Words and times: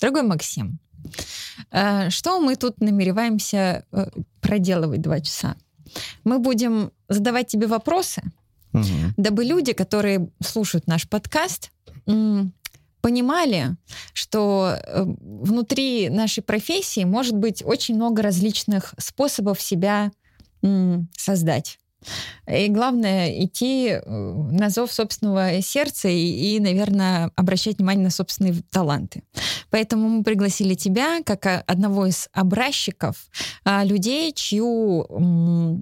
Дорогой 0.00 0.22
Максим, 0.22 0.78
э, 1.70 2.10
что 2.10 2.40
мы 2.40 2.56
тут 2.56 2.80
намереваемся 2.80 3.84
э, 3.92 4.10
проделывать 4.40 5.00
два 5.00 5.20
часа? 5.20 5.56
Мы 6.24 6.38
будем 6.38 6.90
задавать 7.08 7.46
тебе 7.46 7.66
вопросы, 7.66 8.22
угу. 8.72 8.84
дабы 9.16 9.44
люди, 9.44 9.72
которые 9.72 10.28
слушают 10.44 10.86
наш 10.86 11.08
подкаст, 11.08 11.70
понимали, 13.00 13.76
что 14.12 14.76
э, 14.76 15.04
внутри 15.04 16.08
нашей 16.08 16.42
профессии 16.42 17.04
может 17.04 17.36
быть 17.36 17.62
очень 17.64 17.94
много 17.94 18.22
различных 18.22 18.94
способов 18.98 19.60
себя 19.60 20.10
создать. 21.16 21.78
И 22.48 22.68
главное 22.68 23.44
идти 23.44 23.88
э, 23.88 24.00
на 24.06 24.70
зов 24.70 24.92
собственного 24.92 25.60
сердца 25.62 26.08
и, 26.08 26.56
и, 26.56 26.60
наверное, 26.60 27.30
обращать 27.34 27.78
внимание 27.78 28.04
на 28.04 28.10
собственные 28.10 28.62
таланты. 28.70 29.22
Поэтому 29.70 30.08
мы 30.08 30.24
пригласили 30.24 30.74
тебя 30.74 31.22
как 31.24 31.64
одного 31.66 32.06
из 32.06 32.28
образчиков 32.32 33.16
а, 33.64 33.84
людей, 33.84 34.32
чью 34.32 35.06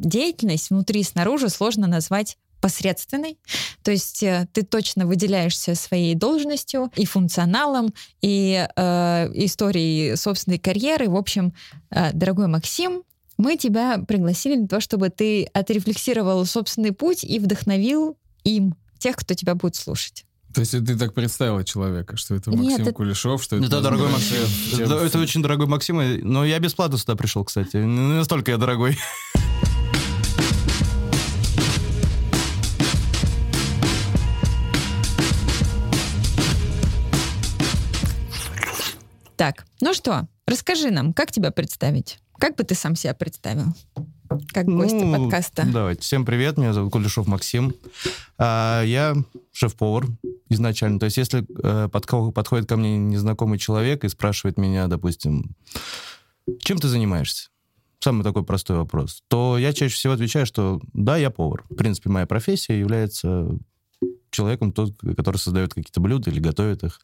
деятельность 0.02 0.70
внутри 0.70 1.00
и 1.00 1.05
снаружи 1.05 1.48
сложно 1.48 1.86
назвать 1.86 2.38
посредственной. 2.64 3.36
То 3.83 3.91
есть 3.91 4.22
э, 4.22 4.48
ты 4.55 4.62
точно 4.62 5.06
выделяешься 5.06 5.74
своей 5.74 6.14
должностью 6.14 6.91
и 6.96 7.05
функционалом, 7.05 7.92
и 8.22 8.66
э, 8.74 9.30
историей 9.34 10.16
собственной 10.16 10.58
карьеры. 10.58 11.10
В 11.10 11.16
общем, 11.16 11.52
э, 11.91 12.12
дорогой 12.14 12.46
Максим, 12.46 13.02
мы 13.36 13.56
тебя 13.56 13.98
пригласили 13.98 14.56
для 14.56 14.68
того, 14.68 14.80
чтобы 14.80 15.10
ты 15.10 15.44
отрефлексировал 15.52 16.44
собственный 16.46 16.92
путь 16.92 17.24
и 17.24 17.38
вдохновил 17.38 18.16
им, 18.44 18.74
тех, 18.98 19.16
кто 19.16 19.34
тебя 19.34 19.54
будет 19.54 19.76
слушать. 19.76 20.24
То 20.54 20.60
есть 20.60 20.70
ты 20.70 20.96
так 20.96 21.14
представила 21.14 21.64
человека, 21.64 22.16
что 22.16 22.36
это 22.36 22.52
Максим 22.52 22.84
Нет, 22.84 22.94
Кулешов, 22.94 23.42
что 23.42 23.56
это... 23.56 23.66
Это 23.66 23.80
дорогой 23.80 24.08
Максим. 24.08 24.36
Это, 24.80 24.94
это 24.94 25.18
очень 25.18 25.42
дорогой 25.42 25.66
Максим, 25.66 26.00
но 26.22 26.44
я 26.44 26.60
бесплатно 26.60 26.96
сюда 26.96 27.16
пришел, 27.16 27.42
кстати. 27.44 27.76
Не 27.76 28.14
настолько 28.14 28.52
я 28.52 28.56
дорогой. 28.56 28.96
Так, 39.36 39.66
ну 39.80 39.92
что, 39.92 40.28
расскажи 40.46 40.91
нам, 40.91 41.12
как 41.12 41.32
тебя 41.32 41.50
представить? 41.50 42.19
Как 42.38 42.56
бы 42.56 42.64
ты 42.64 42.74
сам 42.74 42.96
себя 42.96 43.14
представил? 43.14 43.74
Как 44.52 44.66
ну, 44.66 45.12
подкаста. 45.12 45.66
Давайте. 45.70 46.02
Всем 46.02 46.24
привет, 46.24 46.56
меня 46.56 46.72
зовут 46.72 46.92
Кулешов 46.92 47.26
Максим. 47.26 47.74
А, 48.38 48.82
я 48.82 49.14
шеф-повар 49.52 50.06
изначально. 50.48 50.98
То 50.98 51.04
есть 51.04 51.16
если 51.16 51.44
э, 51.62 51.88
подходит 51.88 52.68
ко 52.68 52.76
мне 52.76 52.96
незнакомый 52.96 53.58
человек 53.58 54.04
и 54.04 54.08
спрашивает 54.08 54.58
меня, 54.58 54.88
допустим, 54.88 55.54
чем 56.58 56.78
ты 56.78 56.88
занимаешься? 56.88 57.50
Самый 58.00 58.22
такой 58.22 58.44
простой 58.44 58.76
вопрос. 58.76 59.22
То 59.28 59.56
я 59.58 59.72
чаще 59.72 59.94
всего 59.94 60.12
отвечаю, 60.12 60.46
что 60.46 60.80
да, 60.92 61.16
я 61.16 61.30
повар. 61.30 61.64
В 61.70 61.74
принципе, 61.74 62.10
моя 62.10 62.26
профессия 62.26 62.78
является 62.78 63.48
человеком, 64.30 64.72
тот, 64.72 64.94
который 65.16 65.36
создает 65.36 65.74
какие-то 65.74 66.00
блюда 66.00 66.30
или 66.30 66.41
готовит 66.41 66.82
их. 66.82 67.00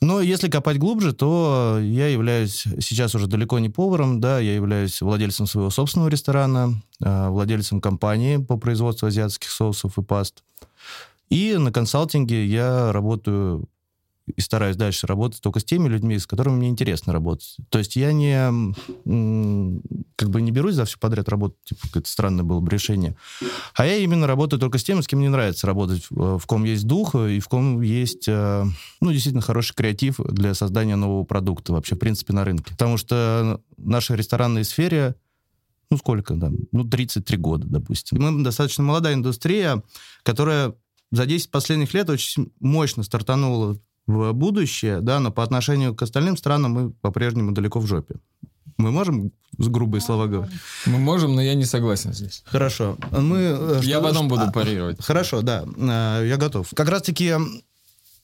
Но 0.00 0.20
если 0.20 0.48
копать 0.48 0.78
глубже, 0.78 1.12
то 1.12 1.78
я 1.80 2.08
являюсь 2.08 2.64
сейчас 2.80 3.14
уже 3.14 3.26
далеко 3.26 3.58
не 3.58 3.68
поваром, 3.68 4.20
да, 4.20 4.38
я 4.38 4.54
являюсь 4.54 5.00
владельцем 5.00 5.46
своего 5.46 5.70
собственного 5.70 6.08
ресторана, 6.08 6.80
а, 7.02 7.30
владельцем 7.30 7.80
компании 7.80 8.36
по 8.36 8.56
производству 8.56 9.06
азиатских 9.06 9.50
соусов 9.50 9.98
и 9.98 10.02
паст. 10.02 10.44
И 11.30 11.56
на 11.56 11.72
консалтинге 11.72 12.46
я 12.46 12.92
работаю 12.92 13.68
и 14.36 14.40
стараюсь 14.40 14.76
дальше 14.76 15.06
работать 15.06 15.40
только 15.40 15.60
с 15.60 15.64
теми 15.64 15.88
людьми, 15.88 16.18
с 16.18 16.26
которыми 16.26 16.56
мне 16.56 16.68
интересно 16.68 17.12
работать. 17.12 17.56
То 17.68 17.78
есть 17.78 17.96
я 17.96 18.12
не 18.12 18.74
как 20.16 20.30
бы 20.30 20.40
не 20.40 20.50
берусь 20.50 20.74
за 20.74 20.84
все 20.84 20.98
подряд 20.98 21.28
работать, 21.28 21.58
типа, 21.64 21.80
какое-то 21.86 22.08
странное 22.08 22.44
было 22.44 22.60
бы 22.60 22.70
решение. 22.70 23.16
А 23.74 23.86
я 23.86 23.96
именно 23.96 24.26
работаю 24.26 24.60
только 24.60 24.78
с 24.78 24.84
теми, 24.84 25.00
с 25.00 25.06
кем 25.06 25.20
мне 25.20 25.30
нравится 25.30 25.66
работать, 25.66 26.06
в 26.10 26.42
ком 26.46 26.64
есть 26.64 26.86
дух 26.86 27.14
и 27.14 27.40
в 27.40 27.48
ком 27.48 27.80
есть, 27.82 28.28
э, 28.28 28.64
ну, 29.00 29.12
действительно 29.12 29.42
хороший 29.42 29.74
креатив 29.74 30.18
для 30.18 30.54
создания 30.54 30.96
нового 30.96 31.24
продукта 31.24 31.72
вообще, 31.72 31.94
в 31.94 31.98
принципе, 31.98 32.32
на 32.32 32.44
рынке. 32.44 32.72
Потому 32.72 32.96
что 32.96 33.60
наша 33.76 34.14
ресторанная 34.14 34.64
сфере 34.64 35.14
ну, 35.90 35.96
сколько, 35.96 36.34
да, 36.34 36.50
ну, 36.72 36.84
33 36.84 37.36
года, 37.38 37.66
допустим. 37.66 38.20
Мы 38.20 38.44
достаточно 38.44 38.84
молодая 38.84 39.14
индустрия, 39.14 39.82
которая 40.22 40.74
за 41.10 41.24
10 41.24 41.50
последних 41.50 41.94
лет 41.94 42.10
очень 42.10 42.52
мощно 42.60 43.02
стартанула 43.02 43.78
в 44.08 44.32
будущее, 44.32 45.00
да, 45.00 45.20
но 45.20 45.30
по 45.30 45.44
отношению 45.44 45.94
к 45.94 46.02
остальным 46.02 46.36
странам 46.36 46.72
мы 46.72 46.90
по-прежнему 46.90 47.52
далеко 47.52 47.78
в 47.78 47.86
жопе. 47.86 48.16
Мы 48.78 48.90
можем 48.90 49.32
грубые 49.58 50.00
слова 50.00 50.26
говорить? 50.26 50.54
Мы 50.86 50.98
можем, 50.98 51.34
но 51.34 51.42
я 51.42 51.54
не 51.54 51.64
согласен 51.64 52.12
здесь. 52.12 52.42
Хорошо. 52.46 52.96
Мы, 53.10 53.38
э, 53.38 53.80
я 53.82 53.96
что, 53.98 54.02
потом 54.02 54.28
буду 54.28 54.42
а, 54.42 54.52
парировать. 54.52 55.04
Хорошо, 55.04 55.42
да, 55.42 55.64
э, 55.76 56.26
я 56.26 56.36
готов. 56.36 56.70
Как 56.74 56.88
раз-таки 56.88 57.34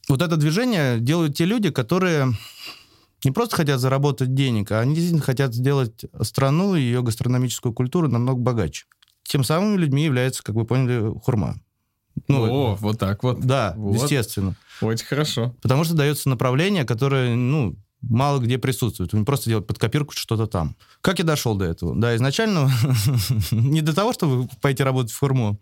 вот 0.09 0.23
это 0.23 0.37
движение 0.37 1.01
делают 1.01 1.37
те 1.37 1.45
люди, 1.45 1.71
которые 1.71 2.33
не 3.25 3.31
просто 3.31 3.57
хотят 3.57 3.81
заработать 3.81 4.35
денег, 4.35 4.73
а 4.73 4.81
они 4.81 4.95
действительно 4.95 5.25
хотят 5.25 5.55
сделать 5.55 6.05
страну 6.23 6.77
и 6.77 6.81
ее 6.81 7.03
гастрономическую 7.03 7.75
культуру 7.75 8.09
намного 8.09 8.41
богаче. 8.41 8.87
Тем 9.25 9.45
самыми 9.45 9.77
людьми 9.77 10.05
является, 10.05 10.43
как 10.43 10.55
вы 10.55 10.65
поняли, 10.65 11.13
хурма. 11.21 11.57
Ну, 12.29 12.73
О, 12.73 12.75
вот 12.77 12.99
так 12.99 13.23
вот. 13.23 13.41
Да, 13.41 13.75
вот. 13.77 14.03
естественно. 14.03 14.55
Очень 14.81 15.07
хорошо. 15.07 15.55
Потому 15.63 15.85
что 15.85 15.95
дается 15.95 16.29
направление, 16.29 16.85
которое, 16.85 17.35
ну, 17.35 17.77
мало 18.01 18.39
где 18.41 18.59
присутствует. 18.59 19.15
Он 19.15 19.25
просто 19.25 19.51
делает 19.51 19.67
под 19.67 19.79
копирку 19.79 20.13
что-то 20.15 20.47
там. 20.47 20.77
Как 21.01 21.19
я 21.19 21.25
дошел 21.25 21.57
до 21.57 21.65
этого? 21.65 21.95
Да, 21.95 22.15
изначально 22.17 22.71
не 23.51 23.81
до 23.81 23.95
того, 23.95 24.13
чтобы 24.13 24.49
пойти 24.61 24.83
работать 24.83 25.13
в 25.13 25.17
форму, 25.17 25.61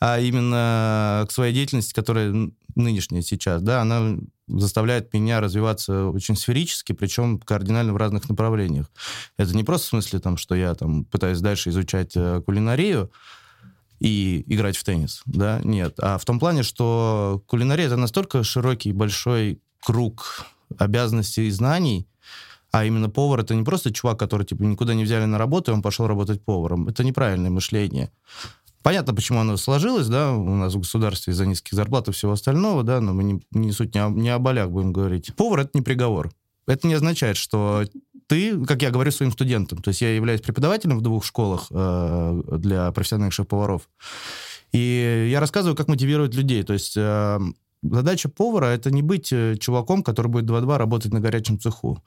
а 0.00 0.18
именно 0.18 1.24
к 1.28 1.32
своей 1.32 1.54
деятельности, 1.54 1.94
которая 1.94 2.50
нынешняя 2.74 3.22
сейчас, 3.22 3.62
да, 3.62 3.82
она 3.82 4.16
заставляет 4.48 5.12
меня 5.14 5.40
развиваться 5.40 6.06
очень 6.06 6.36
сферически, 6.36 6.92
причем 6.92 7.38
кардинально 7.38 7.92
в 7.92 7.96
разных 7.96 8.28
направлениях. 8.28 8.90
Это 9.36 9.54
не 9.54 9.64
просто 9.64 9.86
в 9.86 9.90
смысле, 9.90 10.18
там, 10.18 10.36
что 10.36 10.54
я 10.54 10.74
там 10.74 11.04
пытаюсь 11.04 11.40
дальше 11.40 11.70
изучать 11.70 12.12
э, 12.16 12.42
кулинарию, 12.44 13.10
и 14.02 14.42
играть 14.52 14.76
в 14.76 14.82
теннис, 14.82 15.22
да, 15.26 15.60
нет. 15.62 15.94
А 16.00 16.18
в 16.18 16.24
том 16.24 16.40
плане, 16.40 16.64
что 16.64 17.42
кулинария— 17.46 17.86
это 17.86 17.96
настолько 17.96 18.42
широкий, 18.42 18.92
большой 18.92 19.60
круг 19.80 20.44
обязанностей 20.76 21.46
и 21.46 21.50
знаний, 21.50 22.08
а 22.72 22.84
именно 22.84 23.08
повар— 23.08 23.40
это 23.42 23.54
не 23.54 23.62
просто 23.62 23.92
чувак, 23.92 24.18
который, 24.18 24.44
типа, 24.44 24.62
никуда 24.62 24.94
не 24.94 25.04
взяли 25.04 25.26
на 25.26 25.38
работу, 25.38 25.70
и 25.70 25.74
он 25.74 25.82
пошел 25.82 26.08
работать 26.08 26.44
поваром. 26.44 26.88
Это 26.88 27.04
неправильное 27.04 27.50
мышление. 27.50 28.10
Понятно, 28.82 29.14
почему 29.14 29.38
оно 29.38 29.56
сложилось, 29.56 30.08
да, 30.08 30.32
у 30.32 30.56
нас 30.56 30.74
в 30.74 30.78
государстве 30.78 31.32
из-за 31.32 31.46
низких 31.46 31.74
зарплат 31.74 32.08
и 32.08 32.12
всего 32.12 32.32
остального, 32.32 32.82
да, 32.82 33.00
но 33.00 33.14
мы 33.14 33.22
не, 33.22 33.40
не 33.52 33.70
суть 33.70 33.94
не 33.94 34.04
о, 34.04 34.10
не 34.10 34.30
о 34.30 34.40
болях 34.40 34.70
будем 34.70 34.92
говорить. 34.92 35.32
Повар— 35.36 35.60
это 35.60 35.70
не 35.74 35.82
приговор. 35.82 36.32
Это 36.66 36.88
не 36.88 36.94
означает, 36.94 37.36
что 37.36 37.84
ты, 38.26 38.64
как 38.64 38.82
я 38.82 38.90
говорю 38.90 39.10
своим 39.10 39.32
студентам, 39.32 39.82
то 39.82 39.88
есть 39.88 40.00
я 40.00 40.14
являюсь 40.14 40.40
преподавателем 40.40 40.98
в 40.98 41.02
двух 41.02 41.24
школах 41.24 41.66
э, 41.70 42.42
для 42.58 42.90
профессиональных 42.92 43.34
шеф-поваров, 43.34 43.88
и 44.72 45.28
я 45.30 45.40
рассказываю, 45.40 45.76
как 45.76 45.88
мотивировать 45.88 46.34
людей. 46.34 46.62
То 46.62 46.72
есть 46.72 46.96
э, 46.96 47.40
задача 47.82 48.28
повара— 48.28 48.66
это 48.66 48.90
не 48.90 49.02
быть 49.02 49.32
э, 49.32 49.56
чуваком, 49.56 50.02
который 50.02 50.28
будет 50.28 50.46
2-2 50.46 50.76
работать 50.76 51.12
на 51.12 51.20
горячем 51.20 51.60
цеху. 51.60 52.02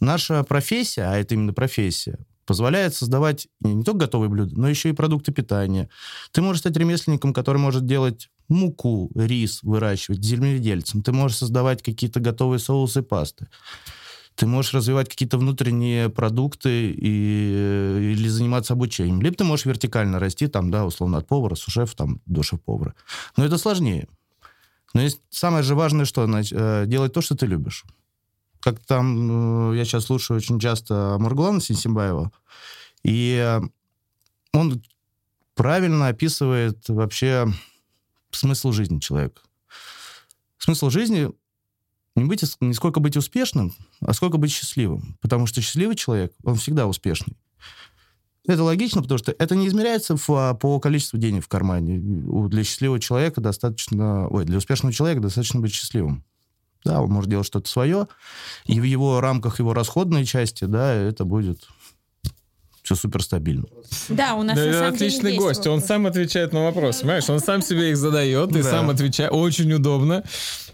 Наша 0.00 0.42
профессия, 0.44 1.04
а 1.04 1.16
это 1.16 1.34
именно 1.34 1.52
профессия, 1.52 2.18
позволяет 2.46 2.94
создавать 2.94 3.48
не 3.60 3.84
только 3.84 4.06
готовые 4.06 4.30
блюда, 4.30 4.58
но 4.58 4.68
еще 4.68 4.90
и 4.90 4.94
продукты 4.94 5.32
питания. 5.32 5.88
Ты 6.32 6.42
можешь 6.42 6.60
стать 6.60 6.76
ремесленником, 6.76 7.32
который 7.32 7.58
может 7.58 7.86
делать 7.86 8.30
муку, 8.48 9.10
рис 9.14 9.62
выращивать, 9.62 10.24
земледельцем. 10.24 11.02
Ты 11.02 11.12
можешь 11.12 11.38
создавать 11.38 11.82
какие-то 11.82 12.20
готовые 12.20 12.58
соусы, 12.58 13.02
пасты 13.02 13.48
ты 14.34 14.46
можешь 14.46 14.74
развивать 14.74 15.08
какие-то 15.08 15.38
внутренние 15.38 16.08
продукты 16.08 16.90
и, 16.90 18.12
или 18.12 18.28
заниматься 18.28 18.72
обучением. 18.72 19.20
Либо 19.20 19.36
ты 19.36 19.44
можешь 19.44 19.66
вертикально 19.66 20.18
расти, 20.18 20.46
там, 20.46 20.70
да, 20.70 20.84
условно, 20.84 21.18
от 21.18 21.26
повара, 21.26 21.54
сушеф, 21.54 21.94
там, 21.94 22.20
до 22.26 22.42
шеф-повара. 22.42 22.94
Но 23.36 23.44
это 23.44 23.58
сложнее. 23.58 24.08
Но 24.94 25.02
есть 25.02 25.20
самое 25.30 25.62
же 25.62 25.74
важное, 25.74 26.04
что 26.04 26.24
э, 26.24 26.84
делать 26.86 27.12
то, 27.12 27.20
что 27.20 27.36
ты 27.36 27.46
любишь. 27.46 27.84
Как 28.60 28.78
там, 28.80 29.72
э, 29.72 29.76
я 29.76 29.84
сейчас 29.84 30.04
слушаю 30.04 30.36
очень 30.36 30.58
часто 30.58 31.16
Маргулана 31.18 31.60
Синсимбаева, 31.60 32.30
и 33.02 33.60
он 34.52 34.82
правильно 35.54 36.08
описывает 36.08 36.88
вообще 36.88 37.46
смысл 38.30 38.72
жизни 38.72 38.98
человека. 38.98 39.40
Смысл 40.58 40.90
жизни 40.90 41.30
не, 42.16 42.24
быть, 42.24 42.44
не 42.60 42.74
сколько 42.74 43.00
быть 43.00 43.16
успешным, 43.16 43.74
а 44.00 44.12
сколько 44.12 44.36
быть 44.36 44.52
счастливым. 44.52 45.16
Потому 45.20 45.46
что 45.46 45.60
счастливый 45.60 45.96
человек, 45.96 46.32
он 46.44 46.56
всегда 46.56 46.86
успешный. 46.86 47.36
Это 48.46 48.64
логично, 48.64 49.02
потому 49.02 49.18
что 49.18 49.32
это 49.38 49.54
не 49.54 49.68
измеряется 49.68 50.16
в, 50.16 50.28
а, 50.30 50.54
по 50.54 50.80
количеству 50.80 51.16
денег 51.16 51.44
в 51.44 51.48
кармане. 51.48 52.00
Для 52.48 52.64
счастливого 52.64 52.98
человека 52.98 53.40
достаточно... 53.40 54.28
Ой, 54.28 54.44
для 54.44 54.58
успешного 54.58 54.92
человека 54.92 55.20
достаточно 55.22 55.60
быть 55.60 55.72
счастливым. 55.72 56.24
Да, 56.84 57.00
он 57.00 57.10
может 57.10 57.30
делать 57.30 57.46
что-то 57.46 57.70
свое, 57.70 58.08
и 58.66 58.80
в 58.80 58.82
его 58.82 59.20
рамках 59.20 59.60
его 59.60 59.72
расходной 59.72 60.24
части, 60.24 60.64
да, 60.64 60.92
это 60.92 61.24
будет 61.24 61.68
все 62.82 62.96
супер 62.96 63.22
стабильно. 63.22 63.64
Да, 64.08 64.34
у 64.34 64.42
нас 64.42 64.56
да, 64.56 64.66
на 64.66 64.72
самом 64.72 64.94
отличный 64.94 65.30
деле 65.32 65.38
гость. 65.38 65.66
Он 65.66 65.80
сам 65.80 66.06
отвечает 66.06 66.52
на 66.52 66.64
вопросы. 66.64 67.02
Понимаешь, 67.02 67.28
он 67.30 67.38
сам 67.38 67.62
себе 67.62 67.90
их 67.90 67.96
задает 67.96 68.50
и 68.50 68.62
да. 68.62 68.70
сам 68.70 68.90
отвечает. 68.90 69.32
Очень 69.32 69.72
удобно. 69.72 70.24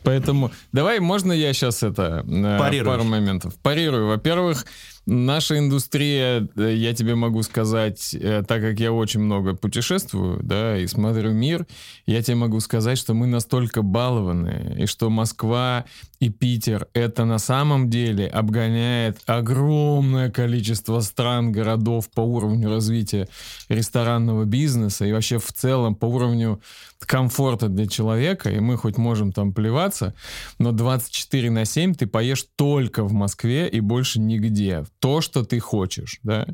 Поэтому 0.05 0.51
давай, 0.73 1.01
можно 1.01 1.33
я 1.33 1.53
сейчас 1.53 1.83
это 1.83 2.25
э, 2.27 2.59
Парирую. 2.59 2.97
пару 2.97 3.05
моментов 3.05 3.55
парирую. 3.57 4.09
Во-первых, 4.09 4.65
Наша 5.11 5.57
индустрия, 5.57 6.47
э, 6.55 6.75
я 6.75 6.93
тебе 6.93 7.15
могу 7.15 7.43
сказать, 7.43 8.13
э, 8.13 8.43
так 8.47 8.61
как 8.61 8.79
я 8.79 8.93
очень 8.93 9.21
много 9.21 9.55
путешествую, 9.55 10.39
да, 10.43 10.77
и 10.77 10.87
смотрю 10.87 11.33
мир, 11.33 11.67
я 12.05 12.23
тебе 12.23 12.35
могу 12.35 12.61
сказать, 12.61 12.99
что 12.99 13.15
мы 13.15 13.27
настолько 13.27 13.81
балованы, 13.81 14.77
и 14.79 14.85
что 14.85 15.09
Москва 15.09 15.87
и 16.21 16.29
Питер 16.29 16.89
это 16.93 17.25
на 17.25 17.39
самом 17.39 17.89
деле 17.89 18.27
обгоняет 18.27 19.17
огромное 19.25 20.31
количество 20.31 21.01
стран, 21.01 21.53
городов 21.53 22.11
по 22.11 22.21
уровню 22.21 22.69
развития 22.69 23.31
ресторанного 23.71 24.45
бизнеса 24.45 25.07
и 25.07 25.13
вообще 25.13 25.39
в 25.39 25.51
целом 25.55 25.95
по 25.95 26.05
уровню 26.05 26.61
комфорта 27.07 27.69
для 27.69 27.87
человека, 27.87 28.51
и 28.51 28.61
мы 28.61 28.77
хоть 28.77 28.99
можем 28.99 29.33
там 29.33 29.53
плеваться, 29.53 30.15
но 30.59 30.73
24 30.73 31.51
на 31.51 31.65
7 31.65 31.95
ты 31.95 32.07
поешь 32.07 32.45
только 32.57 33.05
в 33.05 33.13
Москве 33.13 33.69
и 33.69 33.81
больше 33.81 34.21
нигде. 34.21 34.85
То, 34.99 35.21
что 35.21 35.45
ты 35.45 35.61
хочешь, 35.61 36.19
да. 36.23 36.47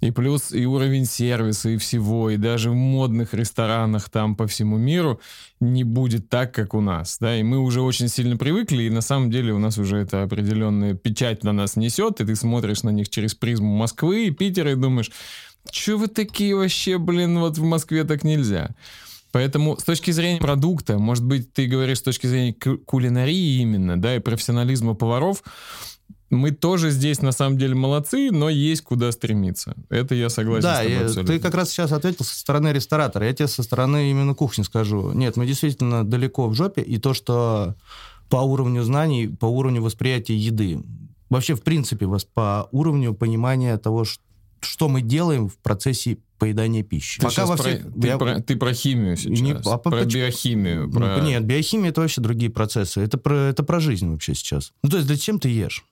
И 0.00 0.10
плюс 0.10 0.52
и 0.52 0.66
уровень 0.66 1.04
сервиса, 1.04 1.70
и 1.70 1.76
всего, 1.76 2.30
и 2.30 2.36
даже 2.36 2.70
в 2.70 2.74
модных 2.74 3.34
ресторанах 3.34 4.08
там 4.08 4.36
по 4.36 4.46
всему 4.46 4.76
миру 4.78 5.20
не 5.60 5.84
будет 5.84 6.28
так, 6.28 6.54
как 6.54 6.74
у 6.74 6.80
нас, 6.80 7.18
да. 7.20 7.36
И 7.36 7.42
мы 7.42 7.58
уже 7.58 7.80
очень 7.80 8.08
сильно 8.08 8.36
привыкли, 8.36 8.84
и 8.84 8.90
на 8.90 9.00
самом 9.00 9.30
деле 9.30 9.52
у 9.52 9.58
нас 9.58 9.78
уже 9.78 9.98
это 9.98 10.22
определенная 10.22 10.94
печать 10.94 11.44
на 11.44 11.52
нас 11.52 11.76
несет, 11.76 12.20
и 12.20 12.24
ты 12.24 12.36
смотришь 12.36 12.82
на 12.82 12.90
них 12.90 13.08
через 13.08 13.34
призму 13.34 13.76
Москвы 13.76 14.26
и 14.26 14.30
Питера 14.30 14.72
и 14.72 14.76
думаешь, 14.76 15.10
что 15.70 15.96
вы 15.96 16.08
такие 16.08 16.56
вообще, 16.56 16.98
блин, 16.98 17.38
вот 17.38 17.58
в 17.58 17.64
Москве 17.64 18.04
так 18.04 18.24
нельзя. 18.24 18.74
Поэтому 19.32 19.78
с 19.78 19.84
точки 19.84 20.10
зрения 20.10 20.38
продукта, 20.38 20.98
может 20.98 21.24
быть, 21.24 21.52
ты 21.52 21.66
говоришь 21.66 21.98
с 21.98 22.02
точки 22.02 22.26
зрения 22.26 22.52
кулинарии 22.52 23.60
именно, 23.60 24.00
да, 24.00 24.14
и 24.16 24.20
профессионализма 24.20 24.94
поваров, 24.94 25.42
мы 26.32 26.50
тоже 26.50 26.90
здесь 26.90 27.20
на 27.20 27.32
самом 27.32 27.58
деле 27.58 27.74
молодцы, 27.74 28.30
но 28.30 28.48
есть 28.48 28.82
куда 28.82 29.12
стремиться. 29.12 29.74
Это 29.90 30.14
я 30.14 30.30
согласен 30.30 30.62
да, 30.62 30.76
с 30.76 30.78
тобой 30.78 31.04
абсолютно. 31.04 31.34
ты 31.34 31.40
как 31.40 31.54
раз 31.54 31.70
сейчас 31.70 31.92
ответил 31.92 32.24
со 32.24 32.38
стороны 32.38 32.68
ресторатора. 32.68 33.26
Я 33.26 33.34
тебе 33.34 33.48
со 33.48 33.62
стороны 33.62 34.10
именно 34.10 34.34
кухни 34.34 34.62
скажу. 34.62 35.12
Нет, 35.12 35.36
мы 35.36 35.46
действительно 35.46 36.04
далеко 36.04 36.48
в 36.48 36.54
жопе, 36.54 36.80
и 36.80 36.98
то, 36.98 37.12
что 37.12 37.74
по 38.30 38.36
уровню 38.36 38.82
знаний, 38.82 39.28
по 39.28 39.44
уровню 39.44 39.82
восприятия 39.82 40.36
еды, 40.36 40.82
вообще 41.28 41.54
в 41.54 41.62
принципе 41.62 42.08
по 42.32 42.68
уровню 42.72 43.12
понимания 43.12 43.76
того, 43.76 44.04
что 44.60 44.88
мы 44.88 45.02
делаем 45.02 45.48
в 45.48 45.58
процессе 45.58 46.16
поедания 46.42 46.82
пищи. 46.82 47.20
Ты, 47.20 47.28
Пока 47.28 47.46
во 47.46 47.56
всех... 47.56 47.82
про, 47.82 48.00
ты, 48.00 48.08
я... 48.08 48.18
про, 48.18 48.40
ты 48.40 48.56
про 48.56 48.74
химию 48.74 49.16
сейчас, 49.16 49.40
не... 49.40 49.52
а 49.52 49.78
про 49.78 49.90
по... 49.92 50.04
биохимию. 50.04 50.88
Ну, 50.88 50.92
про... 50.92 51.20
Нет, 51.20 51.44
биохимия 51.44 51.90
это 51.90 52.00
вообще 52.00 52.20
другие 52.20 52.50
процессы. 52.50 53.00
Это 53.00 53.16
про, 53.16 53.50
это 53.50 53.62
про 53.62 53.78
жизнь 53.78 54.10
вообще 54.10 54.34
сейчас. 54.34 54.72
Ну, 54.82 54.90
то 54.90 54.96
есть 54.96 55.08
зачем 55.08 55.38
ты 55.38 55.50
ешь? 55.50 55.84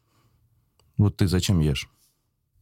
Вот 0.96 1.16
ты 1.16 1.28
зачем 1.28 1.60
ешь? 1.60 1.88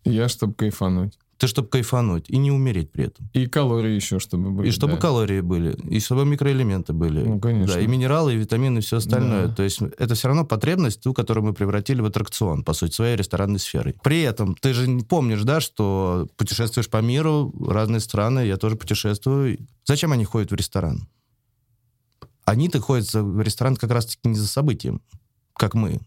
Я, 0.04 0.28
чтобы 0.28 0.52
кайфануть. 0.52 1.18
Ты, 1.38 1.46
чтобы 1.46 1.68
кайфануть 1.68 2.28
и 2.28 2.36
не 2.36 2.50
умереть 2.50 2.90
при 2.90 3.04
этом. 3.04 3.30
И 3.32 3.46
калории 3.46 3.92
еще, 3.92 4.18
чтобы 4.18 4.50
были. 4.50 4.68
И 4.68 4.70
чтобы 4.72 4.94
да. 4.94 4.98
калории 4.98 5.40
были, 5.40 5.76
и 5.88 6.00
чтобы 6.00 6.24
микроэлементы 6.24 6.92
были. 6.92 7.22
Ну, 7.22 7.38
конечно. 7.38 7.74
Да, 7.74 7.80
и 7.80 7.86
минералы, 7.86 8.34
и 8.34 8.36
витамины, 8.36 8.78
и 8.78 8.80
все 8.82 8.96
остальное. 8.96 9.46
Да. 9.46 9.54
То 9.54 9.62
есть 9.62 9.80
это 9.98 10.16
все 10.16 10.26
равно 10.26 10.44
потребность, 10.44 11.00
ту, 11.00 11.14
которую 11.14 11.44
мы 11.44 11.52
превратили 11.54 12.00
в 12.00 12.06
аттракцион, 12.06 12.64
по 12.64 12.72
сути, 12.72 12.92
своей 12.92 13.14
ресторанной 13.14 13.60
сферой. 13.60 13.94
При 14.02 14.22
этом 14.22 14.56
ты 14.56 14.74
же 14.74 14.98
помнишь, 15.08 15.42
да, 15.42 15.60
что 15.60 16.26
путешествуешь 16.36 16.90
по 16.90 17.00
миру, 17.00 17.54
разные 17.68 18.00
страны, 18.00 18.40
я 18.40 18.56
тоже 18.56 18.74
путешествую. 18.74 19.58
Зачем 19.84 20.10
они 20.10 20.24
ходят 20.24 20.50
в 20.50 20.56
ресторан? 20.56 21.08
Они-то 22.44 22.80
ходят 22.80 23.12
в 23.12 23.40
ресторан 23.40 23.76
как 23.76 23.92
раз-таки 23.92 24.28
не 24.28 24.34
за 24.34 24.48
событием, 24.48 25.02
как 25.52 25.74
мы. 25.74 26.00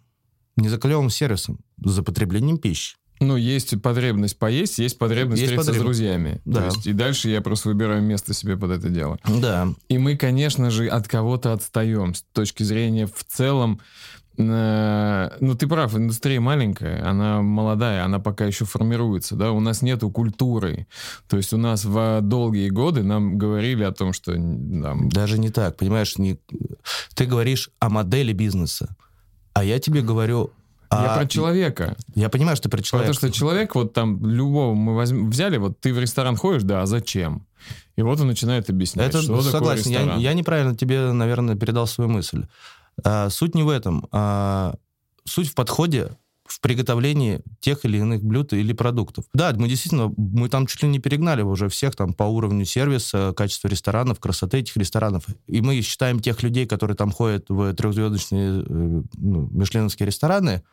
Не 0.57 0.68
за 0.68 0.78
клевым 0.78 1.10
сервисом, 1.10 1.60
за 1.78 2.04
потреблением 2.04 2.57
пищи. 2.57 2.98
Ну, 3.21 3.35
есть 3.35 3.79
потребность 3.83 4.38
поесть, 4.38 4.79
есть 4.79 4.97
потребность 4.97 5.41
есть 5.41 5.53
встретиться 5.53 5.71
потреб... 5.71 5.81
с 5.81 5.85
друзьями. 5.85 6.41
Да. 6.44 6.62
То 6.62 6.65
есть, 6.65 6.88
и 6.88 6.94
дальше 6.94 7.29
я 7.29 7.41
просто 7.41 7.69
выбираю 7.69 8.01
место 8.01 8.33
себе 8.33 8.57
под 8.57 8.71
это 8.71 8.89
дело. 8.89 9.19
Да. 9.27 9.68
И 9.89 10.00
мы, 10.00 10.18
конечно 10.18 10.71
же, 10.71 10.88
от 10.88 11.07
кого-то 11.07 11.53
отстаем 11.53 12.15
с 12.15 12.23
точки 12.33 12.63
зрения 12.63 13.06
в 13.06 13.23
целом. 13.27 13.79
Э, 14.38 15.29
ну, 15.39 15.53
ты 15.53 15.68
прав, 15.68 15.95
индустрия 15.95 16.41
маленькая, 16.41 17.07
она 17.07 17.44
молодая, 17.44 18.03
она 18.03 18.18
пока 18.18 18.45
еще 18.45 18.65
формируется, 18.65 19.35
да, 19.35 19.51
у 19.51 19.59
нас 19.59 19.83
нету 19.83 20.09
культуры. 20.09 20.88
То 21.29 21.38
есть 21.38 21.53
у 21.53 21.57
нас 21.57 21.85
в 21.85 22.21
долгие 22.21 22.69
годы 22.69 23.03
нам 23.03 23.38
говорили 23.38 23.83
о 23.83 23.91
том, 23.91 24.13
что... 24.13 24.33
Там... 24.33 25.09
Даже 25.09 25.38
не 25.38 25.51
так, 25.51 25.77
понимаешь, 25.77 26.18
не... 26.18 26.39
ты 27.13 27.27
говоришь 27.27 27.69
о 27.79 27.89
модели 27.89 28.33
бизнеса, 28.33 28.95
а 29.53 29.63
я 29.63 29.77
тебе 29.77 30.01
говорю 30.01 30.51
я 30.92 31.14
а, 31.14 31.18
про 31.18 31.26
человека. 31.26 31.96
Я 32.16 32.30
понимаю, 32.30 32.58
что 32.58 32.64
ты 32.64 32.70
про 32.70 32.84
человека. 32.84 33.14
Потому 33.14 33.30
что 33.30 33.40
человек, 33.40 33.76
вот 33.76 33.94
там, 33.94 34.26
любого 34.26 34.74
мы 34.74 34.96
возьм... 34.96 35.30
взяли, 35.30 35.58
вот 35.58 35.80
ты 35.80 35.94
в 35.94 36.00
ресторан 36.00 36.36
ходишь, 36.36 36.64
да, 36.64 36.82
а 36.82 36.86
зачем? 36.86 37.48
И 37.96 38.02
вот 38.02 38.20
он 38.20 38.28
начинает 38.28 38.70
объяснять, 38.70 39.10
Это, 39.10 39.22
что 39.22 39.42
согласен, 39.42 39.52
такое 39.52 39.76
ресторан. 39.78 40.20
Я, 40.20 40.30
я 40.30 40.34
неправильно 40.34 40.76
тебе, 40.76 41.12
наверное, 41.12 41.56
передал 41.56 41.88
свою 41.88 42.10
мысль. 42.10 42.46
А, 43.04 43.30
суть 43.30 43.56
не 43.56 43.64
в 43.64 43.70
этом. 43.70 44.08
А, 44.12 44.76
суть 45.26 45.50
в 45.50 45.56
подходе 45.56 46.18
в 46.51 46.59
приготовлении 46.62 47.42
тех 47.59 47.86
или 47.86 47.98
иных 47.98 48.24
блюд 48.24 48.53
или 48.53 48.74
продуктов. 48.74 49.25
Да, 49.33 49.53
мы 49.56 49.68
действительно, 49.68 50.13
мы 50.18 50.50
там 50.50 50.68
чуть 50.68 50.83
ли 50.83 50.89
не 50.89 51.00
перегнали 51.00 51.42
уже 51.42 51.69
всех 51.69 51.95
там 51.95 52.13
по 52.13 52.24
уровню 52.24 52.65
сервиса, 52.65 53.33
качества 53.36 53.68
ресторанов, 53.68 54.19
красоты 54.19 54.59
этих 54.59 54.75
ресторанов. 54.77 55.25
И 55.48 55.62
мы 55.62 55.81
считаем 55.81 56.19
тех 56.19 56.44
людей, 56.44 56.65
которые 56.65 56.98
там 56.98 57.12
ходят 57.12 57.45
в 57.50 57.74
трехзвездочные 57.74 58.63
э, 58.68 59.01
ну, 59.18 59.50
мишленовские 59.51 60.07
рестораны, 60.07 60.63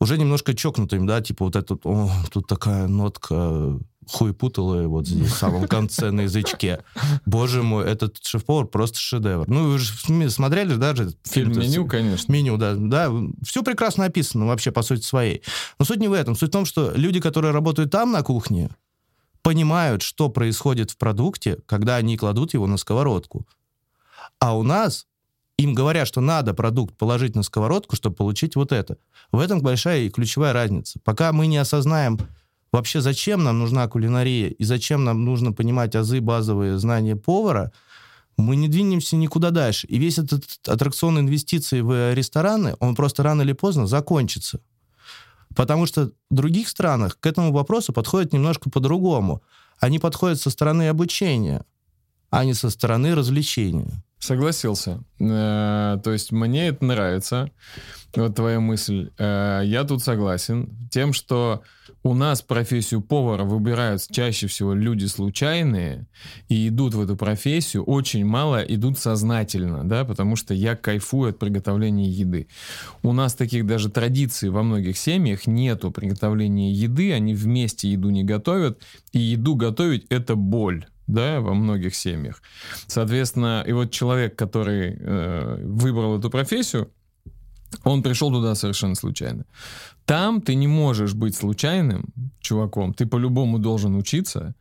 уже 0.00 0.18
немножко 0.18 0.54
чокнутыми, 0.54 1.06
да, 1.06 1.20
типа 1.20 1.44
вот 1.44 1.56
этот, 1.56 1.84
о, 1.84 2.10
тут 2.30 2.46
такая 2.46 2.88
нотка 2.88 3.78
хуепутала 4.08 4.86
вот 4.88 5.06
здесь, 5.06 5.30
в 5.30 5.36
самом 5.36 5.66
конце 5.68 6.10
на 6.10 6.22
язычке. 6.22 6.82
Боже 7.26 7.62
мой, 7.62 7.84
этот 7.86 8.18
шеф-повар 8.24 8.66
просто 8.66 8.98
шедевр. 8.98 9.48
Ну, 9.48 9.72
вы 9.72 9.78
же 9.78 10.30
смотрели 10.30 10.74
даже... 10.74 11.12
Фильм 11.24 11.52
«Меню», 11.52 11.86
конечно. 11.86 12.32
«Меню», 12.32 12.56
да. 12.56 12.74
да. 12.74 13.10
Все 13.42 13.62
прекрасно 13.62 14.04
описано 14.04 14.46
вообще 14.46 14.72
по 14.72 14.82
сути 14.82 15.02
своей. 15.02 15.42
Но 15.78 15.84
суть 15.84 16.00
не 16.00 16.08
в 16.08 16.12
этом. 16.12 16.36
Суть 16.36 16.50
в 16.50 16.52
том, 16.52 16.64
что 16.64 16.92
люди, 16.94 17.20
которые 17.20 17.52
работают 17.52 17.90
там 17.90 18.12
на 18.12 18.22
кухне, 18.22 18.70
понимают, 19.42 20.02
что 20.02 20.28
происходит 20.28 20.90
в 20.90 20.96
продукте, 20.96 21.58
когда 21.66 21.96
они 21.96 22.16
кладут 22.16 22.54
его 22.54 22.66
на 22.66 22.76
сковородку. 22.76 23.46
А 24.38 24.56
у 24.56 24.62
нас 24.62 25.06
им 25.56 25.74
говорят, 25.74 26.08
что 26.08 26.20
надо 26.20 26.54
продукт 26.54 26.96
положить 26.96 27.36
на 27.36 27.42
сковородку, 27.42 27.94
чтобы 27.94 28.16
получить 28.16 28.56
вот 28.56 28.72
это. 28.72 28.96
В 29.30 29.38
этом 29.38 29.60
большая 29.60 30.00
и 30.02 30.10
ключевая 30.10 30.52
разница. 30.52 30.98
Пока 31.04 31.32
мы 31.32 31.46
не 31.46 31.58
осознаем 31.58 32.18
вообще, 32.74 33.00
зачем 33.00 33.44
нам 33.44 33.60
нужна 33.60 33.86
кулинария 33.86 34.48
и 34.48 34.64
зачем 34.64 35.04
нам 35.04 35.24
нужно 35.24 35.52
понимать 35.52 35.94
азы, 35.94 36.20
базовые 36.20 36.76
знания 36.76 37.14
повара, 37.14 37.70
мы 38.36 38.56
не 38.56 38.66
двинемся 38.66 39.14
никуда 39.14 39.50
дальше. 39.50 39.86
И 39.86 39.96
весь 39.96 40.18
этот 40.18 40.42
аттракцион 40.66 41.20
инвестиций 41.20 41.82
в 41.82 42.12
рестораны, 42.14 42.74
он 42.80 42.96
просто 42.96 43.22
рано 43.22 43.42
или 43.42 43.52
поздно 43.52 43.86
закончится. 43.86 44.60
Потому 45.54 45.86
что 45.86 46.10
в 46.30 46.34
других 46.34 46.68
странах 46.68 47.16
к 47.20 47.26
этому 47.26 47.52
вопросу 47.52 47.92
подходят 47.92 48.32
немножко 48.32 48.70
по-другому. 48.70 49.40
Они 49.78 50.00
подходят 50.00 50.40
со 50.40 50.50
стороны 50.50 50.88
обучения, 50.88 51.64
а 52.34 52.44
не 52.44 52.54
со 52.54 52.70
стороны 52.70 53.14
развлечения. 53.14 54.02
Согласился. 54.18 55.04
Э, 55.20 55.98
то 56.02 56.12
есть 56.12 56.32
мне 56.32 56.68
это 56.68 56.84
нравится, 56.84 57.50
вот 58.16 58.34
твоя 58.34 58.58
мысль. 58.58 59.10
Э, 59.18 59.60
я 59.64 59.84
тут 59.84 60.02
согласен. 60.02 60.88
Тем, 60.90 61.12
что 61.12 61.62
у 62.02 62.12
нас 62.12 62.42
профессию 62.42 63.02
повара 63.02 63.44
выбирают 63.44 64.02
чаще 64.10 64.46
всего 64.48 64.74
люди 64.74 65.04
случайные 65.04 66.08
и 66.48 66.68
идут 66.68 66.94
в 66.94 67.00
эту 67.00 67.16
профессию, 67.16 67.84
очень 67.84 68.24
мало 68.24 68.62
идут 68.62 68.98
сознательно, 68.98 69.88
да, 69.88 70.04
потому 70.04 70.34
что 70.34 70.54
я 70.54 70.74
кайфую 70.74 71.30
от 71.30 71.38
приготовления 71.38 72.08
еды. 72.08 72.48
У 73.02 73.12
нас 73.12 73.34
таких 73.34 73.64
даже 73.64 73.90
традиций 73.90 74.50
во 74.50 74.62
многих 74.62 74.98
семьях 74.98 75.46
нету 75.46 75.92
приготовления 75.92 76.72
еды, 76.72 77.12
они 77.12 77.34
вместе 77.34 77.90
еду 77.90 78.10
не 78.10 78.24
готовят, 78.24 78.82
и 79.12 79.20
еду 79.20 79.54
готовить— 79.54 80.06
это 80.08 80.34
боль 80.34 80.86
да, 81.06 81.40
во 81.40 81.54
многих 81.54 81.94
семьях. 81.94 82.42
Соответственно, 82.86 83.64
и 83.66 83.72
вот 83.72 83.90
человек, 83.90 84.36
который 84.36 84.96
э, 84.98 85.64
выбрал 85.64 86.18
эту 86.18 86.30
профессию, 86.30 86.90
он 87.82 88.02
пришел 88.02 88.30
туда 88.30 88.54
совершенно 88.54 88.94
случайно. 88.94 89.44
Там 90.04 90.40
ты 90.40 90.54
не 90.54 90.68
можешь 90.68 91.14
быть 91.14 91.34
случайным 91.34 92.12
чуваком. 92.40 92.92
Ты 92.94 93.06
по-любому 93.06 93.58
должен 93.58 93.96
учиться. 93.96 94.54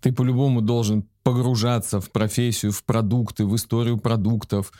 Ты 0.00 0.12
по-любому 0.12 0.60
должен 0.62 1.04
погружаться 1.22 2.00
в 2.00 2.10
профессию, 2.10 2.72
в 2.72 2.82
продукты, 2.82 3.44
в 3.44 3.54
историю 3.54 3.98
продуктов. 3.98 4.72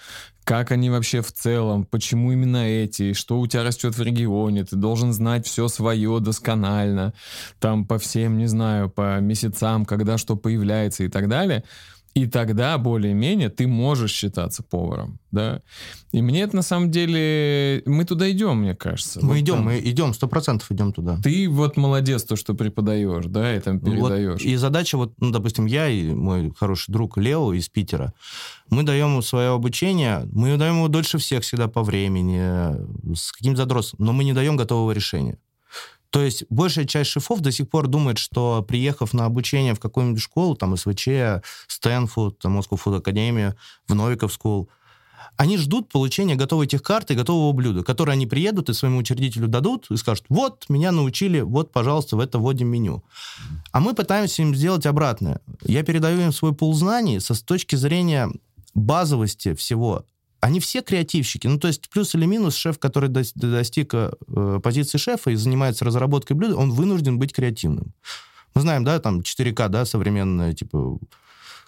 Как 0.47 0.71
они 0.71 0.91
вообще 0.91 1.23
в 1.23 1.33
целом, 1.33 1.85
почему 1.85 2.31
именно 2.31 2.69
эти, 2.69 3.15
что 3.15 3.41
у 3.41 3.49
тебя 3.49 3.65
растет 3.65 3.99
в 3.99 4.03
регионе, 4.03 4.65
ты 4.65 4.77
должен 4.77 5.13
знать 5.13 5.45
все 5.45 5.67
свое 5.67 6.21
досконально, 6.21 7.15
там 7.59 7.85
по 7.85 7.99
всем, 7.99 8.39
не 8.39 8.47
знаю, 8.47 8.89
по 8.89 9.19
месяцам, 9.19 9.85
когда 9.85 10.19
что 10.19 10.37
появляется 10.37 11.03
и 11.03 11.09
так 11.09 11.29
далее. 11.29 11.65
И 12.17 12.25
тогда 12.25 12.79
более-менее 12.79 13.51
ты 13.51 13.67
можешь 13.67 14.11
считаться 14.11 14.63
поваром, 14.63 15.21
да. 15.33 15.61
И 16.13 16.23
мне 16.23 16.41
это 16.45 16.57
на 16.57 16.63
самом 16.63 16.91
деле... 16.91 17.83
Мы 17.85 18.07
туда 18.07 18.31
идем, 18.31 18.63
мне 18.63 18.75
кажется. 18.75 19.21
Мы 19.21 19.35
вот 19.35 19.37
идем, 19.37 19.57
там... 19.57 19.65
мы 19.67 19.81
идем, 19.81 20.15
сто 20.15 20.27
процентов 20.27 20.73
идем 20.73 20.95
туда. 20.95 21.19
Ты 21.23 21.47
вот 21.47 21.77
молодец, 21.77 22.25
то, 22.25 22.37
что 22.37 22.55
преподаешь, 22.55 23.27
да, 23.27 23.55
и 23.55 23.61
там 23.61 23.81
передаешь. 23.81 24.41
Вот, 24.41 24.41
и 24.41 24.57
задача 24.57 24.97
вот, 24.97 25.13
ну, 25.19 25.31
допустим, 25.31 25.67
я 25.67 25.91
и 25.91 26.15
мой 26.15 26.55
хороший 26.59 26.91
друг 26.91 27.19
Лео 27.19 27.53
из 27.53 27.69
Питера, 27.69 28.15
мы 28.71 28.83
даем 28.83 29.09
ему 29.09 29.21
свое 29.21 29.51
обучение, 29.51 30.27
мы 30.33 30.57
даем 30.57 30.77
ему 30.77 30.89
дольше 30.89 31.19
всех 31.19 31.43
всегда 31.43 31.69
по 31.69 31.83
времени, 31.83 33.15
с 33.15 33.31
каким-то 33.33 33.59
задросом, 33.59 33.99
но 34.03 34.15
мы 34.15 34.25
не 34.25 34.33
даем 34.33 34.57
готового 34.57 34.93
решения. 34.93 35.37
То 36.11 36.23
есть 36.23 36.45
большая 36.51 36.85
часть 36.87 37.11
шефов 37.11 37.41
до 37.41 37.53
сих 37.53 37.69
пор 37.69 37.89
думает, 37.89 38.19
что 38.19 38.65
приехав 38.67 39.13
на 39.13 39.25
обучение 39.25 39.75
в 39.75 39.81
какую-нибудь 39.81 40.23
школу, 40.23 40.55
там 40.55 40.77
СВЧ, 40.77 41.09
Стэнфорд, 41.67 42.45
Moscow 42.45 42.77
Food 42.77 42.97
Академию, 42.97 43.57
в 43.89 43.95
Novikov 43.95 44.33
School, 44.33 44.71
они 45.37 45.59
ждут 45.59 45.91
получения 45.91 46.35
готовой 46.35 46.67
техкарты 46.67 47.13
и 47.15 47.17
готового 47.17 47.53
блюда, 47.53 47.83
которые 47.83 48.15
они 48.15 48.27
приедут 48.27 48.71
и 48.71 48.75
своему 48.75 48.99
учредителю 48.99 49.49
дадут 49.49 49.91
и 49.91 49.97
скажут, 49.97 50.25
вот, 50.29 50.65
меня 50.69 50.93
научили, 50.93 51.41
вот, 51.41 51.73
пожалуйста, 51.73 52.17
в 52.17 52.21
это 52.21 52.39
вводим 52.39 52.69
меню. 52.69 53.05
А 53.73 53.81
мы 53.81 53.95
пытаемся 53.95 54.43
им 54.43 54.55
сделать 54.55 54.87
обратное. 54.87 55.41
Я 55.63 55.83
передаю 55.83 56.21
им 56.21 56.33
свой 56.33 56.55
пул 56.55 56.73
знаний 56.75 57.21
со 57.21 57.35
с 57.35 57.43
точки 57.43 57.77
зрения 57.77 58.31
базовости 58.75 59.55
всего 59.55 60.05
они 60.47 60.61
все 60.61 60.81
креативщики. 60.81 61.49
Ну, 61.49 61.59
то 61.59 61.67
есть 61.67 61.89
плюс 61.91 62.15
или 62.15 62.25
минус 62.25 62.55
шеф, 62.55 62.79
который 62.79 63.09
достиг 63.09 63.93
э, 63.95 64.61
позиции 64.63 64.97
шефа 64.97 65.31
и 65.31 65.35
занимается 65.35 65.85
разработкой 65.85 66.37
блюда, 66.37 66.55
он 66.57 66.71
вынужден 66.71 67.19
быть 67.19 67.33
креативным. 67.33 67.93
Мы 68.55 68.61
знаем, 68.61 68.85
да, 68.85 69.01
там 69.01 69.21
4К, 69.21 69.69
да, 69.69 69.85
современное, 69.85 70.53
типа, 70.53 70.99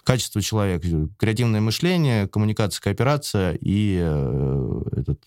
качество 0.04 0.40
человека, 0.40 0.86
креативное 1.18 1.60
мышление, 1.60 2.28
коммуникация, 2.28 2.80
кооперация 2.80 3.58
и 3.60 3.98
э, 4.00 4.82
этот 4.92 5.18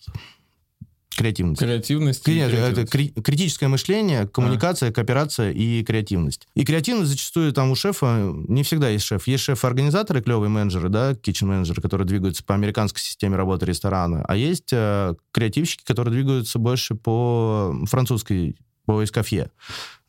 Креативность. 1.16 1.60
Креативность. 1.60 2.24
Кре- 2.24 2.40
это 2.40 2.86
кри- 2.86 3.12
критическое 3.22 3.68
мышление, 3.68 4.26
коммуникация, 4.26 4.90
а. 4.90 4.92
кооперация 4.92 5.50
и 5.50 5.82
креативность. 5.84 6.48
И 6.54 6.64
креативность 6.64 7.10
зачастую 7.10 7.52
там 7.52 7.70
у 7.70 7.74
шефа, 7.74 8.32
не 8.48 8.62
всегда 8.62 8.88
есть 8.88 9.04
шеф. 9.04 9.26
Есть 9.26 9.44
шеф-организаторы, 9.44 10.22
клевые 10.22 10.48
менеджеры, 10.48 10.88
да, 10.88 11.12
kitchen-менеджеры, 11.12 11.82
которые 11.82 12.06
двигаются 12.06 12.44
по 12.44 12.54
американской 12.54 13.00
системе 13.00 13.36
работы 13.36 13.66
ресторана. 13.66 14.24
А 14.26 14.36
есть 14.36 14.72
э, 14.72 15.14
креативщики, 15.32 15.84
которые 15.84 16.12
двигаются 16.12 16.58
больше 16.58 16.94
по 16.94 17.74
французской 17.86 18.56
по 18.84 19.04
эскафье, 19.04 19.50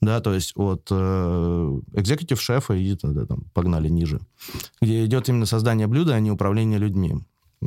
да, 0.01 0.19
то 0.19 0.33
есть 0.33 0.53
от 0.55 0.87
э, 0.89 1.79
экзекутив 1.93 2.41
шефа 2.41 2.73
и 2.73 2.97
да, 3.03 3.25
там, 3.25 3.43
погнали 3.53 3.87
ниже, 3.87 4.19
где 4.81 5.05
идет 5.05 5.29
именно 5.29 5.45
создание 5.45 5.87
блюда, 5.87 6.15
а 6.15 6.19
не 6.19 6.31
управление 6.31 6.79
людьми. 6.79 7.13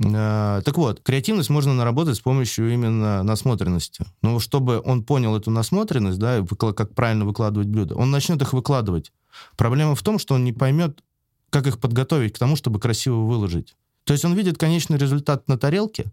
Э, 0.04 0.62
так 0.64 0.76
вот, 0.76 1.00
креативность 1.00 1.50
можно 1.50 1.74
наработать 1.74 2.16
с 2.16 2.20
помощью 2.20 2.72
именно 2.72 3.22
насмотренности. 3.22 4.04
Но 4.22 4.38
чтобы 4.38 4.80
он 4.84 5.02
понял 5.04 5.36
эту 5.36 5.50
насмотренность, 5.50 6.18
да, 6.18 6.44
как 6.74 6.94
правильно 6.94 7.24
выкладывать 7.24 7.68
блюда, 7.68 7.94
он 7.94 8.10
начнет 8.10 8.40
их 8.42 8.52
выкладывать. 8.52 9.12
Проблема 9.56 9.94
в 9.94 10.02
том, 10.02 10.18
что 10.18 10.34
он 10.34 10.44
не 10.44 10.52
поймет, 10.52 11.02
как 11.50 11.66
их 11.66 11.78
подготовить 11.78 12.34
к 12.34 12.38
тому, 12.38 12.56
чтобы 12.56 12.80
красиво 12.80 13.16
выложить. 13.16 13.76
То 14.04 14.12
есть 14.12 14.24
он 14.24 14.34
видит 14.34 14.58
конечный 14.58 14.98
результат 14.98 15.48
на 15.48 15.58
тарелке, 15.58 16.12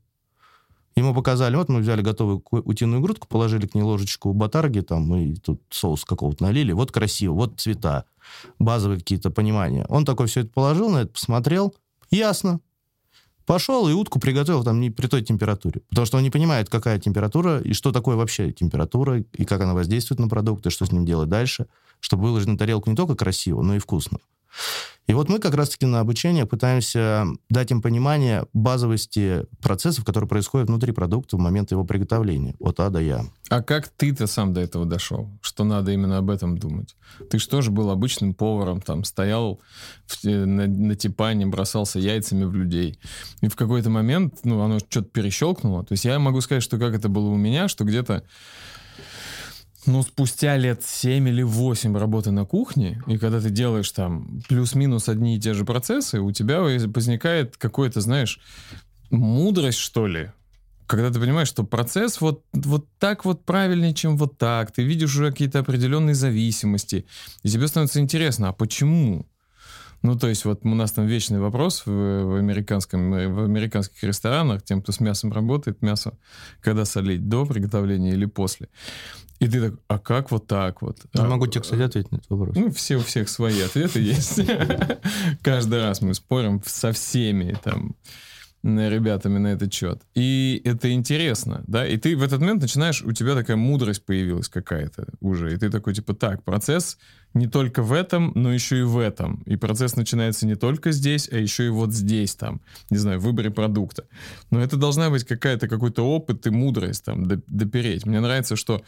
Ему 0.95 1.15
показали, 1.15 1.55
вот 1.55 1.69
мы 1.69 1.79
взяли 1.79 2.01
готовую 2.01 2.43
утиную 2.51 3.01
грудку, 3.01 3.27
положили 3.27 3.65
к 3.65 3.73
ней 3.73 3.81
ложечку 3.81 4.31
батарги, 4.31 4.81
там, 4.81 5.15
и 5.15 5.35
тут 5.35 5.61
соус 5.71 6.05
какого-то 6.05 6.43
налили, 6.43 6.71
вот 6.71 6.91
красиво, 6.91 7.33
вот 7.33 7.59
цвета, 7.59 8.05
базовые 8.59 8.99
какие-то 8.99 9.31
понимания. 9.31 9.87
Он 9.89 10.05
такой 10.05 10.27
все 10.27 10.41
это 10.41 10.49
положил, 10.49 10.89
на 10.89 10.99
это 10.99 11.13
посмотрел, 11.13 11.73
ясно, 12.11 12.59
Пошел 13.45 13.89
и 13.89 13.93
утку 13.93 14.19
приготовил 14.19 14.63
там 14.63 14.79
не 14.79 14.89
при 14.89 15.07
той 15.07 15.21
температуре. 15.21 15.81
Потому 15.89 16.05
что 16.05 16.17
он 16.17 16.23
не 16.23 16.29
понимает, 16.29 16.69
какая 16.69 16.99
температура 16.99 17.59
и 17.59 17.73
что 17.73 17.91
такое 17.91 18.15
вообще 18.15 18.51
температура, 18.51 19.19
и 19.19 19.45
как 19.45 19.61
она 19.61 19.73
воздействует 19.73 20.19
на 20.19 20.29
продукт, 20.29 20.65
и 20.65 20.69
что 20.69 20.85
с 20.85 20.91
ним 20.91 21.05
делать 21.05 21.29
дальше, 21.29 21.67
чтобы 21.99 22.23
выложить 22.23 22.47
на 22.47 22.57
тарелку 22.57 22.89
не 22.89 22.95
только 22.95 23.15
красиво, 23.15 23.61
но 23.61 23.75
и 23.75 23.79
вкусно. 23.79 24.19
И 25.05 25.13
вот 25.13 25.27
мы 25.27 25.39
как 25.39 25.53
раз-таки 25.53 25.85
на 25.85 25.99
обучение 25.99 26.45
пытаемся 26.45 27.25
дать 27.49 27.71
им 27.71 27.81
понимание 27.81 28.45
базовости 28.53 29.45
процессов, 29.61 30.05
которые 30.05 30.29
происходят 30.29 30.69
внутри 30.69 30.93
продукта 30.93 31.35
в 31.35 31.39
момент 31.39 31.71
его 31.71 31.83
приготовления, 31.83 32.55
от 32.59 32.79
А 32.79 32.89
до 32.89 32.99
Я. 32.99 33.25
А 33.49 33.61
как 33.61 33.89
ты-то 33.89 34.27
сам 34.27 34.53
до 34.53 34.61
этого 34.61 34.85
дошел? 34.85 35.29
Что 35.41 35.65
надо 35.65 35.91
именно 35.91 36.17
об 36.17 36.29
этом 36.29 36.57
думать? 36.57 36.95
Ты 37.29 37.37
же 37.37 37.69
был 37.69 37.89
обычным 37.89 38.33
поваром, 38.33 38.79
там, 38.79 39.03
стоял 39.03 39.59
в, 40.07 40.23
на, 40.23 40.67
на 40.67 40.95
типане, 40.95 41.47
бросался 41.47 41.99
яйцами 41.99 42.45
в 42.45 42.55
людей. 42.55 42.97
И 43.41 43.49
в 43.49 43.57
какой-то 43.57 43.89
момент, 43.89 44.39
ну, 44.45 44.61
оно 44.61 44.79
что-то 44.79 45.09
перещелкнуло. 45.09 45.83
То 45.83 45.91
есть 45.91 46.05
я 46.05 46.17
могу 46.17 46.39
сказать, 46.39 46.63
что 46.63 46.77
как 46.77 46.95
это 46.95 47.09
было 47.09 47.27
у 47.27 47.37
меня, 47.37 47.67
что 47.67 47.83
где-то 47.83 48.23
ну, 49.85 50.03
спустя 50.03 50.57
лет 50.57 50.83
7 50.83 51.27
или 51.27 51.43
8 51.43 51.97
работы 51.97 52.31
на 52.31 52.45
кухне, 52.45 53.01
и 53.07 53.17
когда 53.17 53.39
ты 53.39 53.49
делаешь 53.49 53.91
там 53.91 54.41
плюс-минус 54.47 55.09
одни 55.09 55.35
и 55.35 55.39
те 55.39 55.53
же 55.53 55.65
процессы, 55.65 56.19
у 56.19 56.31
тебя 56.31 56.61
возникает 56.61 57.57
какое-то, 57.57 58.01
знаешь, 58.01 58.39
мудрость, 59.09 59.79
что 59.79 60.07
ли, 60.07 60.31
когда 60.87 61.09
ты 61.11 61.19
понимаешь, 61.19 61.47
что 61.47 61.63
процесс 61.63 62.21
вот, 62.21 62.43
вот 62.53 62.87
так 62.99 63.25
вот 63.25 63.45
правильнее, 63.45 63.93
чем 63.93 64.17
вот 64.17 64.37
так, 64.37 64.71
ты 64.71 64.83
видишь 64.83 65.15
уже 65.15 65.31
какие-то 65.31 65.59
определенные 65.59 66.15
зависимости, 66.15 67.05
и 67.41 67.49
тебе 67.49 67.67
становится 67.67 67.99
интересно, 67.99 68.49
а 68.49 68.53
почему? 68.53 69.25
Ну, 70.03 70.17
то 70.17 70.27
есть 70.27 70.43
вот 70.43 70.59
у 70.63 70.75
нас 70.75 70.91
там 70.91 71.07
вечный 71.07 71.39
вопрос 71.39 71.83
в, 71.85 71.89
в, 71.89 72.35
американском, 72.35 73.11
в 73.11 73.43
американских 73.45 74.03
ресторанах, 74.03 74.61
тем, 74.61 74.81
кто 74.81 74.91
с 74.91 74.99
мясом 74.99 75.31
работает, 75.31 75.81
мясо 75.81 76.17
когда 76.61 76.83
солить, 76.83 77.29
до 77.29 77.45
приготовления 77.45 78.11
или 78.11 78.25
после. 78.25 78.67
И 79.39 79.47
ты 79.47 79.61
так, 79.61 79.79
а 79.87 79.99
как 79.99 80.31
вот 80.31 80.45
так 80.45 80.81
вот? 80.81 80.99
Я 81.13 81.23
а, 81.23 81.27
могу 81.27 81.47
тебе, 81.47 81.61
кстати, 81.61 81.81
ответить 81.81 82.11
на 82.11 82.17
этот 82.17 82.29
вопрос. 82.29 82.55
Ну, 82.55 82.71
все 82.71 82.97
у 82.97 83.01
всех 83.01 83.29
свои 83.29 83.61
ответы 83.61 83.99
есть. 84.01 84.41
Каждый 85.41 85.81
раз 85.81 86.01
мы 86.01 86.13
спорим 86.13 86.61
со 86.65 86.91
всеми 86.91 87.57
там 87.63 87.95
ребятами 88.63 89.37
на 89.39 89.47
этот 89.47 89.73
счет. 89.73 90.01
И 90.15 90.61
это 90.63 90.91
интересно, 90.91 91.63
да, 91.67 91.85
и 91.85 91.97
ты 91.97 92.15
в 92.15 92.23
этот 92.23 92.39
момент 92.39 92.61
начинаешь, 92.61 93.01
у 93.01 93.11
тебя 93.11 93.35
такая 93.35 93.57
мудрость 93.57 94.05
появилась 94.05 94.47
какая-то 94.47 95.07
уже, 95.19 95.53
и 95.53 95.57
ты 95.57 95.69
такой, 95.69 95.93
типа, 95.93 96.13
так, 96.13 96.43
процесс 96.43 96.97
не 97.33 97.47
только 97.47 97.81
в 97.81 97.91
этом, 97.91 98.31
но 98.35 98.53
еще 98.53 98.79
и 98.79 98.83
в 98.83 98.97
этом. 98.97 99.41
И 99.45 99.55
процесс 99.55 99.95
начинается 99.95 100.45
не 100.45 100.55
только 100.55 100.91
здесь, 100.91 101.27
а 101.31 101.37
еще 101.37 101.65
и 101.65 101.69
вот 101.69 101.91
здесь, 101.91 102.35
там, 102.35 102.61
не 102.89 102.97
знаю, 102.97 103.19
в 103.19 103.23
выборе 103.23 103.49
продукта. 103.49 104.05
Но 104.51 104.61
это 104.61 104.77
должна 104.77 105.09
быть 105.09 105.23
какая-то, 105.23 105.67
какой-то 105.67 106.03
опыт 106.03 106.45
и 106.45 106.51
мудрость 106.51 107.03
там 107.03 107.25
допереть. 107.25 108.05
Мне 108.05 108.19
нравится, 108.19 108.55
что 108.55 108.83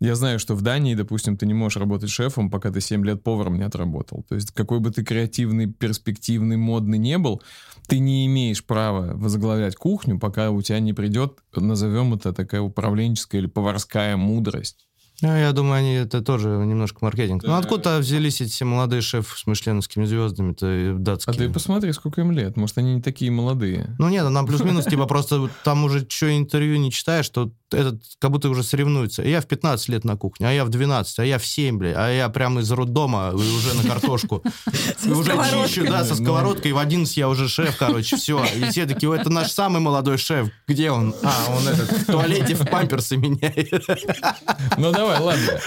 я 0.00 0.14
знаю, 0.14 0.38
что 0.38 0.54
в 0.54 0.62
Дании, 0.62 0.94
допустим, 0.94 1.36
ты 1.36 1.46
не 1.46 1.54
можешь 1.54 1.78
работать 1.78 2.10
шефом, 2.10 2.50
пока 2.50 2.70
ты 2.70 2.80
7 2.80 3.04
лет 3.04 3.22
поваром 3.22 3.56
не 3.58 3.64
отработал. 3.64 4.24
То 4.28 4.34
есть 4.34 4.50
какой 4.52 4.80
бы 4.80 4.90
ты 4.90 5.02
креативный, 5.02 5.66
перспективный, 5.66 6.56
модный 6.56 6.98
не 6.98 7.18
был, 7.18 7.42
ты 7.86 7.98
не 7.98 8.26
имеешь 8.26 8.64
права 8.64 9.12
возглавлять 9.14 9.76
кухню, 9.76 10.18
пока 10.18 10.50
у 10.50 10.60
тебя 10.60 10.80
не 10.80 10.92
придет, 10.92 11.38
назовем 11.54 12.14
это 12.14 12.32
такая 12.32 12.60
управленческая 12.60 13.40
или 13.40 13.48
поварская 13.48 14.16
мудрость. 14.16 14.86
Ну, 15.22 15.34
я 15.34 15.52
думаю, 15.52 15.78
они 15.78 15.94
это 15.94 16.20
тоже 16.20 16.48
немножко 16.48 16.98
маркетинг. 17.00 17.42
Ну, 17.42 17.48
да. 17.48 17.54
Ну, 17.54 17.60
откуда 17.60 17.98
взялись 17.98 18.42
эти 18.42 18.64
молодые 18.64 19.00
шефы 19.00 19.38
с 19.38 19.46
мишленовскими 19.46 20.04
звездами-то 20.04 20.96
датские? 20.98 21.34
А 21.34 21.38
ты 21.38 21.50
посмотри, 21.50 21.92
сколько 21.92 22.20
им 22.20 22.32
лет. 22.32 22.58
Может, 22.58 22.76
они 22.78 22.96
не 22.96 23.00
такие 23.00 23.30
молодые. 23.30 23.96
Ну, 23.98 24.10
нет, 24.10 24.28
нам 24.28 24.46
плюс-минус, 24.46 24.84
типа, 24.84 25.06
просто 25.06 25.48
там 25.64 25.84
уже 25.84 26.06
что 26.06 26.36
интервью 26.36 26.76
не 26.76 26.92
читаешь, 26.92 27.24
что 27.24 27.50
этот 27.72 28.02
как 28.18 28.30
будто 28.30 28.48
уже 28.48 28.62
соревнуется. 28.62 29.22
Я 29.22 29.40
в 29.40 29.46
15 29.46 29.88
лет 29.88 30.04
на 30.04 30.16
кухне, 30.16 30.48
а 30.48 30.52
я 30.52 30.64
в 30.64 30.68
12, 30.68 31.18
а 31.18 31.24
я 31.24 31.38
в 31.38 31.46
7, 31.46 31.78
блядь, 31.78 31.96
а 31.96 32.08
я 32.08 32.28
прямо 32.28 32.60
из 32.60 32.70
роддома 32.70 33.32
уже 33.32 33.74
на 33.74 33.82
картошку. 33.82 34.42
Уже 35.06 35.32
чищу, 35.32 35.86
да, 35.86 36.04
со 36.04 36.14
сковородкой. 36.14 36.72
В 36.72 36.78
11 36.78 37.16
я 37.16 37.28
уже 37.28 37.48
шеф, 37.48 37.76
короче, 37.76 38.16
все. 38.16 38.44
И 38.44 38.64
все 38.70 38.86
такие, 38.86 39.14
это 39.14 39.30
наш 39.30 39.50
самый 39.50 39.80
молодой 39.80 40.18
шеф. 40.18 40.48
Где 40.66 40.90
он? 40.90 41.14
А, 41.22 41.32
он 41.56 41.68
этот 41.68 41.90
в 41.90 42.06
туалете 42.06 42.54
в 42.54 42.66
памперсы 42.66 43.16
меняет. 43.16 43.84
Ну, 44.78 44.92
давай, 44.92 45.20
ладно. 45.20 45.60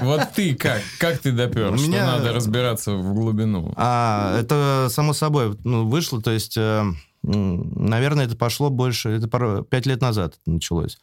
Вот 0.00 0.32
ты 0.34 0.54
как? 0.54 0.80
Как 0.98 1.18
ты 1.18 1.32
допер, 1.32 1.76
что 1.78 1.90
надо 1.90 2.32
разбираться 2.32 2.92
в 2.92 3.14
глубину? 3.14 3.72
А, 3.76 4.38
это 4.38 4.88
само 4.90 5.12
собой 5.12 5.56
ну, 5.64 5.86
вышло, 5.86 6.20
то 6.20 6.30
есть 6.30 6.56
э, 6.56 6.84
Наверное, 7.28 8.24
это 8.24 8.36
пошло 8.36 8.70
больше, 8.70 9.10
это 9.10 9.62
пять 9.62 9.84
лет 9.84 10.00
назад 10.00 10.38
это 10.40 10.50
началось. 10.50 10.98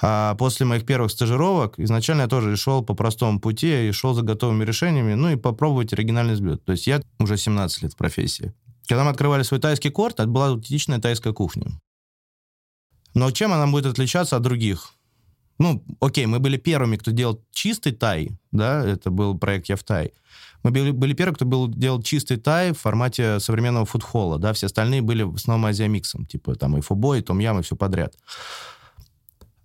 А 0.00 0.34
после 0.34 0.66
моих 0.66 0.84
первых 0.84 1.10
стажировок 1.10 1.80
изначально 1.80 2.22
я 2.22 2.28
тоже 2.28 2.56
шел 2.56 2.84
по 2.84 2.94
простому 2.94 3.40
пути 3.40 3.88
и 3.88 3.92
шел 3.92 4.14
за 4.14 4.22
готовыми 4.22 4.64
решениями, 4.64 5.14
ну 5.14 5.30
и 5.30 5.36
попробовать 5.36 5.92
оригинальный 5.92 6.38
блюд. 6.38 6.64
То 6.64 6.72
есть 6.72 6.86
я 6.86 7.00
уже 7.18 7.36
17 7.36 7.82
лет 7.82 7.92
в 7.94 7.96
профессии. 7.96 8.54
Когда 8.86 9.04
мы 9.04 9.10
открывали 9.10 9.42
свой 9.42 9.58
тайский 9.58 9.90
корт, 9.90 10.20
это 10.20 10.28
была 10.28 10.48
аутентичная 10.48 11.00
тайская 11.00 11.32
кухня. 11.32 11.66
Но 13.14 13.30
чем 13.30 13.52
она 13.52 13.66
будет 13.66 13.86
отличаться 13.86 14.36
от 14.36 14.42
других? 14.42 14.92
Ну, 15.58 15.82
окей, 16.00 16.26
мы 16.26 16.38
были 16.38 16.58
первыми, 16.58 16.96
кто 16.96 17.10
делал 17.10 17.42
чистый 17.50 17.92
тай, 17.92 18.38
да, 18.52 18.84
это 18.84 19.10
был 19.10 19.36
проект 19.38 19.68
Явтай. 19.68 20.12
Мы 20.62 20.70
были, 20.70 20.90
были 20.90 21.12
первые, 21.14 21.34
кто 21.34 21.44
был 21.44 21.68
делал 21.68 22.02
чистый 22.02 22.36
тай 22.36 22.72
в 22.72 22.78
формате 22.78 23.40
современного 23.40 23.86
фудхолла, 23.86 24.38
да, 24.38 24.52
все 24.52 24.66
остальные 24.66 25.02
были 25.02 25.22
в 25.22 25.34
основном 25.34 25.66
азиамиксом, 25.66 26.26
типа 26.26 26.54
там 26.54 26.76
и 26.76 26.80
фубой, 26.80 27.20
и 27.20 27.22
том 27.22 27.38
ям, 27.38 27.58
и 27.58 27.62
все 27.62 27.76
подряд. 27.76 28.14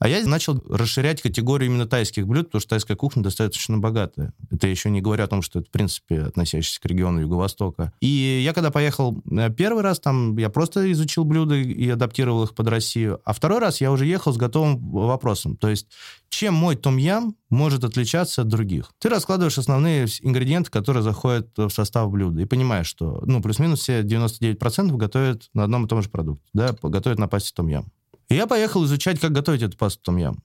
А 0.02 0.10
я 0.10 0.26
начал 0.26 0.60
расширять 0.68 1.22
категорию 1.22 1.70
именно 1.70 1.86
тайских 1.86 2.26
блюд, 2.26 2.48
потому 2.48 2.60
что 2.60 2.72
тайская 2.72 2.98
кухня 2.98 3.22
достаточно 3.22 3.78
богатая. 3.78 4.34
Это 4.50 4.66
еще 4.66 4.90
не 4.90 5.00
говоря 5.00 5.26
о 5.26 5.28
том, 5.28 5.44
что 5.44 5.60
это, 5.60 5.68
в 5.68 5.72
принципе, 5.72 6.22
относящийся 6.22 6.82
к 6.82 6.86
региону 6.88 7.20
Юго-Востока. 7.20 7.94
И 8.02 8.42
я 8.44 8.54
когда 8.54 8.72
поехал 8.72 9.22
э, 9.30 9.52
первый 9.52 9.84
раз, 9.84 10.00
там 10.00 10.36
я 10.40 10.50
просто 10.50 10.92
изучил 10.92 11.24
блюда 11.24 11.54
и 11.54 11.88
адаптировал 11.88 12.46
их 12.46 12.56
под 12.56 12.68
Россию. 12.70 13.22
А 13.26 13.34
второй 13.34 13.60
раз 13.60 13.80
я 13.80 13.92
уже 13.92 14.08
ехал 14.08 14.34
с 14.34 14.38
готовым 14.38 14.80
вопросом. 14.80 15.56
То 15.56 15.70
есть, 15.70 15.86
чем 16.30 16.56
мой 16.56 16.76
том-ям 16.76 17.36
может 17.52 17.84
отличаться 17.84 18.42
от 18.42 18.48
других? 18.48 18.94
Ты 18.98 19.08
раскладываешь 19.08 19.60
основные 19.60 20.08
ингредиенты, 20.22 20.72
которые 20.72 21.04
заходят 21.04 21.56
в 21.56 21.70
состав 21.70 22.10
блюда, 22.10 22.42
и 22.42 22.46
понимаешь, 22.46 22.88
что, 22.88 23.22
ну, 23.28 23.40
плюс-минус 23.40 23.82
все 23.82 24.02
99% 24.02 24.98
готовят 24.98 25.52
на 25.54 25.66
одном 25.66 25.86
и 25.86 25.88
том 25.88 26.02
же 26.02 26.10
продукте, 26.10 26.50
да, 26.54 26.76
готовят 26.82 27.20
на 27.20 27.28
пасте 27.28 27.54
том-ям. 27.54 27.86
Я 28.32 28.48
поехал 28.48 28.86
изучать, 28.86 29.20
как 29.20 29.32
готовить 29.32 29.62
эту 29.62 29.78
пасту 29.78 30.02
том-ям. 30.04 30.44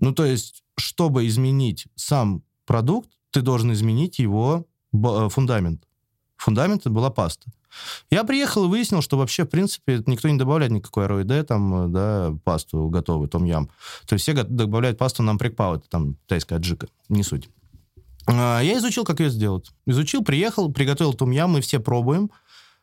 Ну, 0.00 0.12
то 0.12 0.24
есть, 0.24 0.62
чтобы 0.76 1.26
изменить 1.26 1.86
сам 1.94 2.42
продукт, 2.64 3.10
ты 3.30 3.42
должен 3.42 3.72
изменить 3.72 4.18
его 4.18 4.66
э, 4.92 5.28
фундамент. 5.28 5.84
Фундамент 6.36 6.82
это 6.82 6.90
была 6.90 7.10
паста. 7.10 7.50
Я 8.10 8.24
приехал 8.24 8.64
и 8.64 8.68
выяснил, 8.68 9.02
что 9.02 9.16
вообще, 9.16 9.44
в 9.44 9.48
принципе, 9.48 10.02
никто 10.06 10.28
не 10.28 10.38
добавляет 10.38 10.72
никакой 10.72 11.06
ROID, 11.06 11.44
там, 11.44 11.74
э, 11.74 11.88
да, 11.88 12.34
пасту 12.44 12.88
готовую, 12.88 13.28
том-ям. 13.28 13.68
То 14.06 14.14
есть 14.14 14.22
все 14.22 14.32
добавляют 14.32 14.98
пасту 14.98 15.22
нам 15.22 15.38
прикпау, 15.38 15.76
это 15.76 15.88
там 15.88 16.16
тайская 16.26 16.58
аджика, 16.58 16.88
не 17.08 17.22
суть. 17.22 17.48
А, 18.26 18.60
я 18.60 18.78
изучил, 18.78 19.04
как 19.04 19.20
ее 19.20 19.30
сделать. 19.30 19.70
Изучил, 19.86 20.24
приехал, 20.24 20.72
приготовил 20.72 21.14
том-ям, 21.14 21.50
мы 21.50 21.60
все 21.60 21.80
пробуем. 21.80 22.30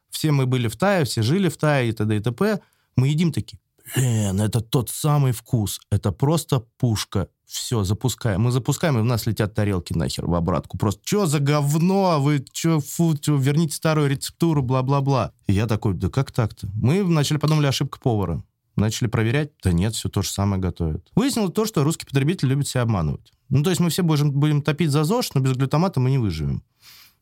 Все 0.10 0.32
мы 0.32 0.46
были 0.46 0.67
в 0.67 0.77
Тае, 0.77 1.03
все 1.03 1.22
жили 1.22 1.50
в 1.50 1.58
Тае 1.58 1.89
и 1.89 1.91
т.д. 1.91 2.15
и 2.15 2.20
т.п. 2.20 2.62
Мы 2.96 3.10
едим 3.10 3.34
такие, 3.34 3.60
Блин, 3.96 4.41
это 4.41 4.62
тот 4.62 4.89
самый 4.89 5.32
вкус. 5.32 5.79
Это 5.91 6.12
просто 6.12 6.63
пушка. 6.77 7.29
Все, 7.46 7.84
запускаем. 7.84 8.41
Мы 8.41 8.51
запускаем, 8.51 8.98
и 8.98 9.01
у 9.01 9.06
нас 9.06 9.25
летят 9.25 9.53
тарелки 9.53 9.94
нахер 9.94 10.25
в 10.25 10.36
обратку. 10.36 10.77
Просто, 10.77 11.01
что 11.06 11.25
за 11.25 11.39
говно? 11.39 12.20
Вы 12.20 12.46
что, 12.51 12.82
фу, 12.82 13.15
чё, 13.17 13.38
верните 13.38 13.75
старую 13.75 14.10
рецептуру, 14.10 14.62
бла-бла-бла. 14.62 15.32
И 15.48 15.53
я 15.53 15.65
такой, 15.65 15.94
да 15.94 16.10
как 16.10 16.32
так-то? 16.32 16.67
Мы 16.74 17.03
вначале 17.06 17.39
подумали, 17.39 17.67
ошибка 17.67 18.00
повара. 18.00 18.44
Начали 18.75 19.08
проверять, 19.08 19.51
да 19.63 19.72
нет, 19.72 19.96
все 19.96 20.10
то 20.10 20.22
же 20.22 20.29
самое 20.29 20.62
готовят. 20.62 21.10
Выяснилось 21.15 21.53
то, 21.53 21.65
что 21.65 21.84
русский 21.84 22.06
потребитель 22.06 22.50
любит 22.50 22.67
себя 22.67 22.82
обманывать. 22.82 23.32
Ну, 23.50 23.63
то 23.63 23.70
есть 23.70 23.79
мы 23.79 23.89
все 23.89 24.03
будем, 24.03 24.32
будем 24.32 24.62
топить 24.62 24.91
за 24.91 25.03
ЗОЖ, 25.03 25.34
но 25.34 25.41
без 25.41 25.53
глютамата 25.53 26.00
мы 26.00 26.12
не 26.12 26.17
выживем. 26.17 26.63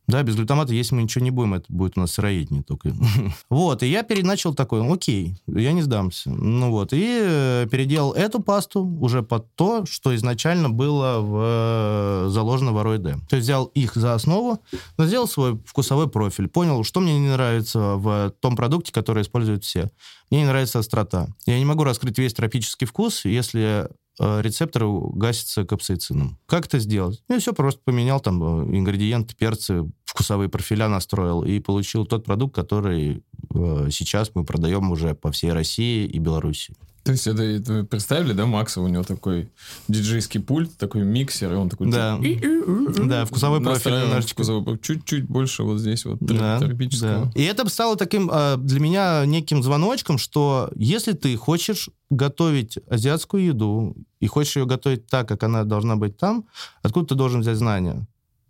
Да, 0.06 0.22
без 0.22 0.36
глютамата, 0.36 0.72
если 0.72 0.94
мы 0.94 1.02
ничего 1.02 1.24
не 1.24 1.32
будем, 1.32 1.54
это 1.54 1.64
будет 1.68 1.96
у 1.96 2.00
нас 2.00 2.12
сыроедение 2.12 2.62
только. 2.62 2.94
вот, 3.50 3.82
и 3.82 3.88
я 3.88 4.04
переначал 4.04 4.54
такой, 4.54 4.86
окей, 4.88 5.36
я 5.46 5.72
не 5.72 5.82
сдамся. 5.82 6.30
Ну 6.30 6.70
вот, 6.70 6.92
и 6.92 7.20
э, 7.22 7.66
переделал 7.70 8.12
эту 8.12 8.40
пасту 8.40 8.84
уже 9.00 9.22
под 9.22 9.52
то, 9.56 9.84
что 9.84 10.14
изначально 10.14 10.70
было 10.70 11.20
в, 11.20 12.26
э, 12.26 12.28
заложено 12.28 12.72
в 12.72 12.78
ROID. 12.78 13.18
То 13.28 13.36
есть 13.36 13.46
взял 13.46 13.64
их 13.66 13.94
за 13.96 14.14
основу, 14.14 14.60
но 14.96 15.06
сделал 15.06 15.26
свой 15.26 15.58
вкусовой 15.66 16.08
профиль, 16.08 16.48
понял, 16.48 16.84
что 16.84 17.00
мне 17.00 17.18
не 17.18 17.28
нравится 17.28 17.96
в 17.96 18.32
том 18.40 18.54
продукте, 18.54 18.92
который 18.92 19.22
используют 19.22 19.64
все. 19.64 19.90
Мне 20.30 20.42
не 20.42 20.46
нравится 20.46 20.78
острота. 20.78 21.28
Я 21.46 21.58
не 21.58 21.64
могу 21.64 21.82
раскрыть 21.82 22.18
весь 22.18 22.34
тропический 22.34 22.86
вкус, 22.86 23.24
если 23.24 23.88
рецепторы 24.18 24.86
гасятся 25.12 25.64
капсаицином. 25.64 26.38
Как 26.46 26.66
это 26.66 26.78
сделать? 26.78 27.22
Ну, 27.28 27.38
все 27.38 27.52
просто 27.52 27.80
поменял 27.84 28.20
там 28.20 28.42
э, 28.42 28.76
ингредиенты, 28.76 29.34
перцы, 29.34 29.90
вкусовые 30.04 30.48
профиля 30.48 30.88
настроил 30.88 31.42
и 31.42 31.60
получил 31.60 32.06
тот 32.06 32.24
продукт, 32.24 32.54
который 32.54 33.22
э, 33.54 33.88
сейчас 33.90 34.30
мы 34.34 34.44
продаем 34.44 34.90
уже 34.90 35.14
по 35.14 35.30
всей 35.30 35.52
России 35.52 36.06
и 36.06 36.18
Беларуси. 36.18 36.74
То 37.06 37.12
есть 37.12 37.28
это, 37.28 37.42
это 37.44 37.72
вы 37.72 37.84
представили, 37.84 38.32
да, 38.32 38.46
Макса, 38.46 38.80
у 38.80 38.88
него 38.88 39.04
такой 39.04 39.48
диджейский 39.86 40.40
пульт, 40.40 40.76
такой 40.76 41.04
миксер, 41.04 41.52
и 41.52 41.54
он 41.54 41.68
такой... 41.68 41.88
Да, 41.88 42.18
да 42.18 43.24
вкусовой 43.24 43.60
профиль 43.60 43.92
немножечко. 43.92 44.42
Вкусовой, 44.42 44.76
чуть-чуть 44.80 45.28
больше 45.28 45.62
вот 45.62 45.78
здесь 45.78 46.04
вот 46.04 46.18
да, 46.18 46.58
тропического. 46.58 47.26
Да. 47.26 47.40
И 47.40 47.44
это 47.44 47.68
стало 47.68 47.94
таким 47.94 48.28
а, 48.32 48.56
для 48.56 48.80
меня 48.80 49.24
неким 49.24 49.62
звоночком, 49.62 50.18
что 50.18 50.68
если 50.74 51.12
ты 51.12 51.36
хочешь 51.36 51.90
готовить 52.10 52.76
азиатскую 52.90 53.44
еду 53.44 53.96
и 54.18 54.26
хочешь 54.26 54.56
ее 54.56 54.66
готовить 54.66 55.06
так, 55.06 55.28
как 55.28 55.44
она 55.44 55.62
должна 55.62 55.94
быть 55.94 56.16
там, 56.16 56.46
откуда 56.82 57.06
ты 57.06 57.14
должен 57.14 57.42
взять 57.42 57.56
знания? 57.56 58.04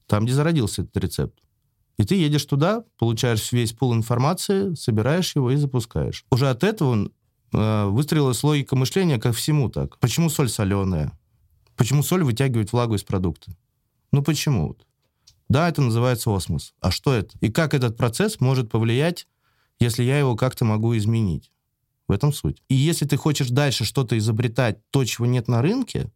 Там, 0.07 0.25
где 0.25 0.33
зародился 0.33 0.81
этот 0.81 0.97
рецепт. 0.97 1.39
И 1.99 2.05
ты 2.05 2.15
едешь 2.15 2.45
туда, 2.47 2.85
получаешь 2.99 3.53
весь 3.53 3.73
пул 3.73 3.95
информации, 3.95 4.75
собираешь 4.75 5.35
его 5.35 5.51
и 5.51 5.57
запускаешь. 5.57 6.25
Уже 6.31 6.49
от 6.49 6.65
этого 6.65 7.11
выстроилась 7.53 8.43
логика 8.43 8.77
мышления 8.77 9.19
ко 9.19 9.33
всему 9.33 9.69
так. 9.69 9.99
Почему 9.99 10.29
соль 10.31 10.49
соленая? 10.49 11.17
Почему 11.77 12.03
соль 12.03 12.25
вытягивает 12.25 12.73
влагу 12.73 12.95
из 12.95 13.05
продукта? 13.05 13.53
Ну 14.13 14.23
почему? 14.23 14.77
Да, 15.49 15.69
это 15.69 15.83
называется 15.83 16.35
осмос. 16.35 16.75
А 16.81 16.91
что 16.91 17.13
это? 17.13 17.37
И 17.41 17.51
как 17.51 17.75
этот 17.75 17.97
процесс 17.97 18.41
может 18.41 18.71
повлиять, 18.71 19.29
если 19.79 20.03
я 20.03 20.19
его 20.19 20.37
как-то 20.37 20.65
могу 20.65 20.97
изменить? 20.97 21.53
В 22.09 22.13
этом 22.13 22.33
суть. 22.33 22.63
И 22.69 22.75
если 22.75 23.05
ты 23.05 23.17
хочешь 23.17 23.49
дальше 23.49 23.85
что-то 23.85 24.17
изобретать, 24.17 24.79
то, 24.91 25.05
чего 25.05 25.27
нет 25.27 25.49
на 25.49 25.61
рынке, 25.61 26.11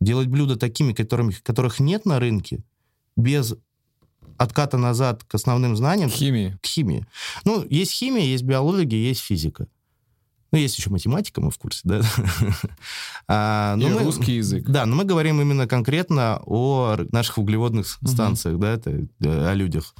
делать 0.00 0.26
блюда 0.26 0.56
такими, 0.56 0.92
которыми, 0.92 1.32
которых 1.32 1.78
нет 1.78 2.06
на 2.06 2.18
рынке, 2.18 2.64
без 3.16 3.54
отката 4.36 4.76
назад 4.76 5.22
к 5.24 5.34
основным 5.34 5.76
знаниям. 5.76 6.10
Химии. 6.10 6.58
К 6.60 6.66
химии. 6.66 7.06
Ну, 7.44 7.64
есть 7.70 7.92
химия, 7.92 8.24
есть 8.24 8.42
биология, 8.42 8.98
есть 8.98 9.20
физика. 9.20 9.68
Ну, 10.52 10.58
есть 10.58 10.76
еще 10.76 10.90
математика, 10.90 11.40
мы 11.40 11.50
в 11.50 11.58
курсе, 11.58 11.80
да? 11.84 12.02
а, 13.28 13.74
но 13.76 13.88
И 13.88 13.90
мы, 13.90 14.04
русский 14.04 14.36
язык. 14.36 14.68
Да, 14.68 14.84
но 14.84 14.94
мы 14.94 15.04
говорим 15.04 15.40
именно 15.40 15.66
конкретно 15.66 16.42
о 16.44 16.98
наших 17.10 17.38
углеводных 17.38 17.86
станциях, 18.04 18.58
да, 18.58 18.74
это, 18.74 18.90
э, 18.90 19.06
о 19.48 19.54
людях. 19.54 19.94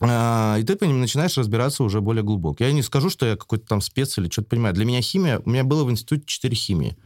А, 0.00 0.56
и 0.58 0.64
ты 0.64 0.74
по 0.74 0.82
ним 0.82 1.00
начинаешь 1.00 1.38
разбираться 1.38 1.84
уже 1.84 2.00
более 2.00 2.24
глубоко. 2.24 2.64
Я 2.64 2.72
не 2.72 2.82
скажу, 2.82 3.08
что 3.08 3.24
я 3.24 3.36
какой-то 3.36 3.66
там 3.66 3.80
спец 3.80 4.18
или 4.18 4.28
что-то 4.28 4.48
понимаю. 4.48 4.74
Для 4.74 4.84
меня 4.84 5.00
химия... 5.00 5.40
У 5.44 5.50
меня 5.50 5.62
было 5.62 5.84
в 5.84 5.90
институте 5.92 6.24
4 6.26 6.56
химии. 6.56 6.96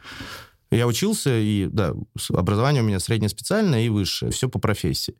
Я 0.70 0.86
учился, 0.86 1.38
и, 1.38 1.66
да, 1.66 1.92
образование 2.30 2.82
у 2.82 2.86
меня 2.86 3.00
среднее 3.00 3.28
специальное 3.28 3.84
и 3.84 3.90
высшее. 3.90 4.32
Все 4.32 4.48
по 4.48 4.58
профессии. 4.58 5.14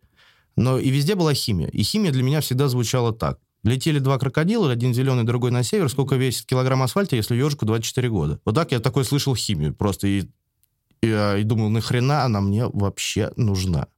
Но 0.56 0.78
и 0.78 0.88
везде 0.88 1.14
была 1.14 1.34
химия. 1.34 1.68
И 1.68 1.82
химия 1.82 2.12
для 2.12 2.22
меня 2.22 2.40
всегда 2.40 2.68
звучала 2.68 3.12
так. 3.12 3.38
Летели 3.66 3.98
два 3.98 4.16
крокодила, 4.16 4.70
один 4.70 4.94
зеленый, 4.94 5.24
другой 5.24 5.50
на 5.50 5.64
север. 5.64 5.88
Сколько 5.88 6.14
весит 6.14 6.46
килограмм 6.46 6.82
асфальта, 6.82 7.16
если 7.16 7.34
ежику 7.34 7.66
24 7.66 8.08
года? 8.08 8.40
Вот 8.44 8.54
так 8.54 8.70
я 8.70 8.78
такой 8.78 9.04
слышал 9.04 9.34
химию 9.34 9.74
просто. 9.74 10.06
И, 10.06 10.22
и, 11.02 11.06
и 11.08 11.42
думал, 11.42 11.68
нахрена 11.70 12.22
она 12.22 12.40
мне 12.40 12.66
вообще 12.68 13.32
нужна? 13.36 13.88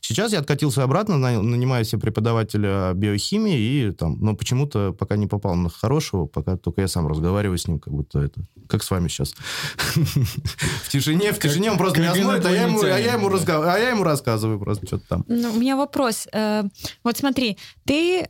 Сейчас 0.00 0.32
я 0.32 0.40
откатился 0.40 0.82
обратно, 0.82 1.16
нанимаю 1.16 1.84
себе 1.84 2.00
преподавателя 2.00 2.92
биохимии, 2.94 3.58
и 3.58 3.90
там, 3.92 4.18
но 4.20 4.34
почему-то 4.34 4.92
пока 4.92 5.16
не 5.16 5.28
попал 5.28 5.54
на 5.54 5.68
хорошего, 5.68 6.26
пока 6.26 6.56
только 6.56 6.80
я 6.80 6.88
сам 6.88 7.06
разговариваю 7.06 7.56
с 7.56 7.68
ним, 7.68 7.78
как 7.78 7.92
будто 7.92 8.18
это, 8.18 8.40
как 8.68 8.82
с 8.82 8.90
вами 8.90 9.06
сейчас. 9.06 9.34
В 9.94 10.88
тишине, 10.88 11.32
в 11.32 11.38
тишине 11.38 11.70
он 11.70 11.78
просто 11.78 12.00
меня 12.00 12.14
смотрит, 12.14 12.44
а 12.46 12.50
я 12.50 13.90
ему 13.90 14.02
рассказываю 14.02 14.58
просто 14.58 14.86
что-то 14.86 15.04
там. 15.08 15.24
Ну, 15.28 15.52
у 15.52 15.60
меня 15.60 15.76
вопрос. 15.76 16.26
Э, 16.32 16.64
вот 17.04 17.16
смотри, 17.16 17.56
ты 17.84 18.28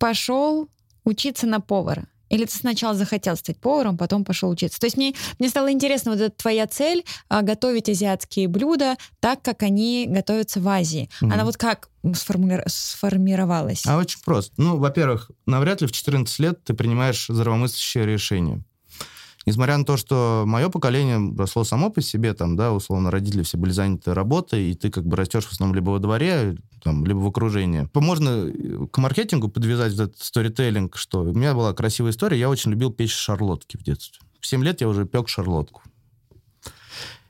пошел 0.00 0.68
учиться 1.04 1.46
на 1.46 1.60
повара? 1.60 2.08
Или 2.30 2.44
ты 2.44 2.56
сначала 2.56 2.94
захотел 2.94 3.36
стать 3.36 3.58
поваром, 3.58 3.98
потом 3.98 4.24
пошел 4.24 4.50
учиться? 4.50 4.78
То 4.78 4.86
есть 4.86 4.96
мне, 4.96 5.14
мне 5.38 5.48
стало 5.48 5.70
интересно, 5.72 6.12
вот 6.12 6.20
эта 6.20 6.36
твоя 6.36 6.66
цель 6.66 7.04
а, 7.28 7.42
готовить 7.42 7.88
азиатские 7.88 8.46
блюда 8.48 8.96
так, 9.18 9.42
как 9.42 9.62
они 9.64 10.06
готовятся 10.08 10.60
в 10.60 10.68
Азии. 10.68 11.10
Mm-hmm. 11.20 11.32
Она 11.32 11.44
вот 11.44 11.56
как 11.56 11.90
сформи... 12.14 12.62
сформировалась? 12.66 13.84
А 13.84 13.98
очень 13.98 14.20
просто. 14.24 14.54
Ну, 14.56 14.78
во-первых, 14.78 15.30
навряд 15.46 15.80
ли 15.80 15.88
в 15.88 15.92
14 15.92 16.38
лет 16.38 16.62
ты 16.64 16.72
принимаешь 16.72 17.26
здравомыслящее 17.28 18.06
решение. 18.06 18.64
Несмотря 19.46 19.78
на 19.78 19.84
то, 19.86 19.96
что 19.96 20.44
мое 20.46 20.68
поколение 20.68 21.34
росло 21.36 21.64
само 21.64 21.90
по 21.90 22.02
себе, 22.02 22.34
там, 22.34 22.56
да, 22.56 22.72
условно, 22.72 23.10
родители 23.10 23.42
все 23.42 23.56
были 23.56 23.72
заняты 23.72 24.12
работой, 24.12 24.70
и 24.70 24.74
ты 24.74 24.90
как 24.90 25.06
бы 25.06 25.16
растешь 25.16 25.46
в 25.46 25.52
основном 25.52 25.74
либо 25.74 25.90
во 25.90 25.98
дворе, 25.98 26.56
там, 26.82 27.06
либо 27.06 27.18
в 27.18 27.26
окружении. 27.26 27.88
Можно 27.94 28.28
э, 28.28 28.86
к 28.90 28.98
маркетингу 28.98 29.48
подвязать 29.48 29.94
этот 29.94 30.18
сторителлинг, 30.18 30.96
что 30.96 31.22
у 31.22 31.32
меня 31.32 31.54
была 31.54 31.72
красивая 31.72 32.10
история, 32.10 32.38
я 32.38 32.50
очень 32.50 32.70
любил 32.70 32.92
печь 32.92 33.14
шарлотки 33.14 33.78
в 33.78 33.82
детстве. 33.82 34.20
В 34.40 34.46
7 34.46 34.62
лет 34.62 34.82
я 34.82 34.88
уже 34.88 35.06
пек 35.06 35.28
шарлотку. 35.28 35.82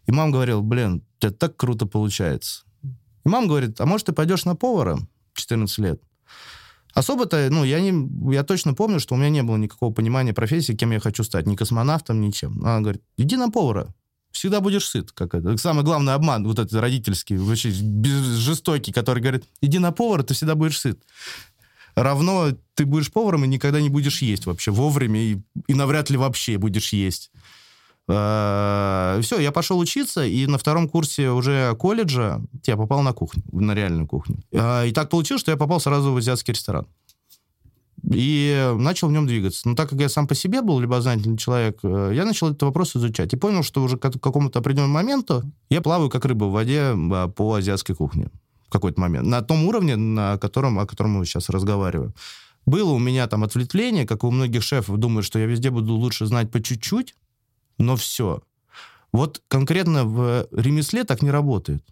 И 0.06 0.12
мама 0.12 0.32
говорила, 0.32 0.60
блин, 0.60 1.04
это 1.20 1.32
так 1.32 1.56
круто 1.56 1.86
получается. 1.86 2.64
И 3.24 3.28
мама 3.28 3.46
говорит, 3.46 3.80
а 3.80 3.86
может 3.86 4.06
ты 4.06 4.12
пойдешь 4.12 4.44
на 4.44 4.56
повара 4.56 4.98
14 5.34 5.78
лет? 5.78 6.02
Особо-то, 6.94 7.48
ну, 7.50 7.64
я, 7.64 7.80
не, 7.80 8.34
я 8.34 8.42
точно 8.42 8.74
помню, 8.74 9.00
что 9.00 9.14
у 9.14 9.18
меня 9.18 9.30
не 9.30 9.42
было 9.42 9.56
никакого 9.56 9.92
понимания 9.92 10.32
профессии, 10.32 10.72
кем 10.72 10.90
я 10.90 11.00
хочу 11.00 11.24
стать, 11.24 11.46
ни 11.46 11.56
космонавтом, 11.56 12.20
ничем. 12.20 12.58
Она 12.64 12.80
говорит, 12.80 13.02
иди 13.16 13.36
на 13.36 13.50
повара, 13.50 13.94
всегда 14.30 14.60
будешь 14.60 14.86
сыт. 14.86 15.12
Как 15.12 15.34
это. 15.34 15.56
Самый 15.56 15.84
главный 15.84 16.14
обман, 16.14 16.46
вот 16.46 16.58
этот 16.58 16.80
родительский, 16.80 17.36
вообще 17.36 17.70
жестокий, 17.70 18.92
который 18.92 19.20
говорит, 19.20 19.44
иди 19.60 19.78
на 19.78 19.92
повара, 19.92 20.22
ты 20.22 20.34
всегда 20.34 20.54
будешь 20.54 20.80
сыт. 20.80 21.02
Равно 21.94 22.52
ты 22.74 22.86
будешь 22.86 23.12
поваром 23.12 23.44
и 23.44 23.48
никогда 23.48 23.80
не 23.80 23.88
будешь 23.88 24.22
есть 24.22 24.46
вообще 24.46 24.70
вовремя, 24.70 25.20
и, 25.20 25.38
и 25.66 25.74
навряд 25.74 26.08
ли 26.10 26.16
вообще 26.16 26.56
будешь 26.56 26.92
есть. 26.92 27.30
А, 28.12 29.20
Все, 29.22 29.38
я 29.38 29.52
пошел 29.52 29.78
учиться, 29.78 30.24
и 30.24 30.46
на 30.46 30.58
втором 30.58 30.88
курсе 30.88 31.30
уже 31.30 31.74
колледжа 31.76 32.40
я 32.66 32.76
попал 32.76 33.02
на 33.02 33.12
кухню, 33.12 33.42
на 33.52 33.74
реальную 33.74 34.06
кухню. 34.06 34.38
А, 34.52 34.84
и 34.84 34.92
так 34.92 35.10
получилось, 35.10 35.40
что 35.40 35.50
я 35.50 35.56
попал 35.56 35.80
сразу 35.80 36.12
в 36.12 36.16
азиатский 36.16 36.54
ресторан. 36.54 36.86
И 38.12 38.74
начал 38.78 39.08
в 39.08 39.12
нем 39.12 39.26
двигаться. 39.26 39.68
Но 39.68 39.74
так 39.74 39.90
как 39.90 40.00
я 40.00 40.08
сам 40.08 40.26
по 40.26 40.34
себе 40.34 40.62
был 40.62 40.80
любознательный 40.80 41.36
человек, 41.36 41.78
э, 41.82 42.12
я 42.14 42.24
начал 42.24 42.48
этот 42.48 42.62
вопрос 42.62 42.96
изучать. 42.96 43.32
И 43.34 43.36
понял, 43.36 43.62
что 43.62 43.82
уже 43.82 43.98
к 43.98 44.00
какому-то 44.00 44.58
определенному 44.58 44.94
моменту 44.94 45.42
я 45.68 45.82
плаваю 45.82 46.08
как 46.08 46.24
рыба 46.24 46.46
в 46.46 46.52
воде 46.52 46.94
по 47.36 47.54
азиатской 47.54 47.94
кухне. 47.94 48.30
В 48.66 48.70
какой-то 48.70 49.00
момент. 49.00 49.26
На 49.26 49.42
том 49.42 49.66
уровне, 49.66 49.96
на 49.96 50.38
котором, 50.38 50.78
о 50.78 50.86
котором 50.86 51.10
мы 51.10 51.26
сейчас 51.26 51.50
разговариваем. 51.50 52.14
Было 52.66 52.92
у 52.92 52.98
меня 52.98 53.26
там 53.26 53.44
ответвление, 53.44 54.06
как 54.06 54.24
у 54.24 54.30
многих 54.30 54.62
шефов, 54.62 54.96
думают, 54.96 55.26
что 55.26 55.38
я 55.38 55.46
везде 55.46 55.70
буду 55.70 55.94
лучше 55.94 56.26
знать 56.26 56.50
по 56.50 56.62
чуть-чуть, 56.62 57.14
но 57.80 57.96
все. 57.96 58.42
Вот 59.12 59.42
конкретно 59.48 60.04
в 60.04 60.46
ремесле 60.52 61.04
так 61.04 61.22
не 61.22 61.30
работает. 61.30 61.84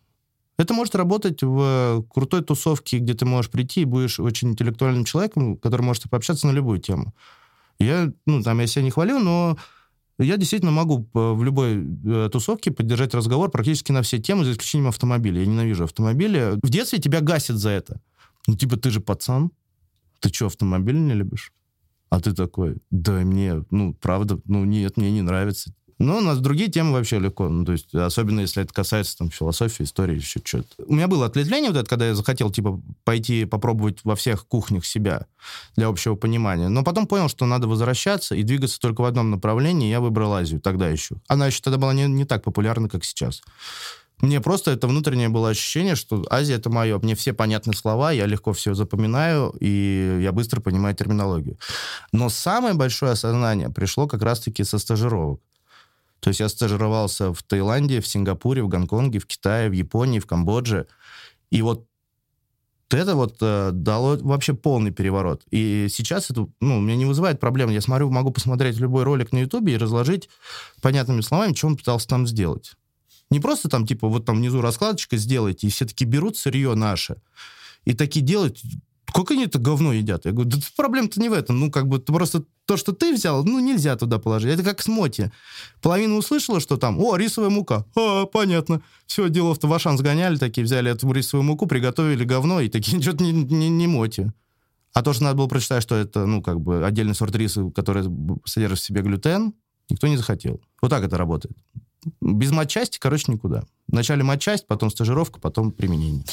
Это 0.56 0.74
может 0.74 0.94
работать 0.94 1.42
в 1.42 2.04
крутой 2.12 2.42
тусовке, 2.42 2.98
где 2.98 3.14
ты 3.14 3.24
можешь 3.24 3.50
прийти 3.50 3.82
и 3.82 3.84
будешь 3.84 4.20
очень 4.20 4.50
интеллектуальным 4.50 5.04
человеком, 5.04 5.56
который 5.56 5.82
может 5.82 6.10
пообщаться 6.10 6.46
на 6.46 6.52
любую 6.52 6.80
тему. 6.80 7.14
Я, 7.78 8.12
ну, 8.26 8.42
там, 8.42 8.58
я 8.58 8.66
себя 8.66 8.82
не 8.82 8.90
хвалю, 8.90 9.20
но 9.20 9.56
я 10.18 10.36
действительно 10.36 10.72
могу 10.72 11.08
в 11.12 11.44
любой 11.44 11.86
э, 12.04 12.28
тусовке 12.32 12.72
поддержать 12.72 13.14
разговор 13.14 13.50
практически 13.50 13.92
на 13.92 14.02
все 14.02 14.18
темы, 14.18 14.44
за 14.44 14.52
исключением 14.52 14.88
автомобиля. 14.88 15.40
Я 15.40 15.46
ненавижу 15.46 15.84
автомобили. 15.84 16.58
В 16.60 16.70
детстве 16.70 16.98
тебя 16.98 17.20
гасят 17.20 17.56
за 17.56 17.70
это. 17.70 18.00
Ну, 18.48 18.56
типа, 18.56 18.76
ты 18.76 18.90
же 18.90 19.00
пацан. 19.00 19.52
Ты 20.18 20.30
что, 20.30 20.46
автомобиль 20.46 20.98
не 20.98 21.14
любишь? 21.14 21.52
А 22.10 22.20
ты 22.20 22.32
такой, 22.32 22.78
да 22.90 23.12
мне, 23.12 23.64
ну, 23.70 23.94
правда, 23.94 24.40
ну, 24.46 24.64
нет, 24.64 24.96
мне 24.96 25.12
не 25.12 25.22
нравится. 25.22 25.72
Но 25.98 26.18
у 26.18 26.20
нас 26.20 26.38
другие 26.38 26.70
темы 26.70 26.92
вообще 26.92 27.18
легко. 27.18 27.48
Ну, 27.48 27.64
то 27.64 27.72
есть, 27.72 27.92
особенно 27.94 28.40
если 28.40 28.62
это 28.62 28.72
касается 28.72 29.18
там 29.18 29.30
философии, 29.30 29.82
истории, 29.82 30.16
еще 30.16 30.40
что-то. 30.44 30.68
У 30.86 30.94
меня 30.94 31.08
было 31.08 31.26
ответвление 31.26 31.70
вот 31.70 31.78
это, 31.78 31.88
когда 31.88 32.06
я 32.06 32.14
захотел, 32.14 32.50
типа, 32.50 32.80
пойти 33.04 33.44
попробовать 33.44 33.98
во 34.04 34.14
всех 34.14 34.46
кухнях 34.46 34.86
себя 34.86 35.26
для 35.76 35.88
общего 35.88 36.14
понимания. 36.14 36.68
Но 36.68 36.84
потом 36.84 37.06
понял, 37.06 37.28
что 37.28 37.46
надо 37.46 37.66
возвращаться 37.66 38.36
и 38.36 38.44
двигаться 38.44 38.78
только 38.78 39.00
в 39.00 39.04
одном 39.04 39.30
направлении. 39.30 39.90
Я 39.90 40.00
выбрал 40.00 40.34
Азию 40.34 40.60
тогда 40.60 40.88
еще. 40.88 41.16
Она 41.26 41.46
еще 41.46 41.60
тогда 41.62 41.78
была 41.78 41.92
не, 41.92 42.06
не 42.06 42.24
так 42.24 42.44
популярна, 42.44 42.88
как 42.88 43.04
сейчас. 43.04 43.42
Мне 44.20 44.40
просто 44.40 44.72
это 44.72 44.88
внутреннее 44.88 45.28
было 45.28 45.50
ощущение, 45.50 45.94
что 45.94 46.24
Азия 46.28 46.54
это 46.54 46.70
мое. 46.70 46.98
Мне 46.98 47.14
все 47.14 47.32
понятны 47.32 47.72
слова, 47.72 48.10
я 48.10 48.26
легко 48.26 48.52
все 48.52 48.74
запоминаю, 48.74 49.54
и 49.60 50.18
я 50.20 50.32
быстро 50.32 50.60
понимаю 50.60 50.94
терминологию. 50.96 51.56
Но 52.12 52.28
самое 52.28 52.74
большое 52.74 53.12
осознание 53.12 53.70
пришло 53.70 54.08
как 54.08 54.22
раз-таки 54.22 54.64
со 54.64 54.78
стажировок. 54.78 55.40
То 56.20 56.28
есть 56.28 56.40
я 56.40 56.48
стажировался 56.48 57.32
в 57.32 57.42
Таиланде, 57.42 58.00
в 58.00 58.06
Сингапуре, 58.06 58.62
в 58.62 58.68
Гонконге, 58.68 59.18
в 59.18 59.26
Китае, 59.26 59.68
в 59.68 59.72
Японии, 59.72 60.18
в 60.18 60.26
Камбодже. 60.26 60.86
И 61.50 61.62
вот 61.62 61.86
это 62.90 63.14
вот 63.14 63.36
э, 63.40 63.70
дало 63.72 64.16
вообще 64.20 64.54
полный 64.54 64.90
переворот. 64.90 65.42
И 65.50 65.88
сейчас 65.90 66.30
это, 66.30 66.48
ну, 66.60 66.80
меня 66.80 66.96
не 66.96 67.04
вызывает 67.04 67.38
проблем. 67.38 67.70
Я 67.70 67.80
смотрю, 67.80 68.10
могу 68.10 68.30
посмотреть 68.30 68.78
любой 68.78 69.04
ролик 69.04 69.32
на 69.32 69.38
Ютубе 69.38 69.74
и 69.74 69.76
разложить 69.76 70.28
понятными 70.80 71.20
словами, 71.20 71.54
что 71.54 71.66
он 71.66 71.76
пытался 71.76 72.08
там 72.08 72.26
сделать. 72.26 72.72
Не 73.30 73.40
просто 73.40 73.68
там, 73.68 73.86
типа, 73.86 74.08
вот 74.08 74.24
там 74.24 74.36
внизу 74.38 74.62
раскладочка 74.62 75.18
сделайте, 75.18 75.66
и 75.66 75.70
все 75.70 75.84
таки 75.84 76.04
берут 76.06 76.38
сырье 76.38 76.74
наше, 76.74 77.16
и 77.84 77.92
такие 77.92 78.24
делают 78.24 78.58
как 79.12 79.30
они 79.30 79.44
это 79.44 79.58
говно 79.58 79.92
едят? 79.92 80.24
Я 80.26 80.32
говорю, 80.32 80.50
да 80.50 80.58
проблема-то 80.76 81.20
не 81.20 81.28
в 81.28 81.32
этом. 81.32 81.58
Ну, 81.58 81.70
как 81.70 81.88
бы 81.88 81.98
просто 81.98 82.44
то, 82.66 82.76
что 82.76 82.92
ты 82.92 83.14
взял, 83.14 83.44
ну, 83.44 83.58
нельзя 83.58 83.96
туда 83.96 84.18
положить. 84.18 84.52
Это 84.52 84.62
как 84.62 84.82
с 84.82 84.88
моти. 84.88 85.32
Половина 85.80 86.16
услышала, 86.16 86.60
что 86.60 86.76
там, 86.76 87.00
о, 87.00 87.16
рисовая 87.16 87.50
мука. 87.50 87.86
А, 87.96 88.26
понятно. 88.26 88.82
Все, 89.06 89.28
делов-то 89.28 89.66
в 89.66 89.72
Ашан 89.72 89.96
сгоняли, 89.96 90.36
такие 90.36 90.64
взяли 90.64 90.90
эту 90.90 91.10
рисовую 91.12 91.44
муку, 91.44 91.66
приготовили 91.66 92.24
говно, 92.24 92.60
и 92.60 92.68
такие, 92.68 93.00
что-то 93.00 93.24
не, 93.24 93.32
не, 93.32 93.68
не 93.68 93.86
моти. 93.86 94.32
А 94.92 95.02
то, 95.02 95.12
что 95.12 95.24
надо 95.24 95.36
было 95.36 95.46
прочитать, 95.46 95.82
что 95.82 95.94
это, 95.94 96.26
ну, 96.26 96.42
как 96.42 96.60
бы 96.60 96.84
отдельный 96.84 97.14
сорт 97.14 97.34
риса, 97.36 97.70
который 97.74 98.04
содержит 98.44 98.78
в 98.78 98.84
себе 98.84 99.02
глютен, 99.02 99.54
никто 99.88 100.06
не 100.06 100.16
захотел. 100.16 100.60
Вот 100.82 100.88
так 100.88 101.04
это 101.04 101.16
работает. 101.16 101.56
Без 102.20 102.50
матчасти, 102.50 102.98
короче, 102.98 103.32
никуда. 103.32 103.64
Вначале 103.86 104.22
матчасть, 104.22 104.66
потом 104.66 104.90
стажировка, 104.90 105.40
потом 105.40 105.72
применение. 105.72 106.24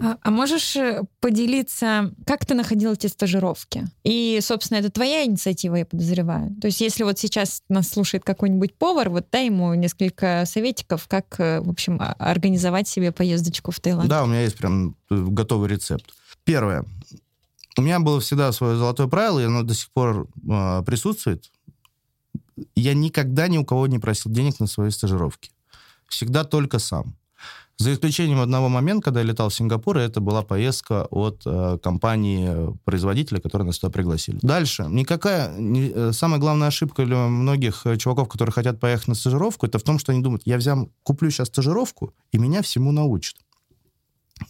А, 0.00 0.16
а 0.22 0.30
можешь 0.30 0.74
э, 0.76 1.02
поделиться, 1.20 2.12
как 2.26 2.46
ты 2.46 2.54
находил 2.54 2.92
эти 2.92 3.08
стажировки? 3.08 3.84
И, 4.04 4.38
собственно, 4.40 4.78
это 4.78 4.90
твоя 4.90 5.24
инициатива, 5.24 5.76
я 5.76 5.86
подозреваю. 5.86 6.54
То 6.60 6.66
есть, 6.66 6.80
если 6.80 7.02
вот 7.04 7.18
сейчас 7.18 7.62
нас 7.68 7.88
слушает 7.88 8.24
какой-нибудь 8.24 8.74
повар, 8.74 9.10
вот 9.10 9.26
дай 9.30 9.46
ему 9.46 9.74
несколько 9.74 10.44
советиков, 10.46 11.06
как, 11.08 11.38
э, 11.38 11.60
в 11.60 11.68
общем, 11.68 12.00
организовать 12.18 12.88
себе 12.88 13.12
поездочку 13.12 13.70
в 13.70 13.80
Таиланд. 13.80 14.08
Да, 14.08 14.24
у 14.24 14.26
меня 14.26 14.42
есть 14.42 14.56
прям 14.56 14.96
э, 15.10 15.14
готовый 15.16 15.68
рецепт. 15.68 16.06
Первое. 16.44 16.84
У 17.76 17.82
меня 17.82 18.00
было 18.00 18.20
всегда 18.20 18.52
свое 18.52 18.76
золотое 18.76 19.08
правило, 19.08 19.40
и 19.40 19.44
оно 19.44 19.62
до 19.62 19.74
сих 19.74 19.90
пор 19.90 20.26
э, 20.48 20.82
присутствует. 20.84 21.50
Я 22.74 22.94
никогда 22.94 23.48
ни 23.48 23.58
у 23.58 23.64
кого 23.64 23.86
не 23.86 23.98
просил 23.98 24.30
денег 24.30 24.60
на 24.60 24.66
свои 24.66 24.90
стажировки. 24.90 25.50
Всегда 26.08 26.44
только 26.44 26.78
сам. 26.78 27.16
За 27.78 27.92
исключением 27.92 28.40
одного 28.40 28.68
момента, 28.68 29.06
когда 29.06 29.20
я 29.20 29.26
летал 29.26 29.48
в 29.48 29.54
Сингапур, 29.54 29.98
и 29.98 30.02
это 30.02 30.20
была 30.20 30.42
поездка 30.42 31.06
от 31.10 31.42
э, 31.46 31.78
компании-производителя, 31.82 33.40
которая 33.40 33.66
нас 33.66 33.78
туда 33.78 33.90
пригласили. 33.90 34.38
Дальше. 34.42 34.86
Никакая... 34.88 35.56
Не, 35.58 35.90
э, 35.92 36.12
самая 36.12 36.38
главная 36.38 36.68
ошибка 36.68 37.04
для 37.04 37.26
многих 37.26 37.86
э, 37.86 37.96
чуваков, 37.96 38.28
которые 38.28 38.52
хотят 38.52 38.78
поехать 38.78 39.08
на 39.08 39.14
стажировку, 39.14 39.66
это 39.66 39.78
в 39.78 39.82
том, 39.82 39.98
что 39.98 40.12
они 40.12 40.22
думают, 40.22 40.42
я 40.44 40.58
взял, 40.58 40.90
куплю 41.02 41.30
сейчас 41.30 41.48
стажировку, 41.48 42.14
и 42.30 42.38
меня 42.38 42.62
всему 42.62 42.92
научат. 42.92 43.36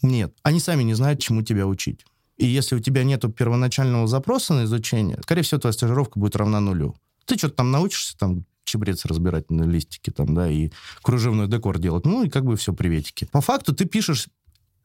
Нет. 0.03 0.35
Они 0.43 0.61
сами 0.61 0.83
не 0.83 0.95
знают, 0.95 1.21
чему 1.21 1.43
тебя 1.43 1.67
учить. 1.67 2.05
И 2.37 2.47
если 2.47 2.75
у 2.77 2.81
тебя 2.81 3.05
нет 3.05 3.25
первоначального 3.37 4.07
запроса 4.07 4.55
на 4.55 4.65
изучение, 4.65 5.19
скорее 5.23 5.43
всего, 5.43 5.61
твоя 5.61 5.73
стажировка 5.73 6.19
будет 6.19 6.37
равна 6.37 6.61
нулю. 6.61 6.97
Ты 7.25 7.39
что-то 7.39 7.55
там 7.55 7.71
научишься, 7.71 8.19
там 8.19 8.45
чебрец 8.65 9.05
разбирать 9.05 9.51
на 9.51 9.65
листике 9.65 10.11
там, 10.11 10.35
да, 10.35 10.49
и 10.49 10.71
кружевной 11.03 11.49
декор 11.49 11.79
делать. 11.79 12.07
Ну, 12.07 12.25
и 12.25 12.29
как 12.29 12.45
бы 12.45 12.57
все, 12.57 12.73
приветики. 12.73 13.27
По 13.31 13.41
факту 13.41 13.75
ты 13.75 13.85
пишешь 13.85 14.29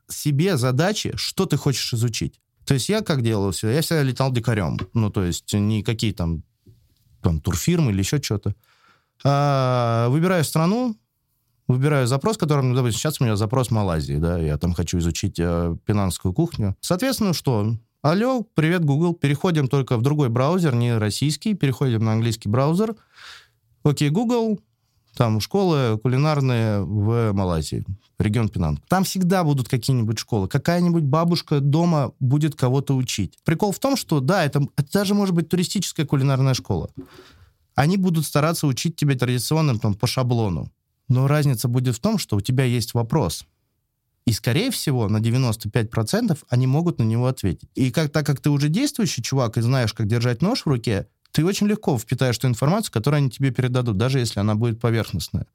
себе 0.08 0.58
задачи, 0.58 1.14
что 1.16 1.46
ты 1.46 1.58
хочешь 1.58 1.94
изучить. 1.94 2.40
То 2.66 2.74
есть 2.74 2.90
я 2.90 3.02
как 3.02 3.22
делал 3.22 3.52
все? 3.52 3.70
Я 3.70 3.82
всегда 3.82 4.04
летал 4.04 4.32
дикарем. 4.32 4.78
Ну, 4.94 5.10
то 5.10 5.24
есть 5.24 5.54
никакие 5.54 6.14
там, 6.14 6.44
там 7.22 7.40
турфирмы 7.40 7.92
или 7.92 8.00
еще 8.00 8.22
что-то. 8.22 8.56
А, 9.24 10.10
выбираю 10.10 10.44
страну, 10.44 10.96
выбираю 11.68 12.08
запрос, 12.08 12.38
которым, 12.38 12.74
допустим, 12.76 13.00
сейчас 13.00 13.20
у 13.20 13.24
меня 13.24 13.36
запрос 13.36 13.72
Малайзии, 13.72 14.18
да, 14.18 14.38
я 14.38 14.58
там 14.58 14.74
хочу 14.74 15.00
изучить 15.00 15.40
э, 15.40 15.76
пенанскую 15.86 16.34
кухню. 16.34 16.76
Соответственно, 16.82 17.34
что? 17.34 17.76
Алло, 18.04 18.46
привет, 18.54 18.86
Google, 18.86 19.14
переходим 19.16 19.68
только 19.68 19.98
в 19.98 20.02
другой 20.02 20.30
браузер, 20.30 20.76
не 20.76 20.98
российский, 20.98 21.56
переходим 21.56 22.06
на 22.06 22.14
английский 22.14 22.48
браузер, 22.48 22.96
Окей, 23.88 24.10
Google, 24.10 24.60
там 25.16 25.40
школы 25.40 25.98
кулинарные 26.04 26.82
в 26.82 27.32
Малайзии, 27.32 27.86
регион 28.20 28.50
Пинанг. 28.50 28.82
Там 28.90 29.06
всегда 29.06 29.46
будут 29.46 29.70
какие-нибудь 29.70 30.20
школы. 30.20 30.50
Какая-нибудь 30.50 31.04
бабушка 31.04 31.62
дома 31.62 32.12
будет 32.20 32.56
кого-то 32.56 32.96
учить. 32.98 33.38
Прикол 33.46 33.72
в 33.72 33.80
том, 33.80 33.96
что 33.96 34.20
да, 34.20 34.44
это, 34.44 34.68
это 34.76 34.92
даже 34.92 35.14
может 35.14 35.34
быть 35.34 35.48
туристическая 35.48 36.06
кулинарная 36.06 36.54
школа. 36.54 36.90
Они 37.76 37.96
будут 37.96 38.26
стараться 38.26 38.68
учить 38.68 38.98
тебя 38.98 39.16
традиционным 39.16 39.80
там, 39.80 39.94
по 39.94 40.06
шаблону. 40.06 40.70
Но 41.08 41.28
разница 41.28 41.70
будет 41.70 41.96
в 41.96 42.00
том, 42.00 42.18
что 42.18 42.36
у 42.36 42.42
тебя 42.42 42.66
есть 42.66 42.94
вопрос. 42.94 43.46
И, 44.26 44.34
скорее 44.34 44.72
всего, 44.72 45.08
на 45.08 45.18
95% 45.18 46.38
они 46.50 46.68
могут 46.68 47.00
на 47.00 47.04
него 47.04 47.28
ответить. 47.28 47.70
И 47.76 47.92
как, 47.92 48.12
так 48.12 48.26
как 48.26 48.42
ты 48.42 48.50
уже 48.50 48.68
действующий 48.68 49.24
чувак 49.24 49.58
и 49.58 49.62
знаешь, 49.62 49.94
как 49.94 50.08
держать 50.08 50.42
нож 50.42 50.64
в 50.64 50.68
руке, 50.68 51.08
ты 51.38 51.46
очень 51.46 51.68
легко 51.68 51.96
впитаешь 52.00 52.40
ту 52.40 52.48
информацию, 52.48 52.92
которую 52.92 53.20
они 53.20 53.30
тебе 53.30 53.52
передадут, 53.52 53.96
даже 53.96 54.18
если 54.18 54.40
она 54.40 54.56
будет 54.56 54.82
поверхностная. 54.82 55.46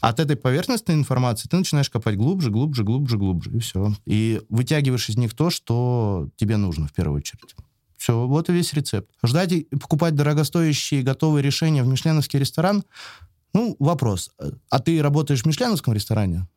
От 0.00 0.18
этой 0.18 0.34
поверхностной 0.34 0.96
информации 0.96 1.48
ты 1.48 1.56
начинаешь 1.56 1.88
копать 1.88 2.16
глубже, 2.16 2.50
глубже, 2.50 2.82
глубже, 2.82 3.18
глубже, 3.18 3.52
и 3.52 3.60
все. 3.60 3.94
И 4.04 4.42
вытягиваешь 4.48 5.08
из 5.08 5.16
них 5.16 5.32
то, 5.34 5.50
что 5.50 6.28
тебе 6.34 6.56
нужно 6.56 6.88
в 6.88 6.92
первую 6.92 7.18
очередь. 7.18 7.54
Все, 7.96 8.26
вот 8.26 8.50
и 8.50 8.52
весь 8.52 8.72
рецепт. 8.72 9.12
Ждать 9.24 9.52
и 9.52 9.62
покупать 9.70 10.16
дорогостоящие 10.16 11.04
готовые 11.04 11.44
решения 11.44 11.84
в 11.84 11.86
мишленовский 11.86 12.40
ресторан, 12.40 12.82
ну, 13.54 13.76
вопрос. 13.78 14.32
А 14.70 14.80
ты 14.80 15.00
работаешь 15.00 15.42
в 15.42 15.46
мишленовском 15.46 15.94
ресторане? 15.94 16.48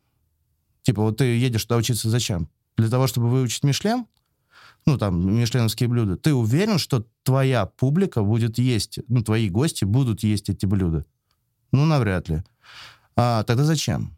Типа, 0.81 1.03
вот 1.03 1.17
ты 1.17 1.37
едешь 1.37 1.65
туда 1.65 1.77
учиться 1.77 2.09
зачем? 2.09 2.49
Для 2.77 2.89
того, 2.89 3.05
чтобы 3.05 3.29
выучить 3.29 3.63
Мишлен? 3.63 4.07
Ну, 4.85 4.97
там, 4.97 5.35
мишленовские 5.35 5.89
блюда, 5.89 6.15
ты 6.15 6.33
уверен, 6.33 6.77
что 6.77 7.05
твоя 7.23 7.65
публика 7.65 8.21
будет 8.21 8.59
есть, 8.59 8.99
ну, 9.07 9.21
твои 9.21 9.49
гости 9.49 9.83
будут 9.83 10.23
есть 10.23 10.49
эти 10.49 10.65
блюда? 10.65 11.05
Ну, 11.71 11.85
навряд 11.85 12.29
ли. 12.29 12.43
А, 13.15 13.43
тогда 13.43 13.63
зачем? 13.63 14.15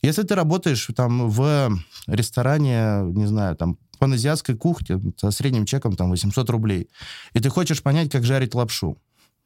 Если 0.00 0.22
ты 0.22 0.34
работаешь 0.34 0.88
там 0.94 1.28
в 1.28 1.70
ресторане, 2.06 3.02
не 3.12 3.26
знаю, 3.26 3.56
там, 3.56 3.78
паназиатской 3.98 4.56
кухне 4.56 5.00
со 5.16 5.30
средним 5.30 5.66
чеком 5.66 5.96
там 5.96 6.10
800 6.10 6.48
рублей, 6.50 6.88
и 7.34 7.40
ты 7.40 7.48
хочешь 7.50 7.82
понять, 7.82 8.10
как 8.10 8.24
жарить 8.24 8.54
лапшу, 8.54 8.96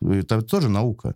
это 0.00 0.42
тоже 0.42 0.68
наука. 0.68 1.14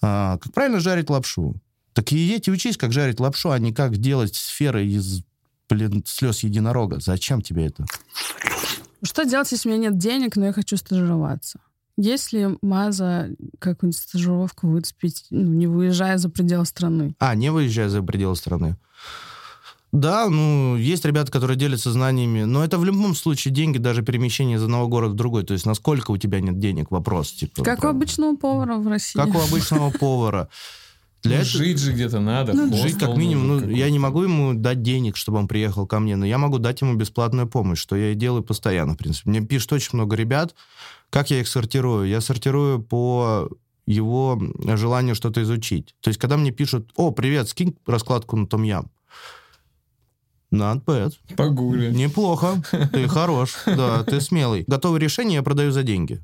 А, 0.00 0.38
как 0.38 0.52
правильно 0.52 0.80
жарить 0.80 1.10
лапшу? 1.10 1.56
Так 1.92 2.12
и 2.12 2.16
едь 2.16 2.48
и 2.48 2.50
учись, 2.50 2.76
как 2.76 2.92
жарить 2.92 3.20
лапшу, 3.20 3.50
а 3.50 3.58
не 3.58 3.72
как 3.72 3.96
делать 3.96 4.34
сферы 4.34 4.86
из, 4.86 5.22
блин, 5.68 6.02
слез 6.06 6.40
единорога. 6.40 7.00
Зачем 7.00 7.42
тебе 7.42 7.66
это? 7.66 7.84
Что 9.02 9.24
делать, 9.24 9.50
если 9.52 9.68
у 9.68 9.72
меня 9.72 9.90
нет 9.90 9.98
денег, 9.98 10.36
но 10.36 10.46
я 10.46 10.52
хочу 10.52 10.76
стажироваться? 10.76 11.60
Если 11.96 12.56
Маза 12.60 13.28
какую-нибудь 13.60 14.00
стажировку 14.00 14.68
выцепить, 14.68 15.26
ну, 15.30 15.52
не 15.52 15.66
выезжая 15.66 16.18
за 16.18 16.28
пределы 16.28 16.64
страны? 16.64 17.14
А, 17.20 17.34
не 17.34 17.50
выезжая 17.50 17.88
за 17.88 18.02
пределы 18.02 18.34
страны. 18.34 18.76
Да, 19.92 20.28
ну, 20.28 20.74
есть 20.74 21.04
ребята, 21.04 21.30
которые 21.30 21.56
делятся 21.56 21.92
знаниями, 21.92 22.42
но 22.42 22.64
это 22.64 22.78
в 22.78 22.84
любом 22.84 23.14
случае 23.14 23.54
деньги, 23.54 23.78
даже 23.78 24.02
перемещение 24.02 24.56
из 24.56 24.62
одного 24.64 24.88
города 24.88 25.12
в 25.12 25.16
другой. 25.16 25.44
То 25.44 25.52
есть 25.52 25.66
насколько 25.66 26.10
у 26.10 26.16
тебя 26.16 26.40
нет 26.40 26.58
денег, 26.58 26.90
вопрос. 26.90 27.30
Типа, 27.30 27.62
как 27.62 27.80
правда. 27.80 27.86
у 27.86 27.90
обычного 27.90 28.36
повара 28.36 28.76
в 28.76 28.88
России. 28.88 29.16
Как 29.16 29.32
у 29.32 29.38
обычного 29.38 29.90
повара. 29.90 30.48
Для 31.24 31.36
ну, 31.36 31.42
этого... 31.42 31.64
Жить 31.64 31.78
же 31.78 31.92
где-то 31.92 32.20
надо. 32.20 32.52
Ну, 32.52 32.76
жить 32.76 32.98
как 32.98 33.16
минимум. 33.16 33.46
Ну, 33.48 33.68
я 33.70 33.90
не 33.90 33.98
могу 33.98 34.22
ему 34.22 34.52
дать 34.52 34.82
денег, 34.82 35.16
чтобы 35.16 35.38
он 35.38 35.48
приехал 35.48 35.86
ко 35.86 35.98
мне, 35.98 36.16
но 36.16 36.26
я 36.26 36.36
могу 36.36 36.58
дать 36.58 36.82
ему 36.82 36.94
бесплатную 36.94 37.48
помощь, 37.48 37.78
что 37.78 37.96
я 37.96 38.12
и 38.12 38.14
делаю 38.14 38.42
постоянно, 38.42 38.92
в 38.92 38.98
принципе. 38.98 39.30
Мне 39.30 39.40
пишет 39.40 39.72
очень 39.72 39.90
много 39.94 40.16
ребят. 40.16 40.54
Как 41.08 41.30
я 41.30 41.40
их 41.40 41.48
сортирую? 41.48 42.06
Я 42.06 42.20
сортирую 42.20 42.82
по 42.82 43.48
его 43.86 44.40
желанию 44.74 45.14
что-то 45.14 45.42
изучить. 45.42 45.94
То 46.00 46.08
есть, 46.08 46.20
когда 46.20 46.36
мне 46.36 46.50
пишут, 46.50 46.90
о, 46.96 47.10
привет, 47.10 47.48
скинь 47.48 47.74
раскладку 47.86 48.36
на 48.36 48.46
том-ям. 48.46 48.90
Not 50.52 50.84
bad. 50.84 51.14
Погули. 51.36 51.90
Неплохо. 51.90 52.62
Ты 52.92 53.08
хорош. 53.08 53.56
Да, 53.66 54.04
ты 54.04 54.20
смелый. 54.20 54.64
Готовое 54.66 55.00
решение 55.00 55.36
я 55.36 55.42
продаю 55.42 55.72
за 55.72 55.82
деньги. 55.82 56.22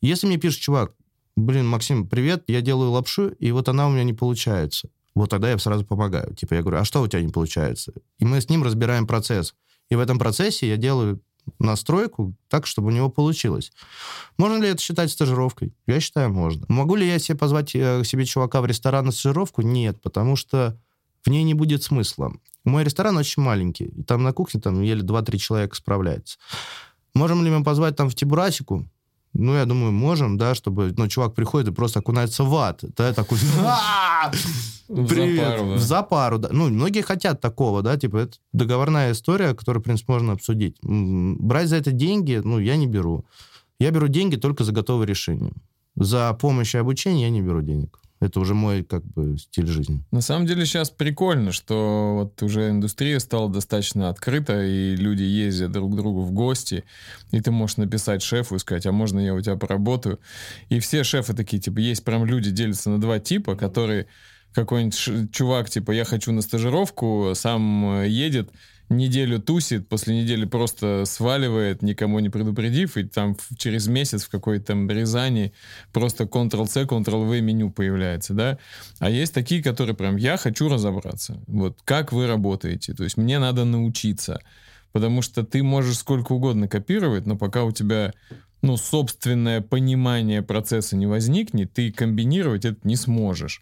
Если 0.00 0.26
мне 0.26 0.38
пишет 0.38 0.60
чувак, 0.60 0.92
блин, 1.36 1.66
Максим, 1.66 2.06
привет, 2.06 2.44
я 2.46 2.60
делаю 2.60 2.90
лапшу, 2.90 3.28
и 3.28 3.50
вот 3.52 3.68
она 3.68 3.86
у 3.86 3.90
меня 3.90 4.04
не 4.04 4.12
получается. 4.12 4.88
Вот 5.14 5.30
тогда 5.30 5.50
я 5.50 5.58
сразу 5.58 5.84
помогаю. 5.84 6.34
Типа 6.34 6.54
я 6.54 6.62
говорю, 6.62 6.78
а 6.78 6.84
что 6.84 7.00
у 7.00 7.08
тебя 7.08 7.22
не 7.22 7.32
получается? 7.32 7.92
И 8.18 8.24
мы 8.24 8.40
с 8.40 8.48
ним 8.48 8.64
разбираем 8.64 9.06
процесс. 9.06 9.54
И 9.88 9.94
в 9.94 10.00
этом 10.00 10.18
процессе 10.18 10.68
я 10.68 10.76
делаю 10.76 11.20
настройку 11.58 12.34
так, 12.48 12.66
чтобы 12.66 12.88
у 12.88 12.90
него 12.90 13.10
получилось. 13.10 13.72
Можно 14.38 14.62
ли 14.62 14.68
это 14.68 14.80
считать 14.80 15.10
стажировкой? 15.10 15.74
Я 15.86 16.00
считаю, 16.00 16.32
можно. 16.32 16.64
Могу 16.68 16.96
ли 16.96 17.06
я 17.06 17.18
себе 17.18 17.36
позвать 17.36 17.74
э, 17.74 18.02
себе 18.04 18.24
чувака 18.24 18.60
в 18.60 18.66
ресторан 18.66 19.06
на 19.06 19.12
стажировку? 19.12 19.62
Нет, 19.62 20.00
потому 20.00 20.36
что 20.36 20.78
в 21.24 21.30
ней 21.30 21.42
не 21.42 21.54
будет 21.54 21.82
смысла. 21.82 22.32
Мой 22.64 22.82
ресторан 22.84 23.16
очень 23.16 23.42
маленький. 23.42 23.92
Там 24.06 24.22
на 24.22 24.32
кухне 24.32 24.60
там 24.60 24.80
еле 24.80 25.02
2-3 25.02 25.36
человека 25.36 25.76
справляется. 25.76 26.38
Можем 27.14 27.44
ли 27.44 27.50
мы 27.50 27.62
позвать 27.62 27.94
там 27.94 28.08
в 28.08 28.14
Тибурасику? 28.14 28.88
Ну, 29.34 29.54
я 29.54 29.64
думаю, 29.64 29.92
можем, 29.92 30.38
да, 30.38 30.54
чтобы, 30.54 30.94
ну, 30.96 31.08
чувак 31.08 31.34
приходит 31.34 31.68
и 31.68 31.72
просто 31.72 31.98
окунается 31.98 32.44
в 32.44 32.54
ад. 32.54 32.84
Да, 32.96 33.12
такой, 33.12 33.38
Привет. 34.86 35.60
В 35.60 35.78
запару, 35.78 36.38
да. 36.38 36.48
Ну, 36.52 36.68
многие 36.68 37.02
хотят 37.02 37.40
такого, 37.40 37.82
да, 37.82 37.96
типа, 37.96 38.18
это 38.18 38.38
договорная 38.52 39.12
история, 39.12 39.54
которую, 39.54 39.80
в 39.80 39.84
принципе, 39.84 40.12
можно 40.12 40.32
обсудить. 40.32 40.76
Брать 40.82 41.68
за 41.68 41.76
это 41.76 41.90
деньги, 41.90 42.40
ну, 42.44 42.60
я 42.60 42.76
не 42.76 42.86
беру. 42.86 43.24
Я 43.80 43.90
беру 43.90 44.08
деньги 44.08 44.36
только 44.36 44.62
за 44.62 44.72
готовое 44.72 45.06
решение. 45.06 45.52
За 45.96 46.32
помощь 46.34 46.74
и 46.74 46.78
обучение 46.78 47.24
я 47.24 47.30
не 47.30 47.42
беру 47.42 47.62
денег. 47.62 48.00
Это 48.24 48.40
уже 48.40 48.54
мой 48.54 48.82
как 48.82 49.04
бы 49.04 49.36
стиль 49.38 49.66
жизни. 49.66 50.02
На 50.10 50.22
самом 50.22 50.46
деле 50.46 50.64
сейчас 50.64 50.90
прикольно, 50.90 51.52
что 51.52 52.14
вот 52.20 52.42
уже 52.42 52.70
индустрия 52.70 53.18
стала 53.18 53.50
достаточно 53.50 54.08
открыта, 54.08 54.64
и 54.64 54.96
люди 54.96 55.22
ездят 55.22 55.72
друг 55.72 55.92
к 55.92 55.96
другу 55.96 56.22
в 56.22 56.32
гости, 56.32 56.84
и 57.32 57.40
ты 57.40 57.50
можешь 57.50 57.76
написать 57.76 58.22
шефу 58.22 58.56
и 58.56 58.58
сказать, 58.58 58.86
а 58.86 58.92
можно 58.92 59.20
я 59.20 59.34
у 59.34 59.40
тебя 59.40 59.56
поработаю? 59.56 60.20
И 60.70 60.80
все 60.80 61.04
шефы 61.04 61.34
такие, 61.34 61.60
типа, 61.60 61.78
есть 61.78 62.02
прям 62.02 62.24
люди 62.24 62.50
делятся 62.50 62.88
на 62.88 62.98
два 62.98 63.18
типа, 63.18 63.56
которые 63.56 64.06
какой-нибудь 64.54 65.32
чувак, 65.32 65.68
типа, 65.68 65.90
я 65.90 66.04
хочу 66.04 66.32
на 66.32 66.40
стажировку, 66.40 67.32
сам 67.34 68.00
э, 68.00 68.08
едет, 68.08 68.50
неделю 68.88 69.40
тусит, 69.40 69.88
после 69.88 70.22
недели 70.22 70.44
просто 70.44 71.04
сваливает, 71.06 71.82
никому 71.82 72.18
не 72.20 72.28
предупредив, 72.28 72.96
и 72.96 73.04
там 73.04 73.36
через 73.56 73.86
месяц 73.86 74.24
в 74.24 74.30
какой-то 74.30 74.66
там 74.66 74.90
Рязани 74.90 75.52
просто 75.92 76.24
Ctrl-C, 76.24 76.84
Ctrl-V 76.84 77.40
меню 77.40 77.70
появляется, 77.70 78.34
да. 78.34 78.58
А 78.98 79.10
есть 79.10 79.34
такие, 79.34 79.62
которые 79.62 79.96
прям, 79.96 80.16
я 80.16 80.36
хочу 80.36 80.68
разобраться. 80.68 81.40
Вот 81.46 81.78
как 81.84 82.12
вы 82.12 82.26
работаете? 82.26 82.94
То 82.94 83.04
есть 83.04 83.16
мне 83.16 83.38
надо 83.38 83.64
научиться. 83.64 84.40
Потому 84.94 85.22
что 85.22 85.42
ты 85.42 85.64
можешь 85.64 85.98
сколько 85.98 86.32
угодно 86.32 86.68
копировать, 86.68 87.26
но 87.26 87.36
пока 87.36 87.64
у 87.64 87.72
тебя 87.72 88.12
ну, 88.62 88.76
собственное 88.76 89.60
понимание 89.60 90.40
процесса 90.40 90.94
не 90.94 91.08
возникнет, 91.08 91.74
ты 91.74 91.90
комбинировать 91.90 92.64
это 92.64 92.78
не 92.84 92.94
сможешь. 92.94 93.60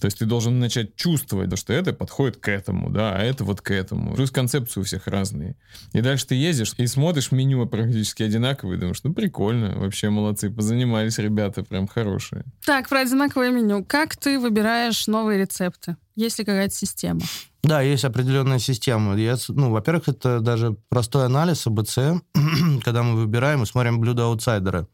То 0.00 0.06
есть 0.06 0.18
ты 0.18 0.24
должен 0.24 0.58
начать 0.58 0.96
чувствовать, 0.96 1.56
что 1.58 1.74
это 1.74 1.92
подходит 1.92 2.38
к 2.38 2.48
этому, 2.48 2.88
да, 2.88 3.14
а 3.14 3.22
это 3.22 3.44
вот 3.44 3.60
к 3.60 3.70
этому. 3.70 4.14
Плюс 4.14 4.30
концепции 4.30 4.80
у 4.80 4.82
всех 4.82 5.06
разные. 5.06 5.54
И 5.92 6.00
дальше 6.00 6.26
ты 6.26 6.34
ездишь 6.34 6.72
и 6.78 6.86
смотришь 6.86 7.30
меню 7.30 7.66
практически 7.66 8.22
одинаковые, 8.22 8.80
думаешь, 8.80 9.02
ну 9.04 9.12
прикольно, 9.12 9.78
вообще 9.78 10.08
молодцы, 10.08 10.48
позанимались 10.48 11.18
ребята, 11.18 11.62
прям 11.62 11.86
хорошие. 11.86 12.44
Так, 12.64 12.88
про 12.88 13.00
одинаковое 13.00 13.50
меню. 13.50 13.84
Как 13.84 14.16
ты 14.16 14.40
выбираешь 14.40 15.06
новые 15.06 15.38
рецепты? 15.38 15.96
Есть 16.16 16.38
ли 16.38 16.46
какая-то 16.46 16.74
система? 16.74 17.20
Да, 17.62 17.82
есть 17.82 18.04
определенная 18.04 18.58
система. 18.58 19.16
Я, 19.16 19.36
ну, 19.48 19.70
во-первых, 19.70 20.08
это 20.08 20.40
даже 20.40 20.76
простой 20.88 21.26
анализ 21.26 21.66
АБЦ, 21.66 22.22
когда 22.84 23.02
мы 23.02 23.16
выбираем 23.16 23.62
и 23.62 23.66
смотрим 23.66 24.00
блюда-аутсайдеры. 24.00 24.86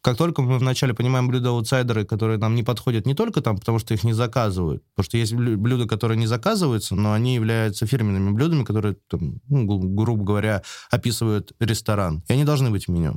Как 0.00 0.16
только 0.16 0.40
мы 0.40 0.58
вначале 0.58 0.94
понимаем 0.94 1.28
блюда-аутсайдеры, 1.28 2.06
которые 2.06 2.38
нам 2.38 2.54
не 2.54 2.62
подходят 2.62 3.06
не 3.06 3.14
только 3.14 3.42
там, 3.42 3.58
потому 3.58 3.78
что 3.78 3.92
их 3.92 4.02
не 4.04 4.14
заказывают, 4.14 4.82
потому 4.94 5.04
что 5.04 5.18
есть 5.18 5.34
блюда, 5.34 5.86
которые 5.86 6.16
не 6.16 6.26
заказываются, 6.26 6.94
но 6.94 7.12
они 7.12 7.34
являются 7.34 7.86
фирменными 7.86 8.30
блюдами, 8.30 8.64
которые, 8.64 8.96
там, 9.08 9.40
ну, 9.48 9.78
грубо 9.78 10.24
говоря, 10.24 10.62
описывают 10.90 11.52
ресторан. 11.60 12.22
И 12.28 12.32
они 12.32 12.44
должны 12.44 12.70
быть 12.70 12.86
в 12.86 12.90
меню. 12.90 13.16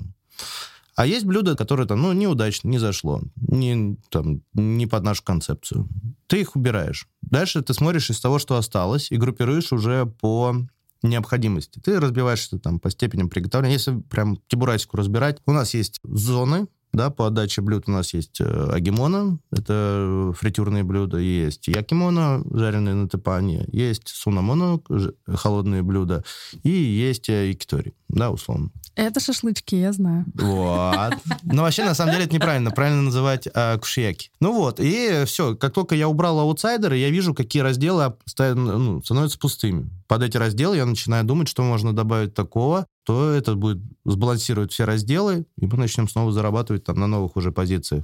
А 1.00 1.06
есть 1.06 1.26
блюда, 1.26 1.56
которые 1.56 1.88
там, 1.88 2.02
ну, 2.02 2.12
неудачно, 2.12 2.68
не 2.68 2.78
зашло, 2.78 3.22
не, 3.38 3.96
там, 4.10 4.42
не 4.54 4.86
под 4.86 5.06
нашу 5.06 5.24
концепцию. 5.24 5.88
Ты 6.28 6.42
их 6.42 6.58
убираешь. 6.58 7.08
Дальше 7.22 7.62
ты 7.62 7.74
смотришь 7.74 8.10
из 8.10 8.20
того, 8.20 8.38
что 8.38 8.58
осталось, 8.58 9.10
и 9.10 9.16
группируешь 9.16 9.72
уже 9.72 10.06
по 10.06 10.58
необходимости. 11.02 11.80
Ты 11.80 12.02
разбиваешь 12.02 12.46
это 12.48 12.60
там 12.60 12.82
по 12.82 12.90
степеням 12.90 13.30
приготовления. 13.30 13.76
Если 13.76 13.98
прям 14.10 14.42
тибурасику 14.50 14.98
разбирать, 14.98 15.38
у 15.46 15.54
нас 15.54 15.74
есть 15.74 16.02
зоны, 16.04 16.68
да, 16.92 17.10
по 17.10 17.28
отдаче 17.28 17.62
блюд 17.62 17.86
у 17.88 17.92
нас 17.92 18.14
есть 18.14 18.42
э, 18.42 18.70
агимона, 18.72 19.40
это 19.52 20.34
фритюрные 20.36 20.84
блюда, 20.84 21.18
есть 21.18 21.68
якимона, 21.68 22.44
жареные 22.52 22.96
на 22.96 23.08
тепане, 23.08 23.66
есть 23.72 24.08
сунамона, 24.08 24.80
холодные 25.28 25.84
блюда, 25.84 26.24
и 26.64 26.70
есть 26.70 27.30
э, 27.30 27.50
якитори, 27.50 27.94
да, 28.08 28.32
условно. 28.32 28.72
Это 29.00 29.22
шашлычки, 29.22 29.76
я 29.76 29.94
знаю. 29.94 30.26
Вот. 30.34 31.14
Но 31.44 31.62
вообще, 31.62 31.86
на 31.86 31.94
самом 31.94 32.12
деле, 32.12 32.26
это 32.26 32.36
неправильно. 32.36 32.70
Правильно 32.70 33.02
называть 33.02 33.48
э, 33.48 33.78
кушьяки. 33.80 34.30
Ну 34.42 34.52
вот, 34.52 34.82
и 34.82 35.24
все. 35.26 35.56
Как 35.56 35.74
только 35.74 35.96
я 35.96 36.10
убрал 36.10 36.42
аутсайдеры, 36.42 36.98
я 36.98 37.10
вижу, 37.10 37.34
какие 37.34 37.62
разделы 37.62 38.14
ну, 38.38 39.02
становятся 39.02 39.40
пустыми. 39.40 39.90
Под 40.08 40.24
эти 40.24 40.36
разделы 40.36 40.76
я 40.76 40.86
начинаю 40.86 41.24
думать, 41.24 41.48
что 41.48 41.64
можно 41.64 41.96
добавить 41.96 42.34
такого, 42.34 42.88
то 43.06 43.32
это 43.32 43.56
будет 43.56 43.82
сбалансировать 44.04 44.74
все 44.74 44.84
разделы, 44.84 45.46
и 45.58 45.66
мы 45.66 45.78
начнем 45.78 46.10
снова 46.10 46.34
зарабатывать 46.34 46.84
там 46.84 47.00
на 47.00 47.08
новых 47.08 47.38
уже 47.38 47.54
позициях. 47.54 48.04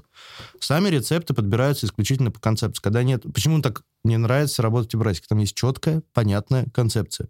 Сами 0.61 0.87
рецепты 0.87 1.33
подбираются 1.33 1.87
исключительно 1.87 2.31
по 2.31 2.39
концепции. 2.39 2.81
Когда 2.81 3.03
нет... 3.03 3.23
Почему 3.33 3.61
так 3.61 3.83
мне 4.05 4.17
нравится 4.17 4.61
работать 4.61 4.95
в 4.95 4.99
Брасике? 4.99 5.25
Там 5.27 5.39
есть 5.39 5.55
четкая, 5.55 6.03
понятная 6.13 6.67
концепция. 6.73 7.27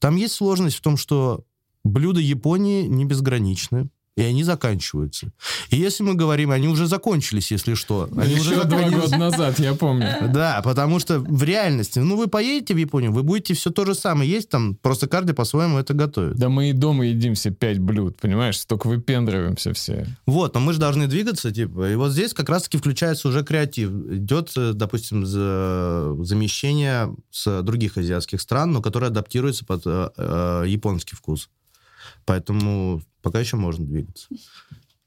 Там 0.00 0.16
есть 0.16 0.34
сложность 0.34 0.76
в 0.76 0.82
том, 0.82 0.98
что 0.98 1.44
блюда 1.84 2.20
Японии 2.20 2.82
не 2.86 3.04
безграничны 3.04 3.88
и 4.20 4.22
они 4.22 4.44
заканчиваются. 4.44 5.32
И 5.70 5.76
если 5.76 6.02
мы 6.02 6.14
говорим, 6.14 6.50
они 6.50 6.68
уже 6.68 6.86
закончились, 6.86 7.50
если 7.50 7.74
что. 7.74 8.08
Они 8.16 8.34
Еще 8.34 8.52
уже 8.52 8.64
два 8.64 8.90
года 8.90 9.16
назад, 9.16 9.58
я 9.58 9.74
помню. 9.74 10.08
Да, 10.30 10.60
потому 10.62 11.00
что 11.00 11.18
в 11.18 11.42
реальности, 11.42 11.98
ну, 11.98 12.16
вы 12.16 12.28
поедете 12.28 12.74
в 12.74 12.76
Японию, 12.76 13.12
вы 13.12 13.22
будете 13.22 13.54
все 13.54 13.70
то 13.70 13.84
же 13.84 13.94
самое 13.94 14.30
есть, 14.30 14.48
там 14.48 14.74
просто 14.74 15.08
каждый 15.08 15.34
по-своему 15.34 15.78
это 15.78 15.94
готовит. 15.94 16.36
Да 16.36 16.48
мы 16.48 16.70
и 16.70 16.72
дома 16.72 17.06
едим 17.06 17.34
все 17.34 17.50
пять 17.50 17.78
блюд, 17.78 18.18
понимаешь, 18.20 18.58
столько 18.58 18.88
выпендриваемся 18.88 19.72
все. 19.72 20.06
Вот, 20.26 20.54
но 20.54 20.60
мы 20.60 20.72
же 20.72 20.78
должны 20.78 21.06
двигаться, 21.06 21.52
типа, 21.52 21.90
и 21.90 21.94
вот 21.94 22.12
здесь 22.12 22.34
как 22.34 22.48
раз-таки 22.48 22.78
включается 22.78 23.28
уже 23.28 23.42
креатив. 23.42 23.90
Идет, 23.90 24.52
э, 24.56 24.72
допустим, 24.72 25.26
за 25.26 26.14
замещение 26.20 27.14
с 27.30 27.62
других 27.62 27.96
азиатских 27.96 28.40
стран, 28.40 28.72
но 28.72 28.82
которое 28.82 29.06
адаптируется 29.06 29.64
под 29.64 29.82
э, 29.86 30.10
э, 30.16 30.64
японский 30.66 31.16
вкус. 31.16 31.48
Поэтому 32.24 33.02
пока 33.22 33.40
еще 33.40 33.56
можно 33.56 33.84
двигаться. 33.86 34.28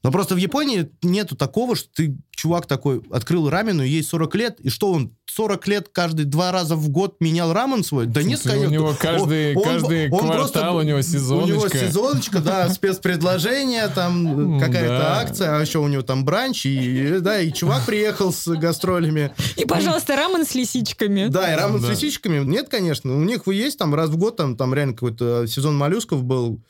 Но 0.02 0.12
просто 0.12 0.34
в 0.34 0.38
Японии 0.38 0.90
нету 1.02 1.34
такого, 1.34 1.74
что 1.74 1.88
ты, 1.94 2.18
чувак 2.30 2.66
такой, 2.66 3.02
открыл 3.10 3.48
рамену, 3.48 3.82
ей 3.82 4.02
40 4.02 4.34
лет, 4.34 4.60
и 4.60 4.68
что 4.68 4.92
он 4.92 5.16
40 5.34 5.66
лет 5.68 5.88
каждый 5.90 6.26
два 6.26 6.52
раза 6.52 6.76
в 6.76 6.88
год 6.90 7.16
менял 7.18 7.52
рамен 7.52 7.82
свой? 7.82 8.06
Да 8.06 8.22
нет, 8.22 8.40
конечно. 8.42 8.68
У 8.68 8.70
него 8.70 8.96
каждый, 8.98 9.56
он, 9.56 9.64
каждый 9.64 10.10
он, 10.10 10.20
квартал, 10.20 10.38
просто, 10.38 10.72
у 10.72 10.82
него 10.82 11.02
сезоночка. 11.02 11.52
У 11.52 11.56
него 11.56 11.68
сезоночка, 11.68 12.38
да, 12.38 12.68
спецпредложение, 12.74 13.88
там 13.88 14.60
какая-то 14.60 15.18
акция, 15.18 15.56
а 15.56 15.60
еще 15.60 15.80
у 15.80 15.88
него 15.88 16.02
там 16.02 16.24
бранч, 16.24 16.66
и, 16.66 17.18
да, 17.20 17.40
и 17.40 17.52
чувак 17.52 17.84
приехал 17.84 18.32
с 18.32 18.46
гастролями. 18.46 19.32
И, 19.56 19.64
пожалуйста, 19.64 20.14
рамен 20.14 20.46
с 20.46 20.54
лисичками. 20.54 21.26
Да, 21.26 21.52
и 21.52 21.56
рамен 21.56 21.80
с 21.80 21.88
лисичками. 21.88 22.44
Нет, 22.44 22.68
конечно, 22.68 23.16
у 23.16 23.24
них 23.24 23.46
есть 23.46 23.78
там 23.78 23.94
раз 23.94 24.10
в 24.10 24.16
год, 24.16 24.36
там, 24.36 24.56
там 24.56 24.72
реально 24.72 24.94
какой-то 24.94 25.46
сезон 25.48 25.76
моллюсков 25.76 26.22
был, 26.22 26.60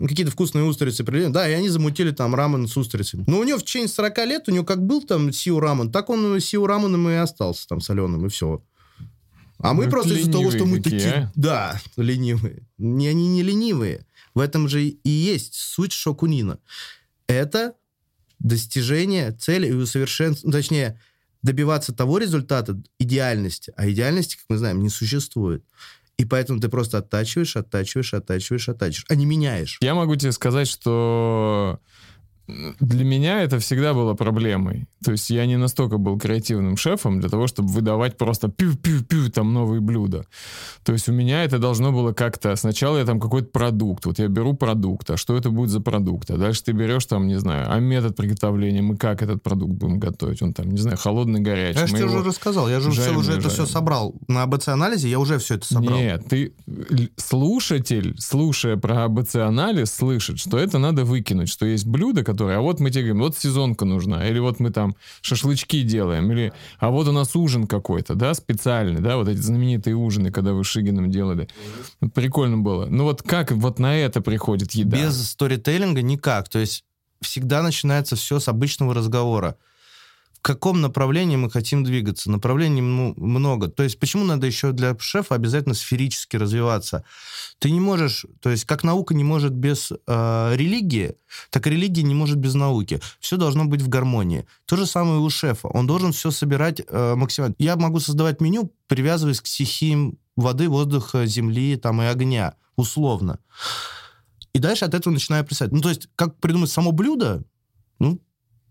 какие-то 0.00 0.32
вкусные 0.32 0.64
устрицы 0.64 1.04
привели. 1.04 1.28
Да, 1.28 1.48
и 1.48 1.52
они 1.52 1.68
замутили 1.68 2.10
там 2.10 2.34
рамен 2.34 2.66
с 2.66 2.76
устрицами. 2.76 3.24
Но 3.26 3.38
у 3.38 3.44
него 3.44 3.58
в 3.58 3.62
течение 3.62 3.88
40 3.88 4.18
лет, 4.26 4.48
у 4.48 4.52
него 4.52 4.64
как 4.64 4.84
был 4.84 5.02
там 5.02 5.32
сиу 5.32 5.60
рамен, 5.60 5.90
так 5.90 6.10
он 6.10 6.40
сиу 6.40 6.66
раменом 6.66 7.08
и 7.08 7.14
остался 7.14 7.66
там 7.68 7.80
соленым, 7.80 8.26
и 8.26 8.28
все. 8.28 8.62
А 9.58 9.74
мы, 9.74 9.84
мы 9.84 9.90
просто 9.90 10.14
из-за 10.14 10.30
того, 10.30 10.50
что 10.50 10.66
мы 10.66 10.80
такие... 10.80 11.12
А? 11.12 11.32
Да, 11.34 11.80
ленивые. 11.96 12.66
Не, 12.78 13.08
они 13.08 13.28
не 13.28 13.42
ленивые. 13.42 14.06
В 14.34 14.40
этом 14.40 14.68
же 14.68 14.86
и 14.86 15.08
есть 15.08 15.54
суть 15.54 15.92
шокунина. 15.92 16.60
Это 17.26 17.74
достижение 18.38 19.32
цели 19.32 19.66
и 19.66 19.72
усовершенствование, 19.72 20.46
ну, 20.46 20.52
точнее, 20.52 21.00
добиваться 21.42 21.92
того 21.92 22.18
результата, 22.18 22.80
идеальности. 23.00 23.72
А 23.76 23.88
идеальности, 23.88 24.36
как 24.36 24.44
мы 24.48 24.58
знаем, 24.58 24.80
не 24.80 24.90
существует. 24.90 25.64
И 26.18 26.24
поэтому 26.24 26.60
ты 26.60 26.68
просто 26.68 26.98
оттачиваешь, 26.98 27.56
оттачиваешь, 27.56 28.12
оттачиваешь, 28.12 28.68
оттачиваешь, 28.68 29.06
а 29.08 29.14
не 29.14 29.24
меняешь. 29.24 29.78
Я 29.80 29.94
могу 29.94 30.16
тебе 30.16 30.32
сказать, 30.32 30.68
что 30.68 31.78
для 32.48 33.04
меня 33.04 33.42
это 33.42 33.58
всегда 33.58 33.92
было 33.92 34.14
проблемой. 34.14 34.86
То 35.04 35.12
есть 35.12 35.28
я 35.30 35.46
не 35.46 35.56
настолько 35.56 35.98
был 35.98 36.18
креативным 36.18 36.76
шефом 36.76 37.20
для 37.20 37.28
того, 37.28 37.46
чтобы 37.46 37.68
выдавать 37.68 38.16
просто 38.16 38.48
пью-пью-пью 38.48 39.30
там 39.30 39.52
новые 39.52 39.80
блюда. 39.80 40.24
То 40.82 40.92
есть 40.92 41.08
у 41.08 41.12
меня 41.12 41.44
это 41.44 41.58
должно 41.58 41.92
было 41.92 42.12
как-то... 42.12 42.56
Сначала 42.56 42.98
я 42.98 43.04
там 43.04 43.20
какой-то 43.20 43.48
продукт. 43.48 44.06
Вот 44.06 44.18
я 44.18 44.28
беру 44.28 44.54
продукт. 44.54 45.10
А 45.10 45.16
что 45.16 45.36
это 45.36 45.50
будет 45.50 45.70
за 45.70 45.80
продукт? 45.80 46.30
А 46.30 46.36
дальше 46.36 46.64
ты 46.64 46.72
берешь 46.72 47.04
там, 47.04 47.26
не 47.26 47.38
знаю, 47.38 47.66
а 47.70 47.78
метод 47.80 48.16
приготовления, 48.16 48.80
мы 48.80 48.96
как 48.96 49.22
этот 49.22 49.42
продукт 49.42 49.74
будем 49.74 49.98
готовить? 49.98 50.40
Он 50.40 50.54
там, 50.54 50.70
не 50.70 50.78
знаю, 50.78 50.96
холодный, 50.96 51.40
горячий. 51.40 51.78
Я 51.80 51.86
же 51.86 51.94
тебе 51.94 52.06
уже 52.06 52.24
рассказал. 52.24 52.68
Я 52.68 52.80
же 52.80 52.90
все, 52.90 53.14
уже 53.14 53.32
это 53.32 53.50
все 53.50 53.66
собрал. 53.66 54.14
На 54.26 54.44
АБЦ-анализе 54.44 55.08
я 55.08 55.18
уже 55.18 55.38
все 55.38 55.56
это 55.56 55.66
собрал. 55.66 55.98
Нет, 55.98 56.24
ты... 56.28 56.54
Слушатель, 57.16 58.14
слушая 58.18 58.76
про 58.76 59.04
АБЦ-анализ, 59.04 59.92
слышит, 59.92 60.38
что 60.38 60.58
это 60.58 60.78
надо 60.78 61.04
выкинуть, 61.04 61.48
что 61.50 61.66
есть 61.66 61.86
блюдо, 61.86 62.24
которое 62.24 62.37
которые, 62.38 62.58
а 62.58 62.60
вот 62.60 62.78
мы 62.78 62.90
тебе 62.90 63.02
говорим, 63.02 63.22
вот 63.22 63.36
сезонка 63.36 63.84
нужна, 63.84 64.28
или 64.28 64.38
вот 64.38 64.60
мы 64.60 64.70
там 64.70 64.94
шашлычки 65.22 65.82
делаем, 65.82 66.30
или 66.30 66.52
а 66.78 66.90
вот 66.90 67.08
у 67.08 67.12
нас 67.12 67.34
ужин 67.34 67.66
какой-то, 67.66 68.14
да, 68.14 68.32
специальный, 68.32 69.00
да, 69.00 69.16
вот 69.16 69.26
эти 69.26 69.38
знаменитые 69.38 69.96
ужины, 69.96 70.30
когда 70.30 70.52
вы 70.52 70.62
Шигином 70.62 71.10
делали. 71.10 71.48
Прикольно 72.14 72.58
было. 72.58 72.86
Ну 72.86 73.04
вот 73.04 73.22
как 73.22 73.50
вот 73.50 73.80
на 73.80 73.96
это 73.96 74.20
приходит 74.20 74.72
еда? 74.72 74.96
Без 74.96 75.30
сторителлинга 75.30 76.00
никак. 76.00 76.48
То 76.48 76.60
есть 76.60 76.84
всегда 77.20 77.60
начинается 77.62 78.14
все 78.14 78.38
с 78.38 78.46
обычного 78.46 78.94
разговора 78.94 79.56
каком 80.48 80.80
направлении 80.80 81.36
мы 81.36 81.50
хотим 81.50 81.84
двигаться. 81.84 82.30
Направлений 82.30 82.80
много. 82.80 83.68
То 83.68 83.82
есть 83.82 83.98
почему 83.98 84.24
надо 84.24 84.46
еще 84.46 84.72
для 84.72 84.96
шефа 84.98 85.34
обязательно 85.34 85.74
сферически 85.74 86.36
развиваться? 86.36 87.04
Ты 87.58 87.70
не 87.70 87.80
можешь, 87.80 88.24
то 88.40 88.48
есть 88.48 88.64
как 88.64 88.82
наука 88.82 89.12
не 89.12 89.24
может 89.24 89.52
без 89.52 89.92
э, 89.92 90.52
религии, 90.56 91.16
так 91.50 91.66
и 91.66 91.70
религия 91.70 92.02
не 92.02 92.14
может 92.14 92.38
без 92.38 92.54
науки. 92.54 92.98
Все 93.20 93.36
должно 93.36 93.66
быть 93.66 93.82
в 93.82 93.88
гармонии. 93.88 94.46
То 94.64 94.76
же 94.76 94.86
самое 94.86 95.16
и 95.16 95.20
у 95.20 95.28
шефа. 95.28 95.68
Он 95.68 95.86
должен 95.86 96.12
все 96.12 96.30
собирать 96.30 96.80
э, 96.80 97.14
максимально. 97.14 97.54
Я 97.58 97.76
могу 97.76 98.00
создавать 98.00 98.40
меню, 98.40 98.72
привязываясь 98.86 99.42
к 99.42 99.46
стихиям 99.46 100.16
воды, 100.34 100.70
воздуха, 100.70 101.26
земли 101.26 101.76
там, 101.76 102.00
и 102.00 102.06
огня, 102.06 102.54
условно. 102.74 103.38
И 104.54 104.60
дальше 104.60 104.86
от 104.86 104.94
этого 104.94 105.12
начинаю 105.12 105.44
писать. 105.44 105.72
Ну, 105.72 105.82
то 105.82 105.90
есть, 105.90 106.08
как 106.16 106.40
придумать 106.40 106.70
само 106.70 106.92
блюдо, 106.92 107.44
ну, 107.98 108.18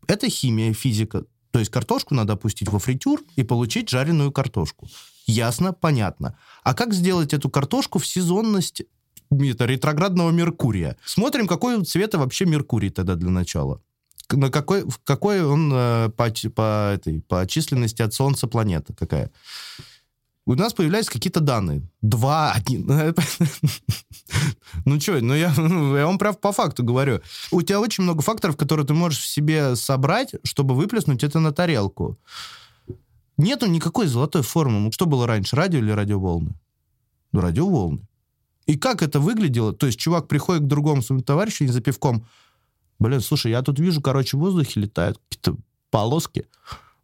это 0.07 0.27
химия, 0.27 0.73
физика. 0.73 1.25
То 1.51 1.60
есть 1.60 1.71
картошку 1.71 2.13
надо 2.13 2.33
опустить 2.33 2.69
во 2.69 2.79
фритюр 2.79 3.21
и 3.36 3.43
получить 3.43 3.89
жареную 3.89 4.31
картошку. 4.31 4.88
Ясно, 5.25 5.73
понятно. 5.73 6.38
А 6.63 6.73
как 6.73 6.93
сделать 6.93 7.33
эту 7.33 7.49
картошку 7.49 7.99
в 7.99 8.07
сезонность 8.07 8.83
это, 9.29 9.65
ретроградного 9.65 10.31
Меркурия? 10.31 10.97
Смотрим, 11.05 11.47
какой 11.47 11.83
цвета 11.83 12.17
вообще 12.17 12.45
Меркурий 12.45 12.89
тогда 12.89 13.15
для 13.15 13.29
начала. 13.29 13.81
На 14.31 14.49
какой, 14.49 14.86
какой 15.03 15.43
он 15.43 15.71
э, 15.73 16.10
по, 16.10 16.29
по, 16.53 16.93
этой, 16.93 17.21
по 17.21 17.47
численности 17.47 18.01
от 18.01 18.13
Солнца 18.13 18.47
планета 18.47 18.93
какая? 18.93 19.31
У 20.47 20.55
нас 20.55 20.73
появляются 20.73 21.12
какие-то 21.12 21.41
данные. 21.41 21.81
Два, 22.01 22.53
один. 22.53 22.88
Ну 24.86 24.99
что, 24.99 25.19
ну 25.21 25.33
я, 25.33 25.53
я 25.57 26.05
вам 26.05 26.17
прям 26.17 26.36
по 26.36 26.53
факту 26.53 26.83
говорю. 26.83 27.19
У 27.51 27.62
тебя 27.62 27.81
очень 27.81 28.03
много 28.03 28.21
факторов, 28.21 28.55
которые 28.55 28.86
ты 28.86 28.93
можешь 28.93 29.19
в 29.19 29.27
себе 29.27 29.75
собрать, 29.75 30.36
чтобы 30.43 30.73
выплеснуть 30.73 31.23
это 31.23 31.39
на 31.39 31.51
тарелку. 31.51 32.17
Нету 33.38 33.65
никакой 33.67 34.07
золотой 34.07 34.41
формы. 34.41 34.79
Ну, 34.79 34.91
что 34.91 35.05
было 35.05 35.27
раньше, 35.27 35.55
радио 35.55 35.79
или 35.79 35.91
радиоволны? 35.91 36.53
Ну, 37.33 37.41
радиоволны. 37.41 38.07
И 38.67 38.77
как 38.77 39.01
это 39.01 39.19
выглядело? 39.19 39.73
То 39.73 39.86
есть 39.86 39.99
чувак 39.99 40.27
приходит 40.27 40.63
к 40.63 40.67
другому 40.67 41.01
своему 41.01 41.23
товарищу 41.23 41.65
и 41.65 41.67
за 41.67 41.81
пивком, 41.81 42.25
блин, 42.99 43.19
слушай, 43.19 43.51
я 43.51 43.62
тут 43.62 43.79
вижу, 43.79 44.01
короче, 44.01 44.38
в 44.38 44.39
воздухе 44.39 44.79
летают 44.79 45.19
какие-то 45.29 45.57
полоски. 45.91 46.47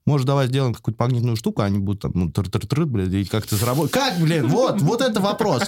Может, 0.06 0.28
давай 0.28 0.48
сделаем 0.48 0.74
какую-то 0.74 1.02
магнитную 1.02 1.36
штуку, 1.38 1.62
а 1.62 1.66
они 1.66 1.80
будут 1.80 2.02
там, 2.02 2.12
ну, 2.14 2.32
тр 2.32 2.50
тр 2.50 2.68
тр 2.68 2.86
блядь, 2.86 3.14
и 3.14 3.24
как-то 3.26 3.56
заработать. 3.56 3.94
Как, 3.94 4.18
блин, 4.20 4.48
вот, 4.48 4.82
вот 4.82 5.02
это 5.02 5.20
вопрос. 5.22 5.64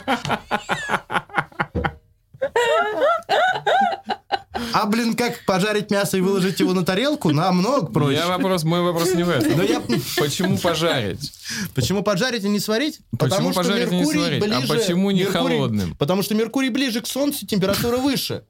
А, 4.74 4.88
блин, 4.88 5.16
как 5.16 5.46
пожарить 5.46 5.90
мясо 5.90 6.18
и 6.18 6.22
выложить 6.22 6.60
его 6.60 6.74
на 6.74 6.84
тарелку? 6.84 7.32
Намного 7.32 7.86
проще. 7.88 8.18
Я 8.18 8.28
вопрос, 8.28 8.66
мой 8.66 8.82
вопрос 8.82 9.14
не 9.14 9.24
в 9.24 9.30
этом. 9.30 9.58
Но 9.58 9.64
я... 9.64 9.82
Почему 10.18 10.58
пожарить? 10.58 11.32
Почему 11.74 12.04
пожарить 12.04 12.44
и 12.44 12.50
не 12.50 12.60
сварить? 12.60 13.00
Почему 13.18 13.30
потому 13.30 13.54
пожарить 13.54 13.90
и 13.90 13.96
не 13.96 14.06
сварить? 14.06 14.44
А 14.44 14.46
ближе... 14.46 14.74
А 14.74 14.76
почему 14.76 15.12
не 15.12 15.22
Меркурий... 15.22 15.56
холодным? 15.56 15.96
Потому 15.96 16.24
что 16.24 16.36
Меркурий 16.36 16.70
ближе 16.70 17.00
к 17.00 17.08
Солнцу, 17.08 17.48
температура 17.48 17.96
выше. 17.96 18.44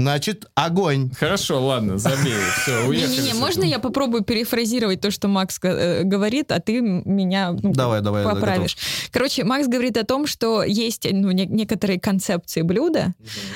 Значит, 0.00 0.46
огонь. 0.54 1.10
Хорошо, 1.18 1.64
ладно, 1.64 1.98
забей. 1.98 2.34
Все, 2.62 2.86
уехали. 2.86 3.16
Не-не-не, 3.16 3.34
можно 3.34 3.64
я 3.64 3.78
попробую 3.78 4.22
перефразировать 4.22 5.00
то, 5.00 5.10
что 5.10 5.28
Макс 5.28 5.58
э, 5.62 6.02
говорит, 6.04 6.52
а 6.52 6.60
ты 6.60 6.80
меня 6.80 7.52
ну, 7.52 7.72
давай, 7.72 8.00
давай, 8.00 8.24
поправишь. 8.24 8.76
Короче, 9.10 9.44
Макс 9.44 9.66
говорит 9.66 9.96
о 9.96 10.04
том, 10.04 10.26
что 10.26 10.62
есть 10.62 11.06
ну, 11.10 11.30
не- 11.32 11.46
некоторые 11.46 11.98
концепции 11.98 12.62
блюда, 12.62 13.14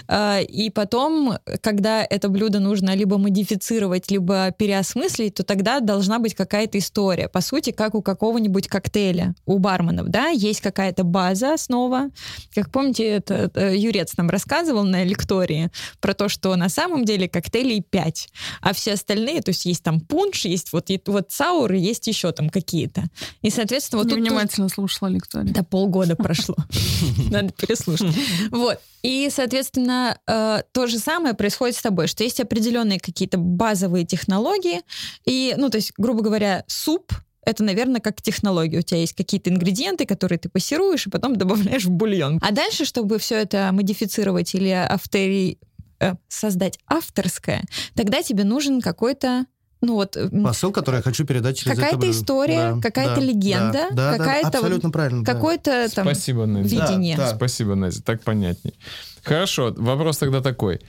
э, 0.08 0.42
и 0.42 0.70
потом, 0.70 1.34
когда 1.62 2.04
это 2.04 2.28
блюдо 2.28 2.60
нужно 2.60 2.94
либо 2.94 3.18
модифицировать, 3.18 4.10
либо 4.10 4.50
переосмыслить, 4.50 5.34
то 5.34 5.44
тогда 5.44 5.80
должна 5.80 6.18
быть 6.18 6.34
какая-то 6.34 6.78
история. 6.78 7.28
По 7.28 7.40
сути, 7.40 7.70
как 7.70 7.94
у 7.94 8.02
какого-нибудь 8.02 8.68
коктейля, 8.68 9.34
у 9.46 9.58
барменов, 9.58 10.08
да, 10.08 10.28
есть 10.28 10.60
какая-то 10.60 11.04
база, 11.04 11.54
основа. 11.54 12.10
Как 12.54 12.70
помните, 12.70 13.06
это, 13.06 13.34
это 13.34 13.74
Юрец 13.74 14.16
нам 14.16 14.30
рассказывал 14.30 14.84
на 14.84 15.04
лектории 15.04 15.70
про 16.00 16.12
то, 16.14 16.24
то, 16.24 16.28
что 16.34 16.54
на 16.56 16.68
самом 16.68 17.04
деле 17.04 17.28
коктейлей 17.28 17.80
5, 17.80 18.28
а 18.60 18.74
все 18.74 18.92
остальные, 18.92 19.40
то 19.40 19.50
есть 19.50 19.64
есть 19.64 19.82
там 19.82 20.00
пунш, 20.00 20.44
есть 20.44 20.72
вот, 20.72 20.90
вот 21.06 21.30
сауры, 21.30 21.78
есть 21.78 22.06
еще 22.08 22.32
там 22.32 22.50
какие-то. 22.50 23.04
И, 23.40 23.50
соответственно, 23.50 24.02
вот 24.02 24.10
тут... 24.10 24.18
внимательно 24.18 24.68
слушала 24.68 25.08
лекторию. 25.08 25.54
Да, 25.54 25.62
полгода 25.62 26.16
прошло. 26.16 26.56
Надо 27.30 27.52
переслушать. 27.52 28.14
Вот. 28.50 28.80
И, 29.02 29.28
соответственно, 29.30 30.18
э, 30.26 30.62
то 30.72 30.86
же 30.86 30.98
самое 30.98 31.34
происходит 31.34 31.76
с 31.76 31.82
тобой, 31.82 32.08
что 32.08 32.24
есть 32.24 32.40
определенные 32.40 32.98
какие-то 32.98 33.38
базовые 33.38 34.04
технологии, 34.04 34.80
и, 35.24 35.54
ну, 35.56 35.70
то 35.70 35.76
есть, 35.76 35.92
грубо 35.96 36.22
говоря, 36.22 36.64
суп 36.66 37.12
это, 37.46 37.62
наверное, 37.62 38.00
как 38.00 38.22
технология. 38.22 38.78
У 38.78 38.82
тебя 38.82 39.00
есть 39.00 39.14
какие-то 39.14 39.50
ингредиенты, 39.50 40.06
которые 40.06 40.38
ты 40.38 40.48
пассируешь, 40.48 41.06
и 41.06 41.10
потом 41.10 41.36
добавляешь 41.36 41.84
в 41.84 41.90
бульон. 41.90 42.38
А 42.42 42.52
дальше, 42.52 42.84
чтобы 42.84 43.18
все 43.18 43.36
это 43.36 43.70
модифицировать 43.72 44.54
или 44.54 44.70
автори 44.70 45.58
Э, 46.00 46.14
создать 46.28 46.78
авторское, 46.86 47.62
тогда 47.94 48.22
тебе 48.22 48.44
нужен 48.44 48.80
какой-то 48.80 49.46
ну 49.80 49.94
вот 49.94 50.16
посыл, 50.42 50.72
который 50.72 50.96
я 50.96 51.02
хочу 51.02 51.26
передать 51.26 51.58
через 51.58 51.76
какая-то 51.76 52.10
история, 52.10 52.74
да, 52.74 52.80
какая-то 52.80 53.16
да, 53.16 53.20
легенда, 53.20 53.88
да, 53.92 54.16
какая-то 54.16 54.50
да, 54.50 54.58
абсолютно 54.58 54.90
правильно, 54.90 55.24
какое-то 55.24 55.88
там 55.94 56.06
Спасибо, 56.06 56.46
Надя. 56.46 56.68
видение. 56.68 57.16
Да, 57.16 57.30
да. 57.30 57.36
Спасибо, 57.36 57.74
Надя, 57.74 58.02
так 58.02 58.22
понятней. 58.22 58.74
Хорошо, 59.22 59.74
вопрос 59.76 60.18
тогда 60.18 60.40
такой. 60.40 60.80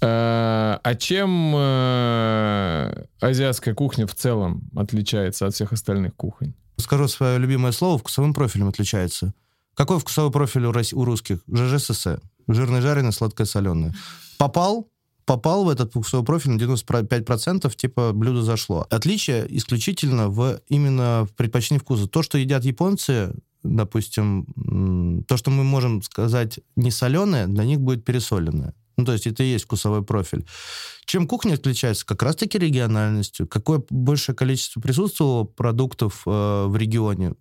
А, 0.00 0.78
а 0.82 0.94
чем 0.94 1.54
э, 1.56 3.04
азиатская 3.20 3.74
кухня 3.74 4.06
в 4.06 4.14
целом 4.14 4.68
отличается 4.76 5.46
от 5.46 5.54
всех 5.54 5.72
остальных 5.72 6.14
кухонь? 6.14 6.54
Скажу 6.76 7.08
свое 7.08 7.38
любимое 7.38 7.72
слово, 7.72 7.98
вкусовым 7.98 8.34
профилем 8.34 8.68
отличается. 8.68 9.32
Какой 9.74 9.98
вкусовой 9.98 10.30
профиль 10.30 10.66
у 10.66 11.04
русских? 11.04 11.38
ЖЖСС. 11.52 12.18
Жирное, 12.48 12.80
жареное, 12.80 13.12
сладкое, 13.12 13.46
соленое. 13.46 13.94
Попал, 14.38 14.88
попал 15.24 15.64
в 15.64 15.68
этот 15.68 15.90
вкусовой 15.90 16.24
профиль 16.24 16.52
на 16.52 16.58
95%, 16.58 17.74
типа 17.74 18.12
блюдо 18.12 18.42
зашло. 18.42 18.86
Отличие 18.90 19.46
исключительно 19.56 20.28
в 20.28 20.60
именно 20.68 21.26
в 21.28 21.34
предпочтении 21.34 21.80
вкуса. 21.80 22.06
То, 22.06 22.22
что 22.22 22.38
едят 22.38 22.64
японцы, 22.64 23.34
допустим, 23.62 25.24
то, 25.26 25.36
что 25.36 25.50
мы 25.50 25.64
можем 25.64 26.02
сказать 26.02 26.60
не 26.76 26.90
соленое, 26.90 27.46
для 27.46 27.64
них 27.64 27.80
будет 27.80 28.04
пересоленное. 28.04 28.74
Ну, 28.96 29.04
то 29.04 29.12
есть 29.12 29.26
это 29.26 29.42
и 29.42 29.48
есть 29.48 29.66
вкусовой 29.66 30.02
профиль. 30.02 30.46
Чем 31.04 31.26
кухня 31.26 31.54
отличается? 31.54 32.06
Как 32.06 32.22
раз-таки 32.22 32.58
региональностью. 32.58 33.46
Какое 33.46 33.82
большее 33.90 34.34
количество 34.34 34.80
присутствовало 34.80 35.44
продуктов 35.44 36.22
э, 36.26 36.30
в 36.66 36.74
регионе, 36.76 37.34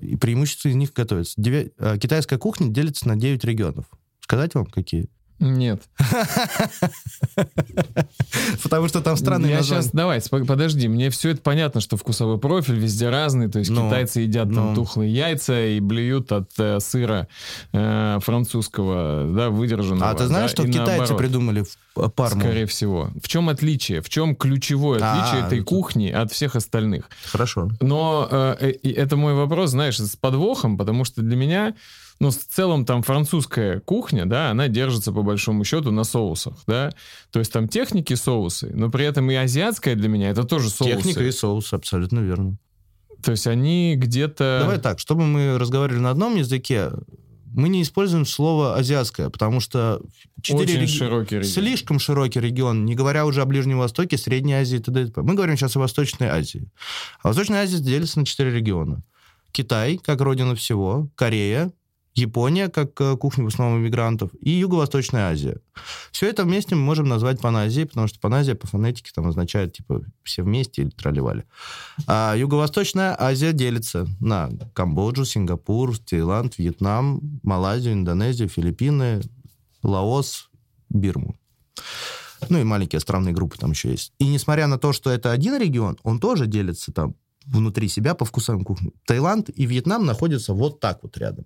и 0.00 0.16
преимущество 0.16 0.68
из 0.68 0.74
них 0.74 0.92
готовится. 0.92 1.34
Девя... 1.36 1.70
Э, 1.78 1.96
китайская 1.98 2.38
кухня 2.38 2.68
делится 2.68 3.06
на 3.06 3.16
9 3.16 3.44
регионов. 3.44 3.86
Сказать 4.30 4.54
вам, 4.54 4.66
какие? 4.66 5.08
Нет. 5.40 5.82
Потому 8.62 8.86
что 8.86 9.00
там 9.00 9.16
странные 9.16 9.50
Я 9.50 9.62
сейчас, 9.64 9.90
давай, 9.90 10.20
подожди, 10.30 10.86
мне 10.86 11.10
все 11.10 11.30
это 11.30 11.40
понятно, 11.40 11.80
что 11.80 11.96
вкусовой 11.96 12.38
профиль 12.38 12.76
везде 12.76 13.08
разный, 13.08 13.50
то 13.50 13.58
есть 13.58 13.72
ну, 13.72 13.88
китайцы 13.88 14.20
едят 14.20 14.54
там 14.54 14.68
ну. 14.68 14.74
тухлые 14.76 15.12
яйца 15.12 15.66
и 15.66 15.80
блюют 15.80 16.30
от 16.30 16.52
э, 16.58 16.78
сыра 16.78 17.26
э, 17.72 18.18
французского, 18.22 19.28
да, 19.34 19.50
выдержанного. 19.50 20.10
А 20.10 20.14
ты 20.14 20.26
знаешь, 20.26 20.52
что 20.52 20.64
китайцы 20.64 21.16
придумали 21.16 21.64
парму? 22.14 22.40
Скорее 22.40 22.66
всего. 22.66 23.10
В 23.20 23.26
чем 23.26 23.48
отличие? 23.48 24.00
В 24.00 24.08
чем 24.08 24.36
ключевое 24.36 25.00
а, 25.02 25.12
отличие 25.12 25.44
этой 25.44 25.62
кухни 25.62 26.08
от 26.08 26.30
всех 26.30 26.54
остальных? 26.54 27.08
Хорошо. 27.24 27.68
Но 27.80 28.28
э, 28.30 28.74
это 28.84 29.16
мой 29.16 29.34
вопрос, 29.34 29.70
знаешь, 29.70 29.98
с 29.98 30.14
подвохом, 30.14 30.78
потому 30.78 31.04
что 31.04 31.22
для 31.22 31.34
меня 31.34 31.74
но 32.20 32.30
в 32.30 32.36
целом 32.36 32.84
там 32.84 33.02
французская 33.02 33.80
кухня, 33.80 34.26
да, 34.26 34.50
она 34.50 34.68
держится 34.68 35.10
по 35.10 35.22
большому 35.22 35.64
счету 35.64 35.90
на 35.90 36.04
соусах, 36.04 36.54
да. 36.66 36.92
То 37.30 37.38
есть 37.38 37.50
там 37.52 37.66
техники 37.66 38.14
соусы, 38.14 38.70
но 38.74 38.90
при 38.90 39.06
этом 39.06 39.30
и 39.30 39.34
азиатская 39.34 39.94
для 39.94 40.08
меня 40.08 40.28
это 40.28 40.44
тоже 40.44 40.68
соусы. 40.68 40.96
Техника 40.96 41.24
и 41.24 41.30
соус, 41.32 41.72
абсолютно 41.72 42.20
верно. 42.20 42.58
То 43.22 43.32
есть 43.32 43.46
они 43.46 43.96
где-то... 43.96 44.58
Давай 44.62 44.78
так, 44.78 44.98
чтобы 44.98 45.26
мы 45.26 45.58
разговаривали 45.58 46.00
на 46.00 46.10
одном 46.10 46.36
языке, 46.36 46.90
мы 47.52 47.68
не 47.68 47.82
используем 47.82 48.26
слово 48.26 48.76
азиатское, 48.76 49.30
потому 49.30 49.60
что 49.60 50.00
Очень 50.38 50.80
реги... 50.80 50.86
широкий 50.86 51.36
регион. 51.36 51.52
слишком 51.52 51.98
широкий 51.98 52.38
регион, 52.38 52.84
не 52.84 52.94
говоря 52.94 53.26
уже 53.26 53.40
о 53.40 53.46
Ближнем 53.46 53.78
Востоке, 53.78 54.18
Средней 54.18 54.54
Азии 54.54 54.76
и 54.76 54.80
т.д. 54.80 55.10
Мы 55.16 55.34
говорим 55.34 55.56
сейчас 55.56 55.74
о 55.74 55.80
Восточной 55.80 56.28
Азии. 56.28 56.70
А 57.22 57.28
Восточная 57.28 57.62
Азия 57.62 57.78
делится 57.78 58.20
на 58.20 58.26
четыре 58.26 58.52
региона. 58.52 59.02
Китай, 59.52 59.98
как 59.98 60.20
родина 60.20 60.54
всего, 60.54 61.08
Корея, 61.16 61.72
Япония, 62.20 62.68
как 62.68 63.00
э, 63.00 63.16
кухня 63.16 63.44
в 63.44 63.48
основном 63.48 63.80
иммигрантов, 63.80 64.30
и 64.40 64.50
Юго-Восточная 64.50 65.30
Азия. 65.30 65.60
Все 66.12 66.28
это 66.28 66.44
вместе 66.44 66.74
мы 66.74 66.82
можем 66.82 67.08
назвать 67.08 67.40
Паназией, 67.40 67.86
потому 67.86 68.06
что 68.06 68.20
Паназия 68.20 68.54
по 68.54 68.66
фонетике 68.66 69.10
там 69.14 69.26
означает, 69.26 69.72
типа, 69.72 70.02
все 70.22 70.42
вместе 70.42 70.82
или 70.82 70.90
тролливали. 70.90 71.44
А 72.06 72.34
Юго-Восточная 72.36 73.16
Азия 73.18 73.52
делится 73.52 74.06
на 74.20 74.50
Камбоджу, 74.74 75.24
Сингапур, 75.24 75.98
Таиланд, 75.98 76.58
Вьетнам, 76.58 77.40
Малайзию, 77.42 77.94
Индонезию, 77.94 78.48
Филиппины, 78.48 79.20
Лаос, 79.82 80.50
Бирму. 80.88 81.36
Ну 82.48 82.58
и 82.58 82.64
маленькие 82.64 82.98
островные 82.98 83.34
группы 83.34 83.58
там 83.58 83.70
еще 83.70 83.90
есть. 83.90 84.12
И 84.18 84.26
несмотря 84.26 84.66
на 84.66 84.78
то, 84.78 84.92
что 84.92 85.10
это 85.10 85.30
один 85.30 85.58
регион, 85.60 85.98
он 86.02 86.18
тоже 86.20 86.46
делится 86.46 86.92
там 86.92 87.14
внутри 87.46 87.88
себя 87.88 88.14
по 88.14 88.24
вкусовым 88.24 88.64
кухням. 88.64 88.92
Таиланд 89.06 89.50
и 89.50 89.66
Вьетнам 89.66 90.06
находятся 90.06 90.54
вот 90.54 90.80
так 90.80 91.02
вот 91.02 91.16
рядом. 91.18 91.44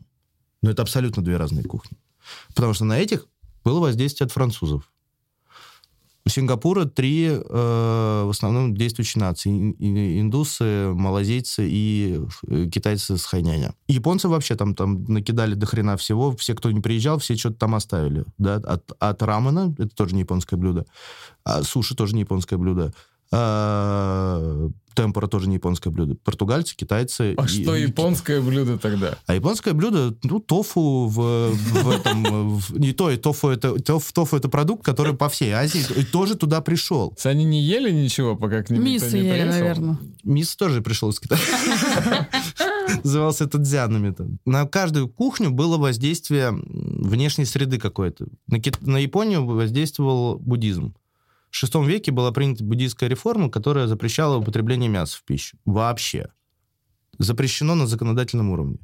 Но 0.65 0.71
это 0.71 0.81
абсолютно 0.81 1.23
две 1.23 1.37
разные 1.37 1.63
кухни. 1.63 1.99
Потому 2.55 2.73
что 2.73 2.87
на 2.87 2.99
этих 2.99 3.27
было 3.65 3.81
воздействие 3.81 4.25
от 4.25 4.33
французов. 4.33 4.91
У 6.25 6.31
Сингапура 6.31 6.87
три 6.87 7.27
э, 7.27 7.35
в 7.39 8.31
основном 8.31 8.75
действующие 8.75 9.21
нации. 9.21 9.51
Индусы, 9.51 10.91
малазийцы 10.95 11.69
и 11.69 12.19
э, 12.49 12.71
китайцы 12.73 13.19
с 13.19 13.27
хайняня. 13.27 13.75
Японцы 13.89 14.27
вообще 14.27 14.57
там, 14.57 14.75
там 14.75 15.05
накидали 15.05 15.53
до 15.53 15.67
хрена 15.67 15.99
всего. 15.99 16.35
Все, 16.35 16.55
кто 16.55 16.71
не 16.71 16.81
приезжал, 16.81 17.19
все 17.19 17.37
что-то 17.37 17.57
там 17.57 17.75
оставили. 17.75 18.25
Да? 18.39 18.55
От, 18.55 18.91
от 18.99 19.23
рамена, 19.23 19.75
это 19.77 19.95
тоже 19.95 20.15
не 20.15 20.23
японское 20.23 20.57
блюдо. 20.57 20.87
А 21.45 21.63
суши 21.63 21.95
тоже 21.95 22.15
не 22.15 22.23
японское 22.23 22.57
блюдо. 22.57 22.95
А, 23.37 24.69
темпора 24.95 25.27
тоже 25.27 25.49
не 25.49 25.57
японское 25.57 25.91
блюдо. 25.91 26.15
Португальцы, 26.23 26.77
китайцы. 26.77 27.35
А 27.37 27.45
и, 27.45 27.49
что 27.49 27.75
японское 27.75 28.41
блюдо 28.41 28.79
тогда? 28.79 29.19
А 29.27 29.35
японское 29.35 29.73
блюдо, 29.73 30.17
ну, 30.23 30.39
тофу 30.39 31.07
в, 31.09 31.51
в 31.51 31.91
этом... 31.91 32.59
В, 32.59 32.79
не 32.79 32.93
то, 32.93 33.11
и 33.11 33.17
тофу 33.17 33.49
это, 33.49 33.75
тофу, 33.81 34.13
тофу 34.13 34.37
это 34.37 34.49
продукт, 34.49 34.85
который 34.85 35.15
по 35.15 35.29
всей 35.29 35.51
Азии 35.53 35.85
и 35.97 36.05
тоже 36.05 36.37
туда 36.37 36.61
пришел. 36.61 37.17
Они 37.25 37.45
не 37.45 37.61
ели 37.61 37.91
ничего, 37.91 38.37
пока 38.37 38.63
к 38.63 38.71
ним 38.71 38.85
Мисс 38.85 39.13
не 39.13 39.23
ели, 39.23 39.45
наверное. 39.49 39.99
Мисс 40.23 40.55
тоже 40.55 40.81
пришел 40.81 41.11
из 41.11 41.19
Китая. 41.19 41.41
Назывался 43.03 43.45
это 43.45 43.59
дзянами. 43.59 44.15
На 44.45 44.67
каждую 44.67 45.09
кухню 45.09 45.51
было 45.51 45.77
воздействие 45.77 46.53
внешней 46.53 47.47
среды 47.47 47.79
какой-то. 47.79 48.27
На, 48.47 48.59
на 48.83 48.99
Японию 48.99 49.45
воздействовал 49.45 50.39
буддизм. 50.39 50.95
В 51.55 51.63
VI 51.63 51.87
веке 51.87 52.11
была 52.11 52.33
принята 52.33 52.65
буддийская 52.65 53.09
реформа, 53.09 53.49
которая 53.49 53.87
запрещала 53.87 54.39
употребление 54.39 54.89
мяса 54.89 55.19
в 55.19 55.23
пищу. 55.23 55.57
Вообще. 55.65 56.31
Запрещено 57.19 57.77
на 57.77 57.87
законодательном 57.87 58.51
уровне. 58.51 58.79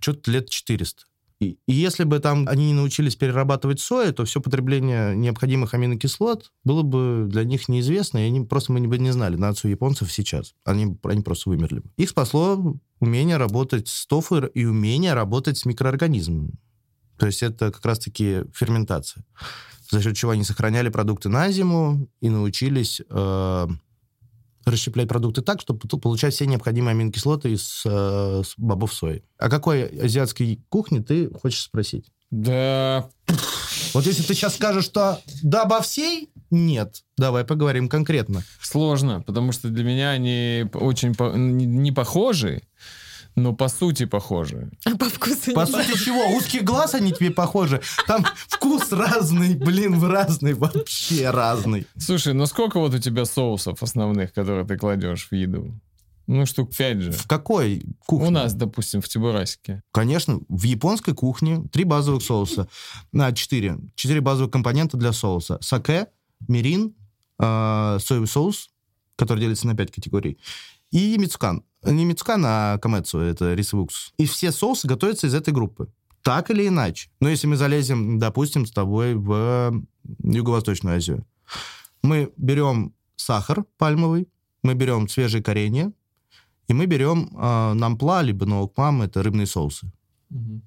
Что-то 0.00 0.30
лет 0.30 0.48
400. 0.48 1.02
И, 1.40 1.58
и 1.66 1.72
если 1.72 2.04
бы 2.04 2.20
там 2.20 2.46
они 2.46 2.66
не 2.68 2.74
научились 2.74 3.16
перерабатывать 3.16 3.80
сою, 3.80 4.14
то 4.14 4.24
все 4.24 4.40
потребление 4.40 5.16
необходимых 5.16 5.74
аминокислот 5.74 6.52
было 6.62 6.82
бы 6.82 7.26
для 7.28 7.42
них 7.42 7.68
неизвестно, 7.68 8.18
и 8.18 8.28
они 8.28 8.42
просто 8.42 8.72
мы 8.72 8.86
бы 8.86 8.98
не 8.98 9.10
знали 9.10 9.34
нацию 9.34 9.72
японцев 9.72 10.12
сейчас. 10.12 10.54
Они, 10.62 10.96
они 11.02 11.22
просто 11.22 11.50
вымерли 11.50 11.80
бы. 11.80 11.90
Их 11.96 12.10
спасло 12.10 12.76
умение 13.00 13.36
работать 13.36 13.88
с 13.88 14.06
тофу 14.06 14.46
и 14.46 14.64
умение 14.64 15.14
работать 15.14 15.58
с 15.58 15.64
микроорганизмами. 15.64 16.52
То 17.18 17.26
есть 17.26 17.42
это 17.42 17.72
как 17.72 17.84
раз-таки 17.84 18.44
ферментация 18.54 19.24
за 19.92 20.02
счет 20.02 20.16
чего 20.16 20.30
они 20.32 20.42
сохраняли 20.42 20.88
продукты 20.88 21.28
на 21.28 21.52
зиму 21.52 22.08
и 22.20 22.30
научились 22.30 23.02
э, 23.10 23.68
расщеплять 24.64 25.06
продукты 25.06 25.42
так, 25.42 25.60
чтобы 25.60 25.86
получать 25.86 26.32
все 26.32 26.46
необходимые 26.46 26.92
аминокислоты 26.92 27.52
из 27.52 27.82
э, 27.84 28.42
бобов 28.56 28.94
сои. 28.94 29.22
О 29.36 29.50
какой 29.50 29.84
азиатской 29.84 30.60
кухне 30.70 31.02
ты 31.02 31.30
хочешь 31.34 31.60
спросить? 31.60 32.06
Да. 32.30 33.10
Вот 33.92 34.06
если 34.06 34.22
ты 34.22 34.32
сейчас 34.32 34.54
скажешь, 34.54 34.86
что 34.86 35.20
да, 35.42 35.64
обо 35.64 35.82
всей, 35.82 36.30
нет. 36.50 37.02
Давай 37.18 37.44
поговорим 37.44 37.90
конкретно. 37.90 38.42
Сложно, 38.62 39.20
потому 39.20 39.52
что 39.52 39.68
для 39.68 39.84
меня 39.84 40.10
они 40.10 40.64
очень 40.72 41.14
по- 41.14 41.36
не 41.36 41.92
похожи 41.92 42.62
но 43.34 43.52
по 43.52 43.68
сути 43.68 44.04
похожи. 44.06 44.70
А 44.84 44.96
по 44.96 45.08
вкусу 45.08 45.52
По 45.54 45.66
сути 45.66 45.96
чего? 46.04 46.36
Узкий 46.36 46.60
глаз 46.60 46.94
они 46.94 47.12
тебе 47.12 47.30
похожи? 47.30 47.80
Там 48.06 48.24
вкус 48.48 48.92
разный, 48.92 49.54
блин, 49.54 50.02
разный, 50.02 50.54
вообще 50.54 51.30
разный. 51.30 51.86
Слушай, 51.98 52.34
ну 52.34 52.46
сколько 52.46 52.78
вот 52.78 52.94
у 52.94 52.98
тебя 52.98 53.24
соусов 53.24 53.82
основных, 53.82 54.32
которые 54.32 54.66
ты 54.66 54.76
кладешь 54.76 55.28
в 55.30 55.34
еду? 55.34 55.74
Ну, 56.28 56.46
штук 56.46 56.74
пять 56.74 57.00
же. 57.00 57.12
В 57.12 57.26
какой 57.26 57.84
кухне? 58.06 58.28
У 58.28 58.30
нас, 58.30 58.54
допустим, 58.54 59.00
в 59.00 59.08
Тибурасике. 59.08 59.82
Конечно, 59.90 60.40
в 60.48 60.62
японской 60.62 61.14
кухне 61.14 61.64
три 61.72 61.84
базовых 61.84 62.22
соуса. 62.22 62.68
На 63.10 63.32
четыре. 63.32 63.78
Четыре 63.96 64.20
базовых 64.20 64.52
компонента 64.52 64.96
для 64.96 65.12
соуса. 65.12 65.58
Саке, 65.60 66.06
мирин, 66.46 66.94
э, 67.40 67.98
соевый 68.00 68.28
соус, 68.28 68.70
который 69.16 69.40
делится 69.40 69.66
на 69.66 69.74
пять 69.74 69.90
категорий, 69.90 70.38
и 70.90 71.18
мицукан. 71.18 71.64
Не 71.84 72.04
мицукан, 72.04 72.42
а 72.46 72.78
камецу, 72.78 73.18
это 73.18 73.54
рисовый 73.54 73.84
уксус. 73.84 74.12
И 74.16 74.26
все 74.26 74.52
соусы 74.52 74.86
готовятся 74.86 75.26
из 75.26 75.34
этой 75.34 75.52
группы. 75.52 75.88
Так 76.22 76.50
или 76.50 76.68
иначе. 76.68 77.10
Но 77.20 77.28
если 77.28 77.48
мы 77.48 77.56
залезем, 77.56 78.18
допустим, 78.18 78.66
с 78.66 78.70
тобой 78.70 79.14
в 79.14 79.84
Юго-Восточную 80.22 80.96
Азию, 80.96 81.26
мы 82.02 82.32
берем 82.36 82.94
сахар 83.16 83.64
пальмовый, 83.78 84.28
мы 84.62 84.74
берем 84.74 85.08
свежие 85.08 85.42
коренья, 85.42 85.92
и 86.68 86.74
мы 86.74 86.86
берем 86.86 87.30
э, 87.36 87.72
нампла, 87.74 88.22
либо 88.22 88.46
ноукмам, 88.46 89.02
это 89.02 89.22
рыбные 89.22 89.46
соусы. 89.46 89.90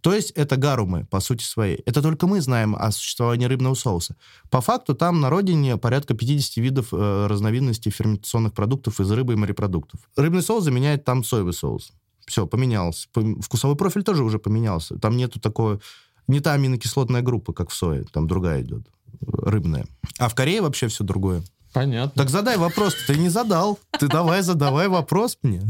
То 0.02 0.14
есть 0.14 0.32
это 0.32 0.58
гарумы, 0.58 1.06
по 1.10 1.20
сути 1.20 1.44
своей. 1.44 1.82
Это 1.86 2.02
только 2.02 2.28
мы 2.28 2.42
знаем 2.42 2.76
о 2.76 2.92
существовании 2.92 3.46
рыбного 3.46 3.74
соуса. 3.74 4.16
По 4.50 4.62
факту 4.62 4.94
там 4.94 5.22
на 5.22 5.30
родине 5.30 5.78
порядка 5.78 6.14
50 6.14 6.58
видов 6.58 6.94
э, 6.94 7.28
разновидностей 7.28 7.92
ферментационных 7.92 8.54
продуктов 8.54 9.00
из 9.00 9.10
рыбы 9.12 9.34
и 9.34 9.36
морепродуктов. 9.36 10.00
Рыбный 10.16 10.44
соус 10.44 10.64
заменяет 10.64 11.04
там 11.04 11.24
соевый 11.24 11.54
соус. 11.54 11.94
Все, 12.28 12.46
поменялся. 12.46 13.08
Вкусовой 13.42 13.76
профиль 13.76 14.04
тоже 14.04 14.24
уже 14.24 14.40
поменялся. 14.40 14.98
Там 15.00 15.18
нету 15.18 15.40
такого... 15.40 15.80
Не 16.28 16.40
та 16.40 16.54
аминокислотная 16.54 17.22
группа, 17.22 17.54
как 17.54 17.70
в 17.70 17.76
сое. 17.76 18.04
Там 18.12 18.28
другая 18.28 18.62
идет. 18.64 18.88
Рыбная. 19.22 19.86
А 20.18 20.28
в 20.28 20.36
Корее 20.36 20.62
вообще 20.62 20.88
все 20.88 21.04
другое. 21.04 21.44
Понятно. 21.76 22.14
Так 22.16 22.30
задай 22.30 22.56
вопрос, 22.56 22.96
ты 23.06 23.18
не 23.18 23.28
задал. 23.28 23.78
Ты 24.00 24.08
давай 24.08 24.42
задавай 24.44 24.88
вопрос 24.88 25.38
мне. 25.42 25.62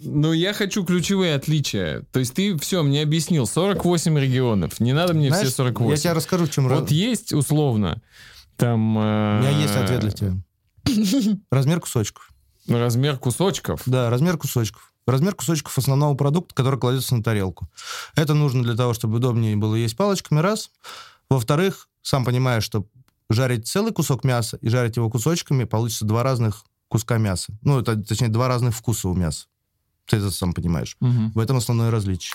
Ну, 0.00 0.32
я 0.32 0.54
хочу 0.54 0.86
ключевые 0.86 1.34
отличия. 1.34 2.06
То 2.12 2.18
есть 2.18 2.32
ты 2.32 2.56
все 2.56 2.82
мне 2.82 3.02
объяснил. 3.02 3.46
48 3.46 4.18
регионов. 4.18 4.80
Не 4.80 4.94
надо 4.94 5.12
мне 5.12 5.28
Знаешь, 5.28 5.48
все 5.48 5.56
48. 5.56 5.90
Я 5.90 5.96
тебе 5.98 6.12
расскажу, 6.14 6.46
в 6.46 6.50
чем 6.50 6.66
Вот 6.66 6.90
есть 6.90 7.34
условно 7.34 8.00
там... 8.56 8.98
Э... 8.98 9.38
У 9.38 9.42
меня 9.42 9.50
есть 9.50 9.76
ответ 9.76 10.00
для 10.00 10.10
тебя. 10.10 10.36
Размер 11.50 11.80
кусочков. 11.80 12.30
Размер 12.66 13.18
кусочков? 13.18 13.82
Да, 13.84 14.08
размер 14.08 14.38
кусочков. 14.38 14.94
Размер 15.06 15.34
кусочков 15.34 15.76
основного 15.76 16.14
продукта, 16.14 16.54
который 16.54 16.80
кладется 16.80 17.14
на 17.14 17.22
тарелку. 17.22 17.68
Это 18.16 18.32
нужно 18.32 18.62
для 18.62 18.76
того, 18.76 18.94
чтобы 18.94 19.16
удобнее 19.18 19.56
было 19.56 19.74
есть 19.74 19.94
палочками, 19.94 20.40
раз. 20.40 20.70
Во-вторых, 21.28 21.88
сам 22.00 22.24
понимаешь, 22.24 22.64
что 22.64 22.86
жарить 23.30 23.66
целый 23.66 23.92
кусок 23.92 24.24
мяса 24.24 24.58
и 24.60 24.68
жарить 24.68 24.96
его 24.96 25.08
кусочками, 25.08 25.64
получится 25.64 26.04
два 26.04 26.22
разных 26.22 26.64
куска 26.88 27.18
мяса. 27.18 27.52
Ну, 27.62 27.80
это, 27.80 27.96
точнее, 27.96 28.28
два 28.28 28.48
разных 28.48 28.74
вкуса 28.74 29.08
у 29.08 29.14
мяса. 29.14 29.46
Ты 30.06 30.16
это 30.16 30.30
сам 30.30 30.52
понимаешь. 30.52 30.96
Угу. 31.00 31.32
В 31.34 31.38
этом 31.38 31.56
основное 31.56 31.90
различие. 31.90 32.34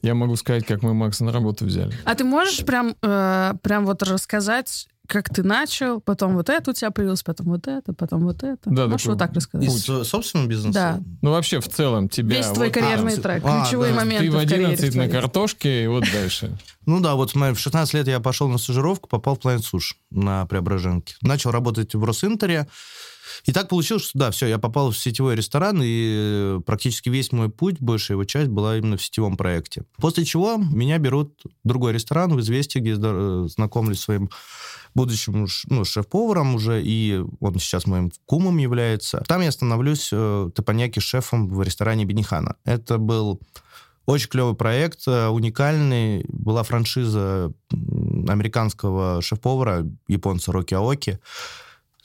Я 0.00 0.14
могу 0.14 0.36
сказать, 0.36 0.64
как 0.64 0.82
мы 0.82 0.94
Макса 0.94 1.24
на 1.24 1.32
работу 1.32 1.64
взяли. 1.64 1.96
А 2.04 2.14
ты 2.14 2.24
можешь 2.24 2.64
прям, 2.64 2.94
э, 3.02 3.54
прям 3.62 3.84
вот 3.84 4.02
рассказать, 4.02 4.88
как 5.12 5.28
ты 5.28 5.42
начал, 5.42 6.00
потом 6.00 6.36
вот 6.36 6.48
это 6.48 6.70
у 6.70 6.74
тебя 6.74 6.90
появилось, 6.90 7.22
потом 7.22 7.48
вот 7.48 7.68
это, 7.68 7.92
потом 7.92 8.22
вот 8.22 8.42
это. 8.42 8.70
Да, 8.70 8.86
Можешь 8.86 9.06
вот 9.06 9.18
так 9.18 9.34
рассказать? 9.34 9.68
Из 9.68 10.08
собственного 10.08 10.48
бизнеса? 10.48 10.72
Да. 10.72 11.00
Ну, 11.20 11.32
вообще, 11.32 11.60
в 11.60 11.68
целом, 11.68 12.08
тебя... 12.08 12.38
Весь 12.38 12.46
твой 12.46 12.68
вот, 12.68 12.74
карьерный 12.74 13.12
а, 13.12 13.20
трек, 13.20 13.42
а, 13.44 13.60
ключевые 13.60 13.92
да. 13.92 13.98
моменты 13.98 14.30
Ты 14.30 14.30
в 14.30 14.38
11 14.38 14.94
на 14.94 15.08
картошке, 15.10 15.84
и 15.84 15.86
вот 15.86 16.04
дальше. 16.10 16.56
Ну 16.84 16.98
да, 16.98 17.14
вот 17.14 17.32
в 17.32 17.56
16 17.56 17.94
лет 17.94 18.08
я 18.08 18.18
пошел 18.18 18.48
на 18.48 18.58
стажировку, 18.58 19.08
попал 19.08 19.36
в 19.36 19.38
Planet 19.38 19.60
Sush 19.60 19.94
на 20.10 20.46
Преображенке. 20.46 21.14
Начал 21.20 21.52
работать 21.52 21.94
в 21.94 22.02
Росинтере. 22.02 22.66
И 23.44 23.52
так 23.52 23.68
получилось, 23.68 24.04
что 24.04 24.18
да, 24.18 24.30
все, 24.30 24.46
я 24.46 24.58
попал 24.58 24.90
в 24.90 24.98
сетевой 24.98 25.36
ресторан, 25.36 25.80
и 25.82 26.58
практически 26.66 27.08
весь 27.08 27.32
мой 27.32 27.48
путь, 27.48 27.80
большая 27.80 28.16
его 28.16 28.24
часть 28.24 28.50
была 28.50 28.76
именно 28.76 28.96
в 28.96 29.02
сетевом 29.02 29.36
проекте. 29.36 29.84
После 29.96 30.24
чего 30.24 30.56
меня 30.56 30.98
берут 30.98 31.40
в 31.44 31.68
другой 31.68 31.92
ресторан 31.92 32.34
в 32.34 32.40
«Известие», 32.40 32.82
где 32.82 32.96
э, 32.96 33.46
знакомлюсь 33.48 34.00
с 34.00 34.04
своим 34.04 34.30
будущим 34.94 35.46
ну, 35.68 35.84
шеф-поваром 35.84 36.54
уже, 36.54 36.82
и 36.82 37.22
он 37.40 37.58
сейчас 37.58 37.86
моим 37.86 38.10
кумом 38.26 38.58
является. 38.58 39.22
Там 39.26 39.40
я 39.40 39.52
становлюсь 39.52 40.10
э, 40.12 40.50
топоняки-шефом 40.54 41.48
в 41.48 41.62
ресторане 41.62 42.04
Бенихана. 42.04 42.56
Это 42.64 42.98
был 42.98 43.40
очень 44.06 44.28
клевый 44.28 44.54
проект, 44.54 45.06
э, 45.06 45.28
уникальный. 45.28 46.24
Была 46.28 46.62
франшиза 46.62 47.52
американского 47.70 49.22
шеф-повара, 49.22 49.86
японца 50.08 50.52
Роки 50.52 50.74
Аоки. 50.74 51.20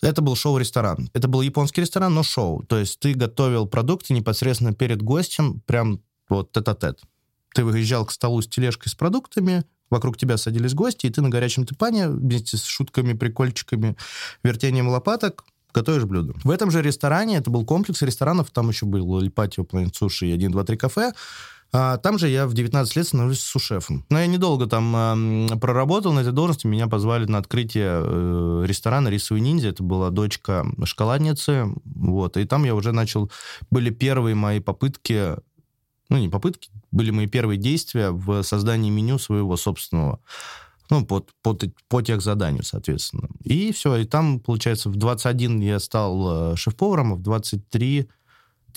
Это 0.01 0.21
был 0.21 0.35
шоу-ресторан. 0.35 1.09
Это 1.13 1.27
был 1.27 1.41
японский 1.41 1.81
ресторан, 1.81 2.13
но 2.13 2.23
шоу. 2.23 2.63
То 2.63 2.77
есть 2.77 2.99
ты 2.99 3.13
готовил 3.13 3.67
продукты 3.67 4.13
непосредственно 4.13 4.73
перед 4.73 5.01
гостем, 5.01 5.61
прям 5.65 6.01
вот 6.29 6.51
тет-а-тет. 6.51 7.01
Ты 7.53 7.63
выезжал 7.63 8.05
к 8.05 8.11
столу 8.11 8.41
с 8.41 8.47
тележкой 8.47 8.91
с 8.91 8.95
продуктами, 8.95 9.63
вокруг 9.89 10.17
тебя 10.17 10.37
садились 10.37 10.73
гости, 10.73 11.07
и 11.07 11.09
ты 11.09 11.21
на 11.21 11.29
горячем 11.29 11.65
топане 11.65 12.09
вместе 12.09 12.57
с 12.57 12.63
шутками, 12.63 13.13
прикольчиками, 13.13 13.95
вертением 14.43 14.89
лопаток 14.89 15.43
готовишь 15.73 16.05
блюдо. 16.05 16.33
В 16.43 16.49
этом 16.49 16.71
же 16.71 16.81
ресторане, 16.81 17.37
это 17.37 17.49
был 17.49 17.65
комплекс 17.65 18.01
ресторанов, 18.01 18.49
там 18.51 18.69
еще 18.69 18.85
был 18.85 19.19
Липатио, 19.19 19.63
Planet 19.63 19.91
Sushi 19.91 20.27
и 20.27 20.31
1, 20.31 20.51
2, 20.51 20.63
3 20.63 20.77
кафе, 20.77 21.13
а, 21.73 21.97
там 21.97 22.17
же 22.17 22.29
я 22.29 22.47
в 22.47 22.53
19 22.53 22.95
лет 22.95 23.07
становлюсь 23.07 23.41
сушефом. 23.41 24.05
Но 24.09 24.19
я 24.19 24.27
недолго 24.27 24.67
там 24.67 24.93
а, 24.95 25.57
проработал 25.57 26.13
на 26.13 26.19
этой 26.19 26.31
должности. 26.31 26.67
Меня 26.67 26.87
позвали 26.87 27.25
на 27.25 27.39
открытие 27.39 28.01
э, 28.03 28.63
ресторана 28.65 29.09
«Рисовый 29.09 29.41
ниндзя». 29.41 29.69
Это 29.69 29.83
была 29.83 30.09
дочка 30.09 30.65
шоколадницы. 30.85 31.73
Вот. 31.83 32.37
И 32.37 32.45
там 32.45 32.63
я 32.63 32.73
уже 32.73 32.91
начал... 32.93 33.31
Были 33.69 33.89
первые 33.89 34.35
мои 34.35 34.59
попытки... 34.59 35.35
Ну, 36.09 36.17
не 36.17 36.29
попытки, 36.29 36.69
были 36.91 37.11
мои 37.11 37.27
первые 37.27 37.57
действия 37.57 38.11
в 38.11 38.41
создании 38.43 38.89
меню 38.89 39.19
своего 39.19 39.57
собственного. 39.57 40.21
Ну, 40.89 41.05
под, 41.05 41.31
под, 41.41 41.65
по 41.89 42.01
тех 42.01 42.21
заданию, 42.21 42.63
соответственно. 42.63 43.27
И 43.43 43.73
все. 43.73 43.97
И 43.97 44.05
там, 44.05 44.39
получается, 44.39 44.89
в 44.89 44.95
21 44.95 45.59
я 45.59 45.79
стал 45.79 46.53
э, 46.53 46.55
шеф-поваром, 46.55 47.11
а 47.11 47.15
в 47.17 47.21
23 47.21 48.07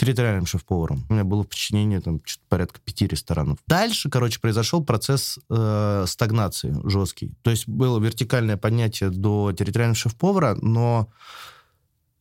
территориальным 0.01 0.47
шеф-поваром. 0.47 1.05
У 1.11 1.13
меня 1.13 1.25
было 1.25 1.43
в 1.43 1.49
подчинении 1.49 1.99
там 1.99 2.23
порядка 2.49 2.81
пяти 2.81 3.07
ресторанов. 3.07 3.59
Дальше, 3.67 4.09
короче, 4.09 4.41
произошел 4.41 4.83
процесс 4.83 5.39
э, 5.51 6.05
стагнации 6.07 6.75
жесткий. 6.85 7.35
То 7.43 7.51
есть 7.51 7.69
было 7.69 8.01
вертикальное 8.01 8.57
поднятие 8.57 9.11
до 9.11 9.53
территориального 9.53 9.97
шеф-повара, 9.97 10.57
но 10.63 11.11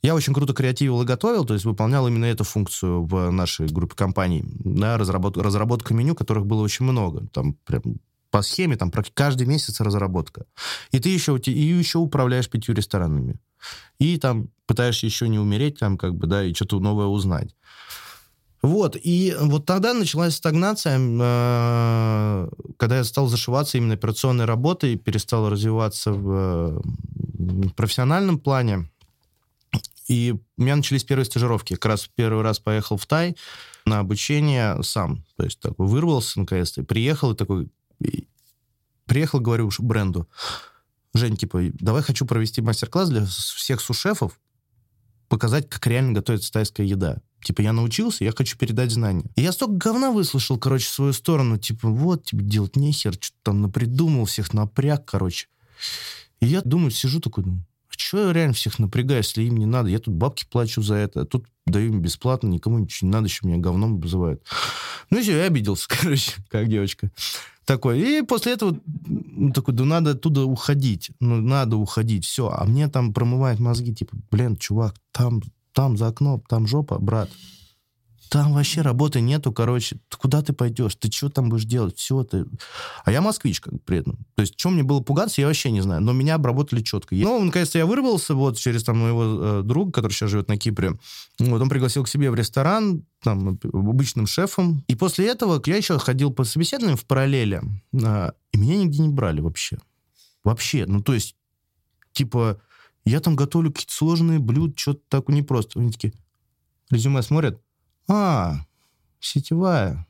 я 0.04 0.14
очень 0.14 0.34
круто 0.34 0.54
креативил 0.54 1.02
и 1.02 1.06
готовил, 1.06 1.46
то 1.46 1.54
есть 1.54 1.66
выполнял 1.66 2.06
именно 2.06 2.26
эту 2.26 2.44
функцию 2.44 3.06
в 3.06 3.32
нашей 3.32 3.68
группе 3.68 3.96
компаний. 3.96 4.44
Да, 4.46 4.98
разработка, 4.98 5.42
разработка 5.42 5.94
меню, 5.94 6.16
которых 6.16 6.46
было 6.46 6.62
очень 6.62 6.84
много. 6.84 7.28
Там 7.28 7.54
прям 7.66 7.82
по 8.30 8.42
схеме, 8.42 8.76
там 8.76 8.92
каждый 9.14 9.48
месяц 9.48 9.80
разработка. 9.80 10.46
И 10.92 11.00
ты 11.00 11.08
еще, 11.08 11.38
и 11.38 11.52
еще 11.52 12.00
управляешь 12.00 12.50
пятью 12.50 12.76
ресторанами. 12.76 13.40
И 14.00 14.18
там 14.18 14.50
пытаешься 14.66 15.06
еще 15.06 15.28
не 15.28 15.40
умереть, 15.40 15.80
там 15.80 15.98
как 15.98 16.16
бы, 16.16 16.28
да, 16.28 16.44
и 16.44 16.54
что-то 16.54 16.80
новое 16.80 17.08
узнать. 17.08 17.56
Вот, 18.62 18.98
и 19.02 19.34
вот 19.40 19.66
тогда 19.66 19.94
началась 19.94 20.36
стагнация, 20.36 21.00
э, 21.00 22.50
когда 22.78 22.98
я 22.98 23.04
стал 23.06 23.28
зашиваться 23.28 23.78
именно 23.78 23.94
операционной 23.94 24.46
работой, 24.46 24.98
перестал 24.98 25.50
развиваться 25.50 26.12
в 26.12 26.82
профессиональном 27.76 28.38
плане. 28.38 28.90
И 30.10 30.36
у 30.58 30.62
меня 30.62 30.76
начались 30.76 31.04
первые 31.04 31.26
стажировки. 31.26 31.76
Как 31.76 31.86
раз 31.86 32.10
первый 32.14 32.44
раз 32.44 32.60
поехал 32.60 32.98
в 32.98 33.06
Тай 33.06 33.38
на 33.86 34.00
обучение 34.00 34.82
сам. 34.84 35.24
То 35.38 35.46
есть 35.46 35.60
такой 35.60 35.88
вырвался 35.88 36.40
наконец-то, 36.40 36.84
приехал 36.84 37.32
и 37.32 37.36
такой... 37.36 37.70
Приехал, 39.06 39.40
говорю 39.40 39.72
бренду, 39.80 40.28
Жень, 41.14 41.38
типа, 41.38 41.62
давай 41.74 42.02
хочу 42.02 42.26
провести 42.26 42.62
мастер-класс 42.62 43.10
для 43.10 43.26
всех 43.26 43.82
сушефов, 43.82 44.40
показать, 45.28 45.70
как 45.70 45.86
реально 45.88 46.14
готовится 46.14 46.52
тайская 46.52 46.86
еда. 46.86 47.18
Типа, 47.42 47.62
я 47.62 47.72
научился, 47.74 48.24
я 48.24 48.34
хочу 48.36 48.58
передать 48.58 48.92
знания. 48.92 49.26
И 49.36 49.42
я 49.42 49.52
столько 49.52 49.74
говна 49.76 50.12
выслушал, 50.12 50.58
короче, 50.58 50.86
в 50.88 50.90
свою 50.90 51.14
сторону. 51.14 51.58
Типа, 51.58 51.88
вот, 51.88 52.26
тебе 52.26 52.44
делать 52.44 52.76
нехер, 52.76 53.14
что-то 53.14 53.38
там 53.44 53.62
напридумал, 53.62 54.26
всех 54.26 54.54
напряг, 54.54 55.06
короче. 55.06 55.48
И 56.42 56.48
я 56.48 56.62
думаю, 56.62 56.92
сижу 56.92 57.22
такой, 57.22 57.46
думаю, 57.46 57.66
а 57.90 57.94
что 57.98 58.28
я 58.28 58.34
реально 58.34 58.54
всех 58.54 58.78
напрягаю, 58.78 59.20
если 59.20 59.44
им 59.44 59.58
не 59.58 59.66
надо? 59.66 59.90
Я 59.90 60.00
тут 60.00 60.14
бабки 60.14 60.46
плачу 60.50 60.82
за 60.82 60.96
это, 60.96 61.22
а 61.22 61.26
тут 61.26 61.48
даю 61.66 61.94
им 61.94 62.02
бесплатно, 62.02 62.48
никому 62.48 62.80
ничего 62.80 63.08
не 63.08 63.14
надо, 63.14 63.28
еще 63.28 63.48
меня 63.48 63.58
говном 63.58 63.96
обзывают. 63.96 64.44
Ну 65.10 65.22
все, 65.22 65.38
я 65.38 65.46
обиделся, 65.46 65.88
короче, 65.90 66.34
как 66.50 66.68
девочка. 66.68 67.12
Такой. 67.70 68.00
И 68.00 68.24
после 68.24 68.54
этого 68.54 68.80
такой, 69.54 69.76
да 69.76 69.86
надо 69.86 70.12
оттуда 70.12 70.44
уходить. 70.44 71.12
Ну, 71.20 71.40
надо 71.40 71.78
уходить, 71.78 72.26
все. 72.26 72.50
А 72.50 72.66
мне 72.66 72.88
там 72.88 73.14
промывает 73.14 73.60
мозги, 73.60 73.94
типа, 73.94 74.18
блин, 74.32 74.58
чувак, 74.58 74.96
там, 75.12 75.40
там 75.72 75.96
за 75.96 76.08
окном, 76.08 76.42
там 76.50 76.66
жопа, 76.66 76.98
брат. 76.98 77.30
Там 78.30 78.54
вообще 78.54 78.82
работы 78.82 79.22
нету, 79.22 79.52
короче. 79.52 79.98
Куда 80.18 80.44
ты 80.44 80.54
пойдешь? 80.54 80.96
Ты 80.96 81.12
что 81.12 81.30
там 81.30 81.50
будешь 81.50 81.66
делать? 81.66 81.98
Все 81.98 82.24
ты... 82.24 82.46
А 83.04 83.12
я 83.12 83.22
москвич 83.22 83.60
как 83.60 83.84
при 83.84 83.98
этом. 83.98 84.18
То 84.36 84.42
есть, 84.42 84.56
чем 84.56 84.74
мне 84.74 84.84
было 84.84 85.00
пугаться, 85.00 85.42
я 85.42 85.48
вообще 85.48 85.72
не 85.72 85.82
знаю. 85.82 86.02
Но 86.02 86.14
меня 86.14 86.36
обработали 86.36 86.82
четко. 86.82 87.16
Ну, 87.16 87.44
наконец-то 87.44 87.80
я 87.80 87.88
вырвался 87.88 88.36
вот 88.36 88.58
через 88.60 88.84
там 88.84 89.00
моего 89.00 89.24
э, 89.24 89.62
друга, 89.64 89.92
который 89.92 90.14
сейчас 90.14 90.30
живет 90.30 90.48
на 90.48 90.58
Кипре. 90.58 91.00
Вот 91.40 91.60
он 91.60 91.70
пригласил 91.70 92.04
к 92.04 92.08
себе 92.08 92.30
в 92.30 92.36
ресторан, 92.36 93.04
там, 93.24 93.60
обычным 93.74 94.28
шефом. 94.28 94.84
И 94.88 94.96
после 94.96 95.28
этого 95.28 95.60
я 95.66 95.78
еще 95.78 95.98
ходил 95.98 96.32
по 96.32 96.44
собеседованиям 96.44 96.98
в 96.98 97.06
параллели. 97.06 97.64
Э, 97.94 98.32
и 98.52 98.58
меня 98.60 98.78
нигде 98.78 99.02
не 99.02 99.10
брали 99.10 99.42
вообще. 99.42 99.80
Вообще. 100.44 100.86
Ну, 100.86 101.02
то 101.02 101.16
есть, 101.16 101.36
типа, 102.12 102.62
я 103.06 103.22
там 103.22 103.36
готовлю 103.36 103.72
какие-то 103.72 103.94
сложные 103.94 104.38
блюда, 104.38 104.74
что-то 104.78 105.02
такое 105.10 105.36
непросто. 105.36 105.80
Они 105.80 105.92
такие, 105.92 106.14
резюме 106.92 107.24
смотрят, 107.24 107.60
а, 108.10 108.66
сетевая. 109.20 110.06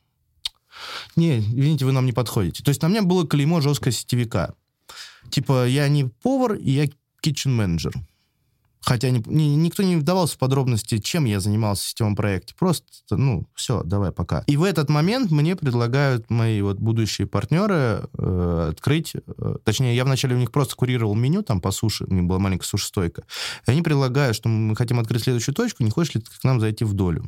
Не, 1.15 1.39
извините, 1.39 1.85
вы 1.85 1.91
нам 1.91 2.05
не 2.05 2.13
подходите. 2.13 2.63
То 2.63 2.69
есть 2.69 2.81
на 2.81 2.89
мне 2.89 3.01
было 3.01 3.27
клеймо 3.27 3.61
жесткое 3.61 3.91
сетевика. 3.91 4.53
Типа, 5.29 5.67
я 5.67 5.87
не 5.89 6.05
повар, 6.05 6.53
я 6.55 6.85
kitchen 7.21 7.49
менеджер. 7.49 7.93
Хотя 8.81 9.09
ни, 9.09 9.21
ни, 9.27 9.43
никто 9.55 9.83
не 9.83 9.97
вдавался 9.97 10.35
в 10.35 10.37
подробности, 10.37 10.99
чем 10.99 11.25
я 11.25 11.41
занимался 11.41 11.83
в 11.83 11.87
сетевом 11.89 12.15
проекте. 12.15 12.55
Просто, 12.57 12.85
ну, 13.11 13.45
все, 13.53 13.83
давай, 13.83 14.11
пока. 14.13 14.43
И 14.47 14.55
в 14.55 14.63
этот 14.63 14.89
момент 14.89 15.31
мне 15.31 15.57
предлагают 15.57 16.29
мои 16.29 16.61
вот 16.61 16.79
будущие 16.79 17.27
партнеры 17.27 18.07
э, 18.17 18.69
открыть... 18.71 19.15
Э, 19.15 19.55
точнее, 19.65 19.95
я 19.95 20.05
вначале 20.05 20.35
у 20.35 20.39
них 20.39 20.51
просто 20.51 20.75
курировал 20.75 21.13
меню 21.13 21.43
там 21.43 21.59
по 21.59 21.71
суше, 21.71 22.05
у 22.05 22.13
них 22.13 22.23
была 22.23 22.39
маленькая 22.39 22.65
суши-стойка. 22.65 23.25
И 23.67 23.71
они 23.71 23.81
предлагают, 23.81 24.35
что 24.35 24.47
мы 24.47 24.75
хотим 24.77 24.99
открыть 24.99 25.23
следующую 25.23 25.55
точку, 25.55 25.83
не 25.83 25.91
хочешь 25.91 26.15
ли 26.15 26.21
ты 26.21 26.31
к 26.31 26.43
нам 26.45 26.61
зайти 26.61 26.85
в 26.85 26.93
долю? 26.93 27.25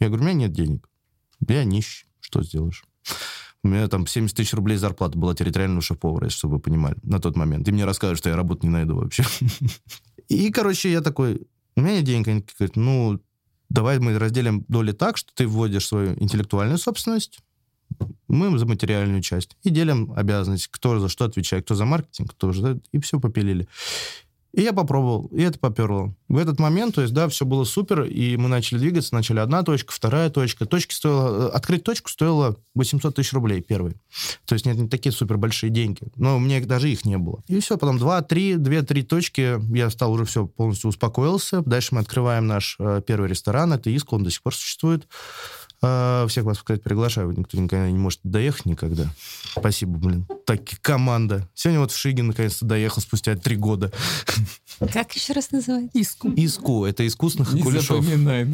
Я 0.00 0.08
говорю, 0.08 0.24
у 0.24 0.26
меня 0.26 0.46
нет 0.46 0.52
денег. 0.52 0.88
Я 1.48 1.64
нищий. 1.64 2.06
Что 2.20 2.42
сделаешь? 2.42 2.84
У 3.62 3.68
меня 3.68 3.88
там 3.88 4.06
70 4.06 4.36
тысяч 4.36 4.54
рублей 4.54 4.78
зарплата 4.78 5.18
была 5.18 5.34
территориального 5.34 5.82
шеф-повара, 5.82 6.30
чтобы 6.30 6.54
вы 6.54 6.60
понимали, 6.60 6.96
на 7.02 7.20
тот 7.20 7.36
момент. 7.36 7.68
И 7.68 7.72
мне 7.72 7.84
рассказывают, 7.84 8.18
что 8.18 8.30
я 8.30 8.36
работу 8.36 8.66
не 8.66 8.72
найду 8.72 8.96
вообще. 8.96 9.22
И, 10.28 10.50
короче, 10.50 10.90
я 10.90 11.02
такой, 11.02 11.46
у 11.76 11.82
меня 11.82 11.96
нет 11.96 12.04
денег. 12.04 12.28
Они 12.28 12.44
говорят, 12.58 12.76
ну, 12.76 13.20
давай 13.68 13.98
мы 13.98 14.18
разделим 14.18 14.64
доли 14.68 14.92
так, 14.92 15.18
что 15.18 15.32
ты 15.34 15.46
вводишь 15.46 15.86
свою 15.86 16.14
интеллектуальную 16.18 16.78
собственность, 16.78 17.40
мы 18.28 18.56
за 18.58 18.66
материальную 18.66 19.22
часть. 19.22 19.56
И 19.62 19.70
делим 19.70 20.12
обязанность, 20.12 20.68
кто 20.68 20.98
за 20.98 21.08
что 21.08 21.24
отвечает, 21.24 21.64
кто 21.64 21.74
за 21.74 21.84
маркетинг, 21.84 22.30
кто 22.30 22.52
за... 22.52 22.80
И 22.92 23.00
все 23.00 23.18
попилили. 23.18 23.68
И 24.52 24.62
я 24.62 24.72
попробовал, 24.72 25.26
и 25.26 25.42
это 25.42 25.58
поперло. 25.58 26.14
В 26.28 26.36
этот 26.36 26.58
момент, 26.58 26.96
то 26.96 27.02
есть, 27.02 27.14
да, 27.14 27.28
все 27.28 27.44
было 27.44 27.64
супер, 27.64 28.02
и 28.02 28.36
мы 28.36 28.48
начали 28.48 28.78
двигаться, 28.78 29.14
начали 29.14 29.38
одна 29.38 29.62
точка, 29.62 29.92
вторая 29.92 30.28
точка. 30.28 30.66
Точки 30.66 30.92
стоило, 30.92 31.48
э, 31.48 31.50
открыть 31.50 31.84
точку 31.84 32.10
стоило 32.10 32.56
800 32.74 33.14
тысяч 33.14 33.32
рублей 33.32 33.60
первый. 33.60 33.94
То 34.46 34.54
есть, 34.54 34.66
нет, 34.66 34.76
не 34.76 34.88
такие 34.88 35.12
супер 35.12 35.36
большие 35.36 35.70
деньги. 35.70 36.02
Но 36.16 36.38
мне 36.38 36.60
даже 36.60 36.90
их 36.90 37.04
не 37.04 37.16
было. 37.16 37.42
И 37.46 37.60
все, 37.60 37.78
потом 37.78 37.98
2, 37.98 38.22
3, 38.22 38.56
2, 38.56 38.82
3 38.82 39.02
точки, 39.02 39.60
я 39.76 39.90
стал 39.90 40.12
уже 40.12 40.24
все, 40.24 40.46
полностью 40.46 40.90
успокоился. 40.90 41.62
Дальше 41.62 41.94
мы 41.94 42.00
открываем 42.00 42.46
наш 42.46 42.76
э, 42.80 43.02
первый 43.06 43.28
ресторан, 43.28 43.72
это 43.72 43.90
Иск, 43.90 44.12
он 44.12 44.24
до 44.24 44.30
сих 44.30 44.42
пор 44.42 44.54
существует. 44.54 45.06
А, 45.82 46.26
всех 46.26 46.44
вас, 46.44 46.58
кстати, 46.58 46.80
приглашаю. 46.80 47.32
Никто 47.36 47.56
никогда 47.58 47.90
не 47.90 47.98
может 47.98 48.20
доехать 48.22 48.66
никогда. 48.66 49.06
Спасибо, 49.56 49.96
блин. 49.96 50.26
Так, 50.44 50.60
команда. 50.82 51.48
Сегодня 51.54 51.80
вот 51.80 51.90
в 51.90 51.96
Шиге 51.96 52.22
наконец-то 52.22 52.66
доехал 52.66 53.00
спустя 53.00 53.34
три 53.34 53.56
года. 53.56 53.90
Как 54.92 55.12
еще 55.14 55.32
раз 55.32 55.50
называется? 55.52 55.98
Иску. 55.98 56.30
Иску. 56.32 56.84
Это 56.84 57.06
искусных 57.06 57.52
не 57.54 57.62
кулешов. 57.62 58.04
Запоминай. 58.04 58.46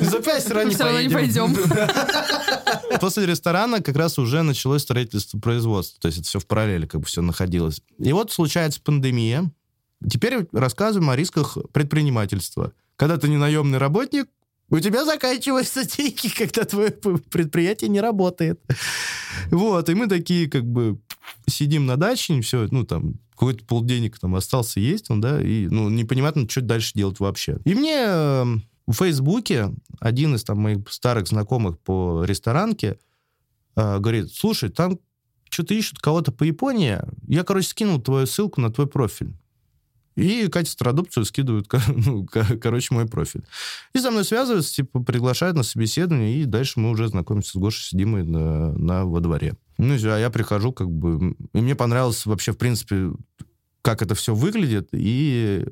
За 0.00 0.20
пять 0.20 0.48
не 0.48 1.06
не 1.06 1.12
пойдем. 1.12 1.54
После 3.00 3.26
ресторана 3.26 3.82
как 3.82 3.96
раз 3.96 4.18
уже 4.18 4.42
началось 4.42 4.82
строительство 4.82 5.38
производства. 5.38 6.00
То 6.00 6.06
есть 6.06 6.18
это 6.18 6.28
все 6.28 6.38
в 6.38 6.46
параллели 6.46 6.86
как 6.86 7.00
бы 7.00 7.06
все 7.06 7.20
находилось. 7.20 7.82
И 7.98 8.12
вот 8.12 8.32
случается 8.32 8.80
пандемия. 8.80 9.50
Теперь 10.08 10.46
рассказываем 10.52 11.10
о 11.10 11.16
рисках 11.16 11.58
предпринимательства. 11.72 12.72
Когда 12.96 13.16
ты 13.16 13.28
не 13.28 13.36
наемный 13.36 13.78
работник, 13.78 14.28
у 14.70 14.80
тебя 14.80 15.04
заканчиваются 15.04 15.84
деньги, 15.96 16.28
когда 16.28 16.64
твое 16.64 16.90
предприятие 16.90 17.90
не 17.90 18.00
работает. 18.00 18.60
Вот, 19.50 19.88
и 19.88 19.94
мы 19.94 20.06
такие 20.06 20.48
как 20.48 20.64
бы 20.64 20.98
сидим 21.46 21.86
на 21.86 21.96
даче, 21.96 22.40
все, 22.40 22.68
ну 22.70 22.84
там 22.84 23.14
какой-то 23.32 23.64
полденег 23.64 24.18
там 24.18 24.34
остался 24.36 24.80
есть, 24.80 25.10
он, 25.10 25.20
да, 25.20 25.40
и 25.40 25.66
ну 25.66 25.90
непонятно, 25.90 26.48
что 26.48 26.60
дальше 26.60 26.92
делать 26.94 27.20
вообще. 27.20 27.58
И 27.64 27.74
мне 27.74 27.96
эм, 27.96 28.64
в 28.86 28.94
Фейсбуке 28.94 29.72
один 30.00 30.34
из 30.34 30.44
там 30.44 30.58
моих 30.58 30.90
старых 30.90 31.26
знакомых 31.26 31.78
по 31.80 32.24
ресторанке 32.24 32.98
э, 33.76 33.98
говорит, 33.98 34.32
слушай, 34.32 34.70
там 34.70 34.98
что-то 35.50 35.74
ищут 35.74 35.98
кого-то 35.98 36.32
по 36.32 36.44
Японии, 36.44 36.98
я, 37.26 37.44
короче, 37.44 37.68
скинул 37.68 38.00
твою 38.00 38.26
ссылку 38.26 38.60
на 38.60 38.70
твой 38.72 38.86
профиль. 38.86 39.34
И 40.16 40.48
качество 40.48 40.90
адопцию 40.90 41.24
скидывают, 41.24 41.68
ну, 41.88 42.26
короче, 42.26 42.94
мой 42.94 43.06
профиль. 43.06 43.42
И 43.94 43.98
со 43.98 44.10
мной 44.10 44.24
связываются, 44.24 44.74
типа, 44.74 45.02
приглашают 45.02 45.56
на 45.56 45.62
собеседование, 45.62 46.42
и 46.42 46.44
дальше 46.44 46.78
мы 46.80 46.90
уже 46.90 47.08
знакомимся 47.08 47.52
с 47.52 47.56
Гошей, 47.56 48.04
мы 48.04 48.22
на, 48.22 48.72
на, 48.72 49.04
во 49.04 49.20
дворе. 49.20 49.56
Ну, 49.78 49.94
а 49.94 50.18
я 50.18 50.30
прихожу, 50.30 50.72
как 50.72 50.90
бы... 50.90 51.34
И 51.52 51.60
мне 51.60 51.74
понравилось 51.74 52.26
вообще, 52.26 52.52
в 52.52 52.58
принципе, 52.58 53.10
как 53.82 54.02
это 54.02 54.14
все 54.14 54.34
выглядит, 54.34 54.88
и 54.92 55.66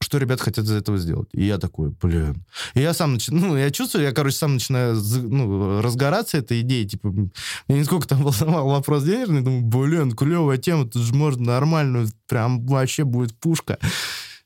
что 0.00 0.18
ребята 0.18 0.44
хотят 0.44 0.64
из 0.64 0.72
этого 0.72 0.98
сделать. 0.98 1.28
И 1.32 1.44
я 1.44 1.58
такой, 1.58 1.90
блин. 1.90 2.44
И 2.74 2.80
я 2.80 2.94
сам 2.94 3.14
начинаю, 3.14 3.46
ну, 3.46 3.56
я 3.56 3.70
чувствую, 3.70 4.04
я, 4.04 4.12
короче, 4.12 4.36
сам 4.36 4.54
начинаю 4.54 4.94
ну, 4.94 5.80
разгораться 5.82 6.38
этой 6.38 6.62
идеей, 6.62 6.88
типа, 6.88 7.08
меня 7.68 7.84
сколько 7.84 8.08
там 8.08 8.22
волновал 8.24 8.68
вопрос 8.68 9.04
денежный, 9.04 9.42
думаю, 9.42 9.62
блин, 9.62 10.12
клевая 10.12 10.58
тема, 10.58 10.88
тут 10.88 11.02
же 11.02 11.14
можно 11.14 11.44
нормальную, 11.44 12.08
прям 12.26 12.66
вообще 12.66 13.04
будет 13.04 13.38
пушка. 13.38 13.78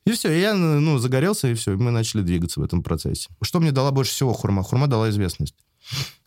И 0.04 0.10
все, 0.10 0.38
я, 0.38 0.54
ну, 0.54 0.98
загорелся, 0.98 1.48
и 1.48 1.54
все, 1.54 1.72
и 1.72 1.76
мы 1.76 1.90
начали 1.90 2.22
двигаться 2.22 2.60
в 2.60 2.64
этом 2.64 2.82
процессе. 2.82 3.30
Что 3.40 3.60
мне 3.60 3.72
дала 3.72 3.90
больше 3.90 4.12
всего 4.12 4.32
хурма? 4.34 4.62
Хурма 4.62 4.86
дала 4.86 5.08
известность. 5.08 5.54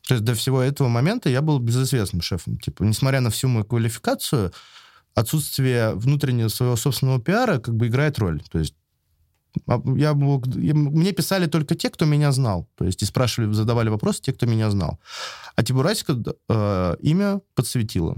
То 0.07 0.13
есть 0.13 0.23
до 0.23 0.33
всего 0.35 0.61
этого 0.61 0.87
момента 0.87 1.29
я 1.29 1.41
был 1.41 1.59
безызвестным 1.59 2.21
шефом. 2.21 2.57
Типа, 2.57 2.83
несмотря 2.83 3.19
на 3.19 3.29
всю 3.29 3.49
мою 3.49 3.65
квалификацию, 3.65 4.53
отсутствие 5.13 5.93
внутреннего 5.95 6.47
своего 6.47 6.75
собственного 6.75 7.19
пиара 7.19 7.59
как 7.59 7.75
бы 7.75 7.87
играет 7.87 8.17
роль. 8.17 8.41
То 8.49 8.59
есть 8.59 8.73
я 9.95 10.13
мог, 10.13 10.47
я, 10.47 10.73
мне 10.73 11.11
писали 11.11 11.47
только 11.47 11.75
те, 11.75 11.89
кто 11.89 12.05
меня 12.05 12.31
знал. 12.31 12.67
То 12.75 12.85
есть 12.85 13.01
и 13.01 13.05
спрашивали, 13.05 13.51
задавали 13.53 13.89
вопросы 13.89 14.21
те, 14.21 14.33
кто 14.33 14.45
меня 14.45 14.69
знал. 14.69 14.99
А 15.55 15.63
Тибурасика 15.63 16.21
э, 16.49 16.95
имя 16.99 17.41
подсветило. 17.55 18.15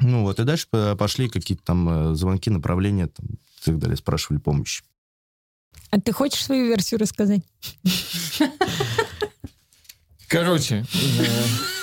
Ну 0.00 0.22
вот, 0.22 0.40
и 0.40 0.44
дальше 0.44 0.66
пошли 0.98 1.28
какие-то 1.28 1.64
там 1.64 1.88
э, 1.88 2.14
звонки, 2.14 2.50
направления 2.50 3.06
там, 3.06 3.26
и 3.26 3.64
так 3.64 3.78
далее, 3.78 3.96
спрашивали 3.96 4.38
помощи. 4.38 4.82
А 5.90 6.00
ты 6.00 6.12
хочешь 6.12 6.44
свою 6.44 6.66
версию 6.66 7.00
рассказать? 7.00 7.42
Короче, 10.28 10.84
э, 10.92 11.73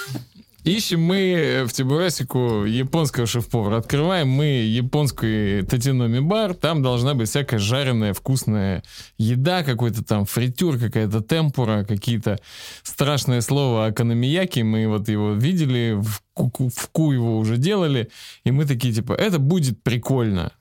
Ищем 0.64 1.02
мы 1.02 1.66
в 1.68 1.74
Тибурасику 1.74 2.66
японского 2.66 3.26
шеф-повара. 3.26 3.78
Открываем 3.78 4.30
мы 4.30 4.46
японский 4.46 5.64
татиноми 5.64 6.20
бар. 6.20 6.54
Там 6.54 6.84
должна 6.84 7.16
быть 7.16 7.30
всякая 7.30 7.58
жареная 7.58 8.14
вкусная 8.14 8.84
еда, 9.18 9.64
какой-то 9.64 10.04
там 10.04 10.26
фритюр, 10.26 10.78
какая-то 10.78 11.22
темпура, 11.22 11.84
какие-то 11.84 12.40
страшное 12.84 13.42
слово 13.42 13.88
акономияки. 13.88 14.60
Мы 14.60 14.88
вот 14.88 15.10
его 15.10 15.34
видели, 15.34 15.94
в, 16.00 16.22
в 16.36 16.90
ку 16.92 17.12
его 17.12 17.40
уже 17.40 17.58
делали. 17.58 18.12
И 18.44 18.52
мы 18.52 18.66
такие 18.66 18.94
типа, 18.94 19.14
это 19.14 19.40
будет 19.40 19.82
прикольно. 19.82 20.52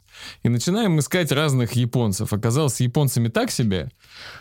И 0.42 0.48
начинаем 0.48 0.98
искать 0.98 1.32
разных 1.32 1.72
японцев. 1.72 2.32
Оказалось, 2.32 2.80
японцами 2.80 3.28
так 3.28 3.50
себе. 3.50 3.90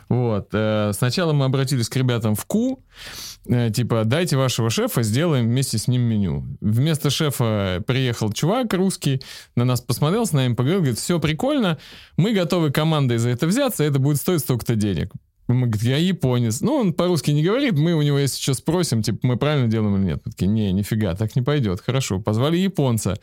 Вот. 0.08 0.50
Э, 0.54 0.92
сначала 0.94 1.34
мы 1.34 1.46
обратились 1.46 1.90
к 1.90 1.96
ребятам 1.96 2.36
в 2.36 2.46
Ку, 2.46 2.80
э, 2.80 3.29
типа, 3.46 4.04
дайте 4.06 4.38
вашего 4.38 4.70
шефа, 4.70 5.04
сделаем 5.04 5.46
вместе 5.46 5.78
с 5.78 5.88
ним 5.88 6.02
меню. 6.02 6.46
Вместо 6.62 7.10
шефа 7.10 7.84
приехал 7.86 8.32
чувак 8.32 8.74
русский, 8.74 9.22
на 9.56 9.66
нас 9.66 9.82
посмотрел, 9.82 10.26
с 10.26 10.34
нами 10.34 10.54
поговорил, 10.54 10.82
говорит, 10.82 11.00
все 11.00 11.20
прикольно, 11.20 11.78
мы 12.18 12.34
готовы 12.34 12.72
командой 12.72 13.18
за 13.18 13.30
это 13.30 13.48
взяться, 13.48 13.84
это 13.84 14.00
будет 14.00 14.18
стоить 14.18 14.42
столько-то 14.42 14.76
денег. 14.76 15.12
Мы 15.50 15.66
говорим, 15.66 15.90
я 15.90 15.98
японец. 15.98 16.62
Ну, 16.62 16.76
он 16.76 16.94
по-русски 16.94 17.32
не 17.32 17.44
говорит, 17.44 17.74
мы 17.74 17.96
у 17.96 18.04
него, 18.04 18.20
если 18.20 18.40
что, 18.40 18.54
спросим, 18.54 19.02
типа, 19.02 19.18
мы 19.24 19.36
правильно 19.36 19.68
делаем 19.68 19.98
или 19.98 20.06
нет. 20.06 20.22
Мы 20.24 20.32
такие, 20.32 20.48
не, 20.48 20.72
нифига, 20.72 21.16
так 21.16 21.36
не 21.36 21.42
пойдет. 21.42 21.82
Хорошо, 21.82 22.20
позвали 22.20 22.58
японца. 22.58 23.18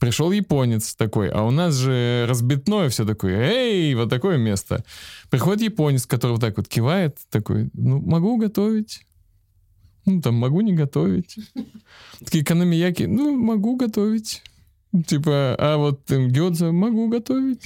Пришел 0.00 0.32
японец 0.32 0.96
такой, 0.96 1.28
а 1.28 1.44
у 1.44 1.52
нас 1.52 1.76
же 1.76 2.26
разбитное 2.28 2.88
все 2.88 3.04
такое, 3.04 3.36
эй, 3.36 3.94
вот 3.94 4.10
такое 4.10 4.38
место. 4.38 4.84
Приходит 5.30 5.62
японец, 5.62 6.04
который 6.04 6.32
вот 6.32 6.40
так 6.40 6.56
вот 6.56 6.66
кивает, 6.66 7.16
такой, 7.30 7.70
ну, 7.74 8.00
могу 8.00 8.38
готовить. 8.38 9.02
Ну, 10.08 10.22
там, 10.22 10.36
могу 10.36 10.62
не 10.62 10.72
готовить. 10.72 11.36
Такие 12.24 12.42
экономияки, 12.42 13.02
ну, 13.02 13.36
могу 13.36 13.76
готовить. 13.76 14.42
Типа, 15.06 15.54
а 15.58 15.76
вот 15.76 16.06
там 16.06 16.28
гёдза 16.28 16.72
могу 16.72 17.08
готовить. 17.08 17.62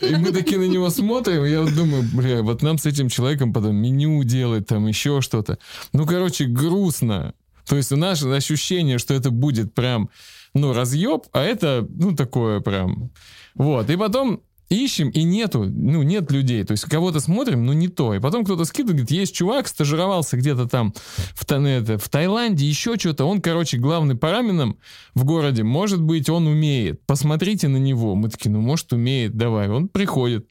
И 0.00 0.16
мы 0.16 0.32
такие 0.32 0.58
на 0.58 0.66
него 0.66 0.88
смотрим, 0.88 1.44
я 1.44 1.60
вот 1.60 1.74
думаю, 1.74 2.04
бля, 2.14 2.42
вот 2.42 2.62
нам 2.62 2.78
с 2.78 2.86
этим 2.86 3.10
человеком 3.10 3.52
потом 3.52 3.76
меню 3.76 4.24
делать, 4.24 4.66
там 4.66 4.86
еще 4.86 5.20
что-то. 5.20 5.58
Ну, 5.92 6.06
короче, 6.06 6.46
грустно. 6.46 7.34
То 7.66 7.76
есть 7.76 7.92
у 7.92 7.96
нас 7.96 8.22
ощущение, 8.22 8.96
что 8.96 9.12
это 9.12 9.30
будет 9.30 9.74
прям, 9.74 10.08
ну, 10.54 10.72
разъеб, 10.72 11.24
а 11.32 11.42
это, 11.42 11.86
ну, 11.90 12.16
такое 12.16 12.60
прям. 12.60 13.10
Вот. 13.54 13.90
И 13.90 13.96
потом 13.96 14.40
ищем, 14.68 15.08
и 15.10 15.22
нету, 15.22 15.64
ну, 15.64 16.02
нет 16.02 16.30
людей. 16.30 16.64
То 16.64 16.72
есть 16.72 16.84
кого-то 16.84 17.20
смотрим, 17.20 17.64
но 17.64 17.72
не 17.72 17.88
то. 17.88 18.14
И 18.14 18.20
потом 18.20 18.44
кто-то 18.44 18.64
скидывает, 18.64 18.98
говорит, 18.98 19.10
есть 19.10 19.34
чувак, 19.34 19.68
стажировался 19.68 20.36
где-то 20.36 20.68
там 20.68 20.94
в, 21.34 21.50
это, 21.50 21.98
в 21.98 22.08
Таиланде, 22.08 22.66
еще 22.66 22.96
что-то. 22.96 23.24
Он, 23.24 23.40
короче, 23.40 23.78
главный 23.78 24.16
по 24.16 24.30
раменам 24.30 24.78
в 25.14 25.24
городе. 25.24 25.62
Может 25.62 26.02
быть, 26.02 26.28
он 26.28 26.46
умеет. 26.46 27.00
Посмотрите 27.06 27.68
на 27.68 27.78
него. 27.78 28.14
Мы 28.14 28.28
такие, 28.28 28.50
ну, 28.50 28.60
может, 28.60 28.92
умеет, 28.92 29.36
давай. 29.36 29.68
Он 29.68 29.88
приходит. 29.88 30.46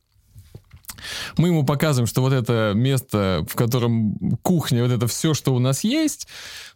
Мы 1.38 1.50
ему 1.50 1.64
показываем, 1.66 2.08
что 2.08 2.22
вот 2.22 2.34
это 2.34 2.74
место, 2.76 3.46
в 3.50 3.56
котором 3.56 4.38
кухня, 4.42 4.84
вот 4.84 4.92
это 4.92 5.08
все, 5.08 5.34
что 5.34 5.54
у 5.54 5.60
нас 5.60 5.84
есть, 5.84 6.28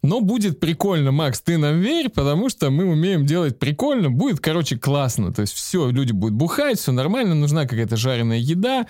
но 0.03 0.21
будет 0.21 0.59
прикольно, 0.59 1.11
Макс, 1.11 1.41
ты 1.41 1.57
нам 1.57 1.79
верь, 1.79 2.09
потому 2.09 2.49
что 2.49 2.69
мы 2.69 2.85
умеем 2.85 3.25
делать 3.25 3.57
прикольно, 3.59 4.09
будет, 4.09 4.39
короче, 4.39 4.77
классно. 4.77 5.33
То 5.33 5.41
есть 5.41 5.53
все, 5.53 5.89
люди 5.89 6.11
будут 6.11 6.35
бухать, 6.35 6.79
все 6.79 6.91
нормально, 6.91 7.35
нужна 7.35 7.65
какая-то 7.65 7.97
жареная 7.97 8.37
еда, 8.37 8.85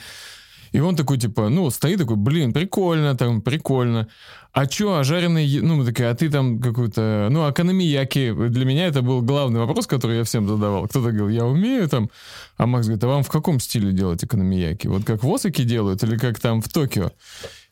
и 0.72 0.80
он 0.80 0.96
такой, 0.96 1.18
типа, 1.18 1.50
ну, 1.50 1.70
стоит 1.70 2.00
такой, 2.00 2.16
блин, 2.16 2.54
прикольно, 2.54 3.16
там, 3.18 3.42
прикольно. 3.42 4.08
А 4.54 4.66
чё, 4.66 4.96
а 4.96 5.04
жареный, 5.04 5.60
ну, 5.62 5.76
мы 5.76 5.86
такие, 5.86 6.10
а 6.10 6.16
ты 6.16 6.30
там 6.30 6.60
какой-то, 6.60 7.28
ну, 7.30 7.46
акономияки. 7.46 8.34
Для 8.50 8.66
меня 8.66 8.88
это 8.88 9.02
был 9.02 9.22
главный 9.22 9.60
вопрос, 9.60 9.88
который 9.88 10.18
я 10.18 10.24
всем 10.24 10.48
задавал. 10.48 10.88
Кто-то 10.88 11.12
говорил, 11.12 11.30
я 11.30 11.46
умею 11.46 11.88
там, 11.90 12.10
а 12.58 12.68
Макс 12.68 12.86
говорит, 12.86 13.04
а 13.04 13.08
вам 13.08 13.24
в 13.24 13.30
каком 13.30 13.60
стиле 13.60 13.92
делать 13.92 14.24
экономияки? 14.24 14.88
Вот 14.88 15.04
как 15.04 15.24
в 15.24 15.34
Осаке 15.34 15.64
делают 15.64 16.04
или 16.04 16.18
как 16.18 16.40
там 16.40 16.62
в 16.62 16.70
Токио? 16.70 17.12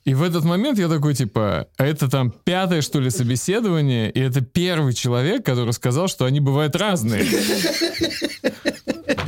И 0.05 0.13
в 0.13 0.23
этот 0.23 0.45
момент 0.45 0.79
я 0.79 0.87
такой, 0.87 1.13
типа, 1.13 1.67
а 1.77 1.85
это 1.85 2.09
там 2.09 2.31
пятое, 2.31 2.81
что 2.81 2.99
ли, 2.99 3.09
собеседование, 3.09 4.09
и 4.09 4.19
это 4.19 4.41
первый 4.41 4.93
человек, 4.93 5.45
который 5.45 5.73
сказал, 5.73 6.07
что 6.07 6.25
они 6.25 6.39
бывают 6.39 6.75
разные. 6.75 7.25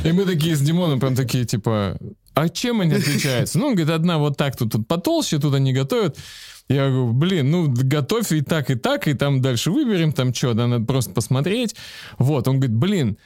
И 0.04 0.12
мы 0.12 0.24
такие 0.24 0.56
с 0.56 0.60
Димоном 0.60 0.98
прям 0.98 1.14
такие, 1.14 1.44
типа, 1.44 1.98
а 2.34 2.48
чем 2.48 2.80
они 2.80 2.94
отличаются? 2.94 3.58
Ну, 3.58 3.68
он 3.68 3.74
говорит, 3.74 3.94
одна 3.94 4.18
вот 4.18 4.36
так 4.36 4.56
тут, 4.56 4.72
тут 4.72 4.88
потолще, 4.88 5.38
тут 5.38 5.54
они 5.54 5.72
готовят. 5.72 6.16
Я 6.68 6.88
говорю, 6.88 7.12
блин, 7.12 7.50
ну, 7.50 7.66
готовь 7.68 8.32
и 8.32 8.40
так, 8.40 8.70
и 8.70 8.74
так, 8.74 9.08
и 9.08 9.14
там 9.14 9.42
дальше 9.42 9.70
выберем, 9.70 10.12
там 10.12 10.32
что, 10.32 10.54
да, 10.54 10.66
надо 10.66 10.86
просто 10.86 11.12
посмотреть. 11.12 11.74
Вот, 12.18 12.48
он 12.48 12.60
говорит, 12.60 12.76
блин, 12.76 13.18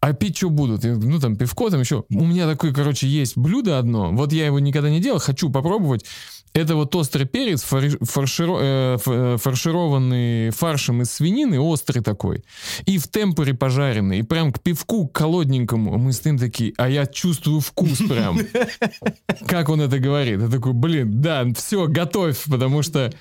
а 0.00 0.12
пить 0.12 0.36
что 0.36 0.50
будут? 0.50 0.84
Я 0.84 0.94
говорю, 0.94 1.10
ну, 1.10 1.20
там, 1.20 1.36
пивко, 1.36 1.70
там 1.70 1.80
еще. 1.80 2.04
У 2.10 2.24
меня 2.24 2.46
такое, 2.46 2.72
короче, 2.72 3.06
есть 3.06 3.36
блюдо 3.36 3.78
одно. 3.78 4.10
Вот 4.12 4.32
я 4.32 4.46
его 4.46 4.58
никогда 4.58 4.90
не 4.90 5.00
делал, 5.00 5.18
хочу 5.18 5.50
попробовать. 5.50 6.04
Это 6.54 6.76
вот 6.76 6.94
острый 6.96 7.24
перец, 7.24 7.62
фарширо, 7.62 8.58
э, 8.60 8.98
э, 9.06 9.36
фаршированный 9.40 10.50
фаршем 10.50 11.02
из 11.02 11.10
свинины, 11.10 11.60
острый 11.60 12.00
такой. 12.00 12.42
И 12.86 12.98
в 12.98 13.06
темпоре 13.08 13.54
пожаренный. 13.54 14.20
И 14.20 14.22
прям 14.22 14.52
к 14.52 14.60
пивку, 14.60 15.08
к 15.08 15.16
холодненькому. 15.16 15.98
Мы 15.98 16.12
с 16.12 16.24
ним 16.24 16.38
такие, 16.38 16.72
а 16.78 16.88
я 16.88 17.06
чувствую 17.06 17.60
вкус 17.60 17.98
прям. 17.98 18.38
Как 19.46 19.68
он 19.68 19.80
это 19.80 19.98
говорит? 19.98 20.40
Я 20.40 20.48
такой, 20.48 20.72
блин, 20.72 21.20
да, 21.20 21.44
все, 21.54 21.86
готовь, 21.86 22.42
потому 22.48 22.82
что 22.82 23.12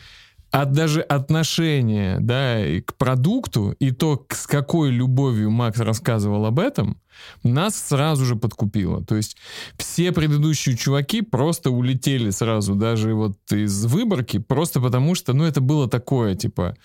от 0.52 0.72
даже 0.72 1.02
отношения, 1.02 2.18
да, 2.20 2.62
к 2.86 2.96
продукту 2.96 3.76
и 3.80 3.92
то, 3.92 4.26
с 4.30 4.48
какой 4.48 4.92
любовью 4.92 5.52
Макс 5.52 5.80
рассказывал 5.80 6.46
об 6.46 6.60
этом, 6.60 6.98
нас 7.44 7.76
сразу 7.76 8.26
же 8.26 8.36
подкупило. 8.36 9.04
То 9.04 9.16
есть 9.16 9.38
все 9.78 10.12
предыдущие 10.12 10.78
чуваки 10.78 11.22
просто 11.22 11.72
улетели 11.72 12.30
сразу, 12.30 12.76
даже 12.76 13.14
вот 13.14 13.38
из 13.52 13.86
выборки, 13.86 14.40
просто 14.40 14.80
потому 14.80 15.16
что, 15.16 15.34
ну, 15.34 15.44
это 15.44 15.62
было 15.62 15.90
такое, 15.90 16.36
типа, 16.36 16.76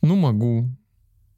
ну, 0.00 0.16
могу, 0.16 0.68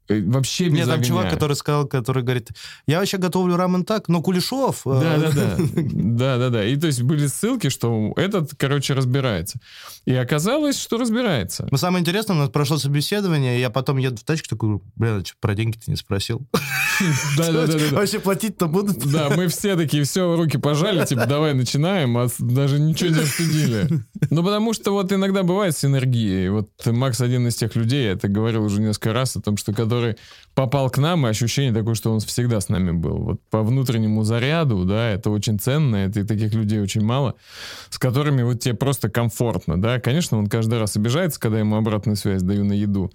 вообще 0.09 0.65
без 0.65 0.79
Нет, 0.79 0.85
там 0.85 0.95
огня. 0.95 1.05
чувак, 1.05 1.29
который 1.31 1.55
сказал, 1.55 1.87
который 1.87 2.23
говорит, 2.23 2.49
я 2.87 2.99
вообще 2.99 3.17
готовлю 3.17 3.55
рамен 3.55 3.85
так, 3.85 4.07
но 4.07 4.21
Кулешов... 4.21 4.81
Да-да-да. 4.85 5.57
Да-да-да. 5.57 6.63
И 6.65 6.75
то 6.77 6.87
есть 6.87 7.01
были 7.01 7.27
ссылки, 7.27 7.69
что 7.69 8.13
этот, 8.15 8.51
короче, 8.57 8.93
разбирается. 8.93 9.59
И 10.05 10.13
оказалось, 10.13 10.79
что 10.79 10.97
разбирается. 10.97 11.67
Но 11.71 11.77
самое 11.77 12.01
интересное, 12.01 12.35
у 12.35 12.39
нас 12.39 12.49
прошло 12.49 12.77
собеседование, 12.77 13.57
и 13.57 13.61
я 13.61 13.69
потом 13.69 13.97
еду 13.97 14.17
в 14.17 14.23
тачку, 14.23 14.47
такой, 14.49 14.79
блин, 14.95 15.17
а 15.17 15.23
про 15.39 15.55
деньги 15.55 15.77
ты 15.77 15.91
не 15.91 15.97
спросил. 15.97 16.47
Да-да-да. 17.37 17.77
Вообще 17.91 18.19
платить-то 18.19 18.67
будут? 18.67 18.97
Да, 19.11 19.29
мы 19.29 19.47
все 19.47 19.75
такие, 19.75 20.03
все, 20.03 20.35
руки 20.35 20.57
пожали, 20.57 21.05
типа, 21.05 21.25
давай 21.25 21.53
начинаем, 21.53 22.17
а 22.17 22.27
даже 22.39 22.79
ничего 22.79 23.09
не 23.09 23.21
обсудили. 23.21 23.87
Ну, 24.29 24.43
потому 24.43 24.73
что 24.73 24.91
вот 24.91 25.11
иногда 25.11 25.43
бывает 25.43 25.77
синергия. 25.77 26.45
И 26.45 26.49
вот 26.49 26.69
Макс 26.85 27.21
один 27.21 27.47
из 27.47 27.55
тех 27.55 27.75
людей, 27.75 28.05
я 28.05 28.11
это 28.11 28.27
говорил 28.27 28.63
уже 28.63 28.81
несколько 28.81 29.13
раз, 29.13 29.35
о 29.35 29.41
том, 29.41 29.57
что 29.57 29.73
когда 29.73 29.94
который 29.95 30.17
попал 30.53 30.89
к 30.89 30.97
нам, 30.97 31.25
и 31.25 31.29
ощущение 31.29 31.73
такое, 31.73 31.95
что 31.95 32.11
он 32.11 32.19
всегда 32.19 32.59
с 32.59 32.69
нами 32.69 32.91
был. 32.91 33.17
Вот 33.17 33.41
по 33.49 33.61
внутреннему 33.61 34.23
заряду, 34.23 34.85
да, 34.85 35.09
это 35.09 35.29
очень 35.29 35.59
ценно, 35.59 35.95
это 35.97 36.21
и 36.21 36.23
таких 36.23 36.53
людей 36.53 36.79
очень 36.79 37.03
мало, 37.03 37.35
с 37.89 37.97
которыми 37.97 38.43
вот 38.43 38.59
тебе 38.59 38.73
просто 38.73 39.09
комфортно, 39.09 39.81
да. 39.81 39.99
Конечно, 39.99 40.37
он 40.37 40.47
каждый 40.47 40.79
раз 40.79 40.95
обижается, 40.97 41.39
когда 41.39 41.59
ему 41.59 41.75
обратную 41.75 42.15
связь 42.15 42.41
даю 42.41 42.63
на 42.63 42.73
еду. 42.73 43.11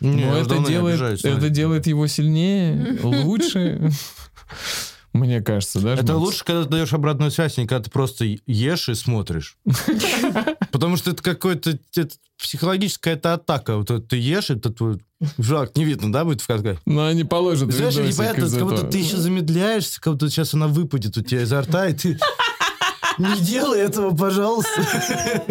Не, 0.00 0.24
Но 0.24 0.36
это 0.36 0.58
делает, 0.66 1.24
это 1.24 1.48
делает 1.48 1.86
его 1.86 2.06
сильнее, 2.06 2.98
лучше. 3.02 3.90
Мне 5.12 5.42
кажется, 5.42 5.80
да? 5.80 5.94
Это 5.94 6.16
лучше, 6.16 6.44
когда 6.44 6.64
ты 6.64 6.70
даешь 6.70 6.92
обратную 6.92 7.30
связь, 7.30 7.58
не 7.58 7.66
когда 7.66 7.84
ты 7.84 7.90
просто 7.90 8.24
ешь 8.46 8.88
и 8.88 8.94
смотришь. 8.94 9.56
Потому 10.72 10.96
что 10.96 11.10
это 11.10 11.22
какой-то 11.22 11.78
психологическая 12.38 13.14
это 13.14 13.34
атака. 13.34 13.76
Вот 13.76 14.08
ты 14.08 14.16
ешь, 14.16 14.50
это 14.50 14.70
твой 14.70 15.00
жак 15.38 15.76
не 15.76 15.84
видно, 15.84 16.12
да, 16.12 16.24
будет 16.24 16.40
в 16.40 16.46
кадре? 16.46 16.78
Ну, 16.86 17.04
они 17.04 17.24
положат 17.24 17.72
Знаешь, 17.72 17.96
непонятно, 17.96 18.48
как 18.48 18.62
будто 18.62 18.86
ты 18.86 18.98
еще 18.98 19.16
замедляешься, 19.16 20.00
как 20.00 20.14
будто 20.14 20.30
сейчас 20.30 20.54
она 20.54 20.66
выпадет 20.66 21.16
у 21.16 21.22
тебя 21.22 21.42
изо 21.42 21.60
рта, 21.60 21.88
и 21.88 21.94
ты 21.94 22.18
не 23.18 23.40
делай 23.40 23.80
этого, 23.80 24.14
пожалуйста. 24.14 24.82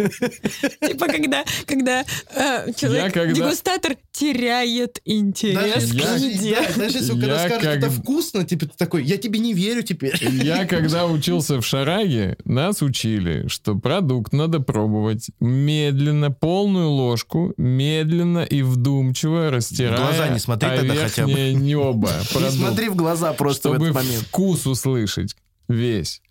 Типа, 0.86 1.06
когда, 1.06 1.44
когда 1.66 2.04
э, 2.34 2.72
человек, 2.76 3.12
когда... 3.12 3.32
дегустатор, 3.32 3.96
теряет 4.12 5.00
интерес 5.04 5.90
к 5.90 5.94
еде. 5.94 6.58
Знаешь, 6.74 6.92
если 6.92 7.12
когда 7.12 7.46
скажут, 7.46 7.64
это 7.64 7.90
вкусно, 7.90 8.44
типа, 8.44 8.66
ты 8.66 8.72
такой, 8.76 9.04
я 9.04 9.16
тебе 9.16 9.38
не 9.38 9.54
верю 9.54 9.82
теперь. 9.82 10.16
Я, 10.22 10.66
когда 10.66 11.06
учился 11.06 11.60
в 11.60 11.66
Шараге, 11.66 12.36
нас 12.44 12.82
учили, 12.82 13.48
что 13.48 13.74
продукт 13.74 14.32
надо 14.32 14.60
пробовать 14.60 15.30
медленно, 15.40 16.30
полную 16.30 16.88
ложку, 16.88 17.54
медленно 17.56 18.44
и 18.44 18.62
вдумчиво 18.62 19.50
растирая 19.50 20.12
глаза 20.12 20.28
не 20.28 20.38
смотри 20.38 20.68
тогда 20.68 20.94
хотя 20.94 21.26
бы. 21.26 21.52
небо. 21.52 22.10
Не 22.42 22.50
смотри 22.50 22.88
в 22.88 22.96
глаза 22.96 23.32
просто 23.32 23.70
в 23.70 23.74
этот 23.74 23.94
момент. 23.94 24.24
вкус 24.28 24.66
услышать 24.66 25.36
весь. 25.68 26.22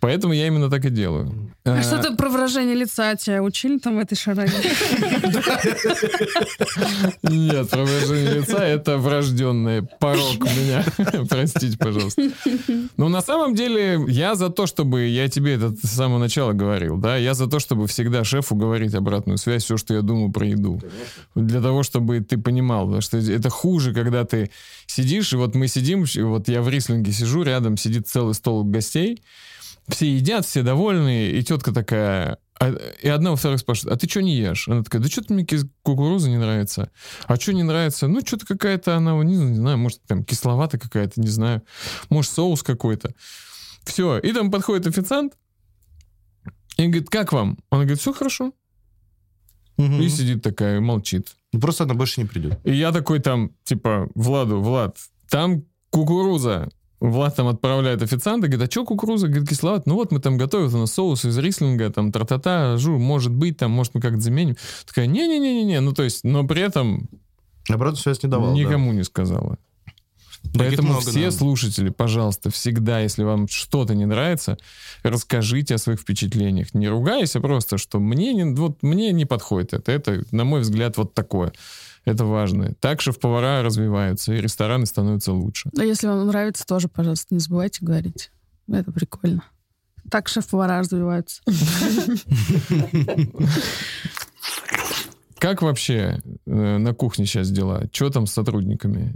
Поэтому 0.00 0.34
я 0.34 0.46
именно 0.46 0.68
так 0.68 0.84
и 0.84 0.90
делаю. 0.90 1.52
А, 1.64 1.78
а 1.78 1.82
что-то 1.82 2.14
про 2.16 2.28
выражение 2.28 2.74
лица 2.74 3.16
тебя 3.16 3.42
учили 3.42 3.78
там 3.78 3.96
в 3.96 3.98
этой 3.98 4.14
шараге? 4.14 4.52
Нет, 7.22 7.70
про 7.70 7.84
выражение 7.84 8.34
лица 8.34 8.64
это 8.64 8.98
врожденный 8.98 9.82
порог 9.82 10.36
у 10.38 10.44
меня. 10.44 10.84
Простите, 11.28 11.78
пожалуйста. 11.78 12.22
Но 12.96 13.08
на 13.08 13.22
самом 13.22 13.54
деле 13.54 14.04
я 14.08 14.34
за 14.34 14.50
то, 14.50 14.66
чтобы, 14.66 15.06
я 15.06 15.28
тебе 15.28 15.54
это 15.54 15.74
с 15.74 15.90
самого 15.90 16.18
начала 16.18 16.52
говорил, 16.52 16.98
да, 16.98 17.16
я 17.16 17.32
за 17.32 17.46
то, 17.46 17.58
чтобы 17.58 17.86
всегда 17.86 18.22
шефу 18.22 18.54
говорить 18.54 18.94
обратную 18.94 19.38
связь, 19.38 19.64
все, 19.64 19.78
что 19.78 19.94
я 19.94 20.02
думаю 20.02 20.30
про 20.30 20.46
еду. 20.46 20.80
Для 21.34 21.62
того, 21.62 21.82
чтобы 21.82 22.20
ты 22.20 22.36
понимал, 22.36 23.00
что 23.00 23.16
это 23.16 23.48
хуже, 23.48 23.94
когда 23.94 24.24
ты 24.24 24.50
сидишь, 24.96 25.32
и 25.32 25.36
вот 25.36 25.54
мы 25.54 25.68
сидим, 25.68 26.04
вот 26.28 26.48
я 26.48 26.62
в 26.62 26.68
рислинге 26.68 27.12
сижу, 27.12 27.42
рядом 27.42 27.76
сидит 27.76 28.08
целый 28.08 28.34
стол 28.34 28.64
гостей, 28.64 29.22
все 29.88 30.16
едят, 30.16 30.46
все 30.46 30.62
довольны, 30.62 31.30
и 31.30 31.42
тетка 31.42 31.72
такая, 31.72 32.38
а, 32.58 32.70
и 33.02 33.08
одна 33.08 33.32
у 33.32 33.36
вторых 33.36 33.60
спрашивает, 33.60 33.94
а 33.94 33.98
ты 33.98 34.08
что 34.08 34.22
не 34.22 34.34
ешь? 34.34 34.68
Она 34.68 34.82
такая, 34.82 35.02
да 35.02 35.08
что-то 35.08 35.34
мне 35.34 35.46
кукуруза 35.82 36.30
не 36.30 36.38
нравится. 36.38 36.90
А 37.26 37.36
что 37.36 37.52
не 37.52 37.62
нравится? 37.62 38.08
Ну, 38.08 38.20
что-то 38.24 38.46
какая-то 38.46 38.96
она, 38.96 39.12
не, 39.22 39.36
не 39.36 39.56
знаю, 39.56 39.76
может, 39.76 40.02
там 40.06 40.24
кисловатая 40.24 40.80
какая-то, 40.80 41.20
не 41.20 41.28
знаю. 41.28 41.62
Может, 42.08 42.32
соус 42.32 42.62
какой-то. 42.62 43.14
Все. 43.84 44.18
И 44.18 44.32
там 44.32 44.50
подходит 44.50 44.86
официант 44.86 45.34
и 46.78 46.86
говорит, 46.86 47.10
как 47.10 47.32
вам? 47.32 47.58
Она 47.70 47.82
говорит, 47.82 48.00
все 48.00 48.14
хорошо. 48.14 48.52
Угу. 49.76 49.96
И 49.96 50.08
сидит 50.08 50.42
такая, 50.42 50.80
молчит. 50.80 51.36
Ну, 51.56 51.60
просто 51.60 51.84
она 51.84 51.94
больше 51.94 52.20
не 52.20 52.26
придет. 52.26 52.60
И 52.64 52.74
я 52.74 52.92
такой 52.92 53.18
там, 53.18 53.50
типа, 53.64 54.10
Владу, 54.14 54.60
Влад, 54.60 54.98
там 55.30 55.64
кукуруза. 55.88 56.68
Влад 57.00 57.34
там 57.34 57.48
отправляет 57.48 58.02
официанта, 58.02 58.46
говорит, 58.46 58.68
а 58.68 58.70
что 58.70 58.84
кукуруза? 58.84 59.28
Говорит, 59.28 59.48
кисловат. 59.48 59.86
Ну 59.86 59.94
вот 59.94 60.12
мы 60.12 60.20
там 60.20 60.36
готовим 60.36 60.74
у 60.74 60.78
нас 60.80 60.92
соус 60.92 61.24
из 61.24 61.38
рислинга, 61.38 61.88
там, 61.88 62.12
тра-та-та, 62.12 62.76
жу, 62.76 62.98
может 62.98 63.32
быть, 63.32 63.56
там, 63.56 63.70
может, 63.70 63.94
мы 63.94 64.02
как-то 64.02 64.20
заменим. 64.20 64.56
Такая, 64.86 65.06
не-не-не-не, 65.06 65.80
ну 65.80 65.94
то 65.94 66.02
есть, 66.02 66.24
но 66.24 66.46
при 66.46 66.60
этом... 66.60 67.08
Обратно 67.70 67.98
связь 67.98 68.22
не 68.22 68.28
давала, 68.28 68.52
Никому 68.52 68.90
да. 68.90 68.96
не 68.98 69.04
сказала. 69.04 69.56
Поэтому 70.54 70.88
много, 70.88 71.10
все 71.10 71.26
да. 71.26 71.30
слушатели, 71.30 71.90
пожалуйста, 71.90 72.50
всегда, 72.50 73.00
если 73.00 73.22
вам 73.24 73.48
что-то 73.48 73.94
не 73.94 74.06
нравится, 74.06 74.58
расскажите 75.02 75.74
о 75.74 75.78
своих 75.78 76.00
впечатлениях. 76.00 76.74
Не 76.74 76.88
ругайся 76.88 77.40
просто, 77.40 77.78
что 77.78 77.98
мне 77.98 78.32
не, 78.34 78.44
вот, 78.44 78.82
мне 78.82 79.12
не 79.12 79.24
подходит 79.24 79.74
это. 79.74 79.92
Это, 79.92 80.22
на 80.30 80.44
мой 80.44 80.60
взгляд, 80.60 80.96
вот 80.96 81.14
такое. 81.14 81.52
Это 82.04 82.24
важно. 82.24 82.74
Так 82.80 83.00
шеф-повара 83.00 83.62
развиваются, 83.62 84.32
и 84.32 84.40
рестораны 84.40 84.86
становятся 84.86 85.32
лучше. 85.32 85.70
А 85.76 85.84
если 85.84 86.06
вам 86.06 86.26
нравится, 86.26 86.64
тоже, 86.64 86.88
пожалуйста, 86.88 87.34
не 87.34 87.40
забывайте 87.40 87.84
говорить. 87.84 88.30
Это 88.68 88.92
прикольно. 88.92 89.42
Так 90.10 90.28
шеф-повара 90.28 90.78
развиваются. 90.78 91.42
Как 95.38 95.62
вообще 95.62 96.22
э, 96.46 96.78
на 96.78 96.94
кухне 96.94 97.26
сейчас 97.26 97.50
дела? 97.50 97.88
Что 97.92 98.10
там 98.10 98.26
с 98.26 98.32
сотрудниками? 98.32 99.14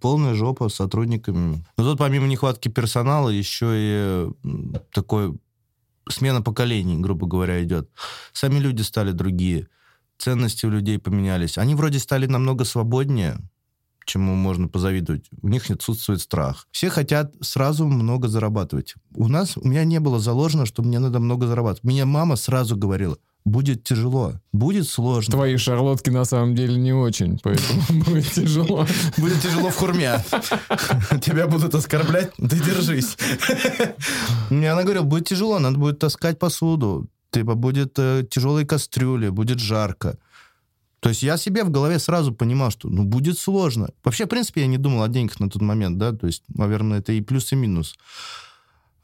Полная 0.00 0.34
жопа 0.34 0.68
с 0.68 0.74
сотрудниками. 0.74 1.64
Но 1.76 1.84
тут 1.84 1.98
помимо 1.98 2.26
нехватки 2.26 2.68
персонала 2.68 3.28
еще 3.28 3.68
и 3.72 4.28
такой 4.92 5.38
смена 6.08 6.42
поколений, 6.42 6.98
грубо 6.98 7.26
говоря, 7.26 7.62
идет. 7.62 7.88
Сами 8.32 8.58
люди 8.58 8.82
стали 8.82 9.12
другие 9.12 9.68
ценности 10.20 10.66
у 10.66 10.70
людей 10.70 10.98
поменялись. 10.98 11.58
Они 11.58 11.74
вроде 11.74 11.98
стали 11.98 12.26
намного 12.26 12.64
свободнее, 12.64 13.38
чему 14.04 14.34
можно 14.34 14.68
позавидовать. 14.68 15.30
У 15.42 15.48
них 15.48 15.70
отсутствует 15.70 16.20
страх. 16.20 16.68
Все 16.70 16.90
хотят 16.90 17.34
сразу 17.40 17.86
много 17.86 18.28
зарабатывать. 18.28 18.94
У 19.14 19.28
нас, 19.28 19.56
у 19.56 19.66
меня 19.66 19.84
не 19.84 19.98
было 19.98 20.20
заложено, 20.20 20.66
что 20.66 20.82
мне 20.82 20.98
надо 20.98 21.20
много 21.20 21.46
зарабатывать. 21.46 21.84
Меня 21.84 22.06
мама 22.06 22.36
сразу 22.36 22.76
говорила, 22.76 23.16
будет 23.44 23.84
тяжело, 23.84 24.34
будет 24.52 24.88
сложно. 24.88 25.32
Твои 25.32 25.56
шарлотки 25.56 26.10
на 26.10 26.24
самом 26.24 26.54
деле 26.54 26.76
не 26.76 26.92
очень, 26.92 27.38
поэтому 27.42 27.82
будет 28.04 28.30
тяжело. 28.30 28.86
Будет 29.16 29.40
тяжело 29.40 29.70
в 29.70 29.76
хурме. 29.76 30.22
Тебя 31.22 31.46
будут 31.46 31.74
оскорблять, 31.74 32.32
ты 32.36 32.56
держись. 32.56 33.16
Мне 34.50 34.72
она 34.72 34.82
говорила, 34.82 35.04
будет 35.04 35.28
тяжело, 35.28 35.58
надо 35.58 35.78
будет 35.78 35.98
таскать 35.98 36.38
посуду, 36.38 37.08
типа 37.30 37.54
будет 37.54 37.98
э, 37.98 38.24
тяжелые 38.30 38.66
кастрюли, 38.66 39.28
будет 39.28 39.58
жарко. 39.58 40.18
То 41.00 41.08
есть 41.08 41.22
я 41.22 41.38
себе 41.38 41.64
в 41.64 41.70
голове 41.70 41.98
сразу 41.98 42.34
понимал, 42.34 42.70
что 42.70 42.88
ну 42.88 43.04
будет 43.04 43.38
сложно. 43.38 43.88
Вообще, 44.04 44.26
в 44.26 44.28
принципе, 44.28 44.60
я 44.60 44.66
не 44.66 44.76
думал 44.76 45.02
о 45.02 45.08
деньгах 45.08 45.40
на 45.40 45.48
тот 45.48 45.62
момент, 45.62 45.96
да, 45.96 46.12
то 46.12 46.26
есть, 46.26 46.44
наверное, 46.48 46.98
это 46.98 47.12
и 47.12 47.22
плюс, 47.22 47.52
и 47.52 47.56
минус. 47.56 47.96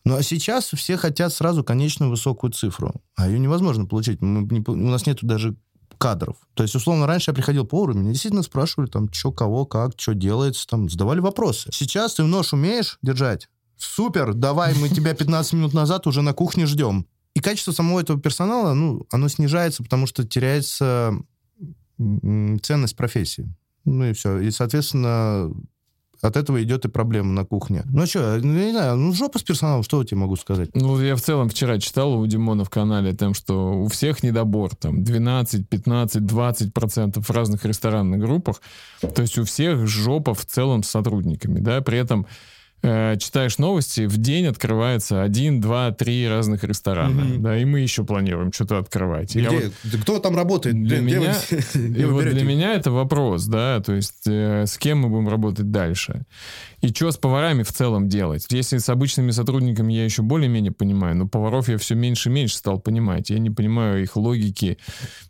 Ну 0.07 0.15
а 0.15 0.23
сейчас 0.23 0.71
все 0.73 0.97
хотят 0.97 1.33
сразу 1.33 1.65
конечную 1.65 2.11
высокую 2.11 2.53
цифру, 2.53 2.95
а 3.17 3.27
ее 3.27 3.41
невозможно 3.41 3.87
получить. 3.87 4.23
Мы 4.23 4.43
не, 4.43 4.63
у 4.65 4.89
нас 4.89 5.05
нету 5.05 5.27
даже 5.27 5.57
кадров. 5.99 6.37
То 6.55 6.63
есть, 6.63 6.77
условно, 6.77 7.09
раньше 7.09 7.33
я 7.33 7.35
приходил 7.35 7.67
по 7.67 7.81
уровню, 7.81 8.03
меня 8.03 8.13
действительно 8.13 8.45
спрашивали, 8.45 8.89
там, 8.89 9.13
что, 9.13 9.33
кого, 9.33 9.67
как, 9.67 9.95
что 9.97 10.15
делается, 10.15 10.65
там, 10.69 10.89
задавали 10.89 11.19
вопросы. 11.19 11.71
Сейчас 11.73 12.15
ты 12.15 12.23
нож 12.23 12.53
умеешь 12.53 12.99
держать? 13.03 13.49
Супер, 13.77 14.33
давай, 14.35 14.77
мы 14.77 14.91
тебя 14.91 15.13
15 15.13 15.55
минут 15.55 15.75
назад 15.75 16.07
уже 16.07 16.23
на 16.23 16.35
кухне 16.35 16.67
ждем. 16.67 17.09
И 17.35 17.41
качество 17.41 17.73
самого 17.73 17.99
этого 17.99 18.21
персонала, 18.21 18.75
ну, 18.75 19.09
оно 19.11 19.27
снижается, 19.27 19.83
потому 19.83 20.07
что 20.07 20.23
теряется 20.23 21.15
ценность 21.99 22.95
профессии. 22.95 23.53
Ну 23.85 24.05
и 24.05 24.13
все. 24.13 24.39
И, 24.39 24.53
соответственно, 24.53 25.51
от 26.21 26.37
этого 26.37 26.63
идет 26.63 26.85
и 26.85 26.89
проблема 26.89 27.33
на 27.33 27.45
кухне. 27.45 27.83
Ну 27.87 28.07
что, 28.07 28.39
не 28.39 28.71
знаю, 28.71 28.97
ну 28.97 29.13
жопа 29.13 29.39
с 29.39 29.43
персоналом, 29.43 29.83
что 29.83 30.01
я 30.01 30.07
тебе 30.07 30.19
могу 30.19 30.37
сказать? 30.37 30.71
Ну, 30.75 31.01
я 31.01 31.17
в 31.17 31.21
целом 31.21 31.49
вчера 31.49 31.79
читал 31.79 32.19
у 32.19 32.27
Димона 32.27 32.65
в 32.65 32.71
канале 32.71 33.13
там, 33.13 33.35
что 33.35 33.83
у 33.83 33.89
всех 33.89 34.23
недобор, 34.23 34.75
там, 34.75 35.05
12, 35.05 35.69
15, 35.69 36.25
20 36.25 36.73
процентов 36.73 37.29
в 37.29 37.33
разных 37.33 37.65
ресторанных 37.65 38.21
группах. 38.21 38.61
То 39.01 39.23
есть 39.23 39.39
у 39.39 39.45
всех 39.45 39.87
жопа 39.87 40.35
в 40.35 40.45
целом 40.45 40.83
с 40.83 40.89
сотрудниками, 40.89 41.61
да, 41.61 41.81
при 41.81 41.99
этом 41.99 42.27
э, 42.87 43.17
читаешь 43.19 43.59
новости, 43.59 44.07
в 44.07 44.17
день 44.19 44.47
открывается 44.47 45.23
один, 45.23 45.61
два, 45.61 45.91
три 45.91 46.27
разных 46.29 46.65
ресторана, 46.65 47.21
mm-hmm. 47.21 47.39
да, 47.39 47.59
и 47.59 47.65
мы 47.65 47.81
еще 47.81 48.05
планируем 48.05 48.53
что-то 48.53 48.79
открывать. 48.79 49.35
Где? 49.35 49.49
Вот, 49.49 49.73
Кто 50.03 50.19
там 50.19 50.37
работает? 50.37 50.81
Для, 50.81 51.01
для, 51.01 51.19
меня, 51.19 51.35
и 51.75 52.05
вот 52.05 52.25
для 52.25 52.45
меня 52.45 52.75
это 52.75 52.91
вопрос, 52.91 53.47
да, 53.47 53.81
то 53.81 53.95
есть 53.95 54.27
э, 54.27 54.65
с 54.67 54.79
кем 54.79 55.01
мы 55.01 55.09
будем 55.09 55.29
работать 55.29 55.71
дальше. 55.71 56.25
И 56.83 56.89
что 56.89 57.11
с 57.11 57.17
поварами 57.17 57.63
в 57.63 57.73
целом 57.73 58.09
делать? 58.09 58.47
Если 58.51 58.79
с 58.79 58.89
обычными 58.89 59.31
сотрудниками 59.31 59.93
я 59.93 60.05
еще 60.05 60.23
более-менее 60.23 60.73
понимаю, 60.73 61.17
но 61.17 61.27
поваров 61.27 61.69
я 61.69 61.79
все 61.79 61.95
меньше 61.95 62.29
и 62.29 62.33
меньше 62.33 62.57
стал 62.57 62.79
понимать. 62.79 63.31
Я 63.31 63.39
не 63.39 63.51
понимаю 63.51 64.03
их 64.03 64.17
логики, 64.17 64.79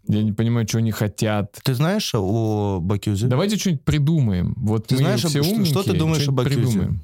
я 0.08 0.22
не 0.22 0.32
понимаю, 0.32 0.68
что 0.68 0.78
они 0.78 0.90
хотят. 0.90 1.58
Ты 1.62 1.74
знаешь 1.74 2.10
о 2.14 2.80
Бакюзе? 2.80 3.28
Давайте 3.28 3.56
что-нибудь 3.56 3.84
придумаем. 3.84 4.54
Вот 4.56 4.88
ты 4.88 4.96
мы 4.96 5.00
знаешь, 5.00 5.20
все 5.20 5.42
что, 5.42 5.64
что 5.64 5.82
ты 5.82 5.94
думаешь 5.94 6.28
о 6.28 6.32
Бакюзе? 6.32 6.60
Придумаем. 6.60 7.00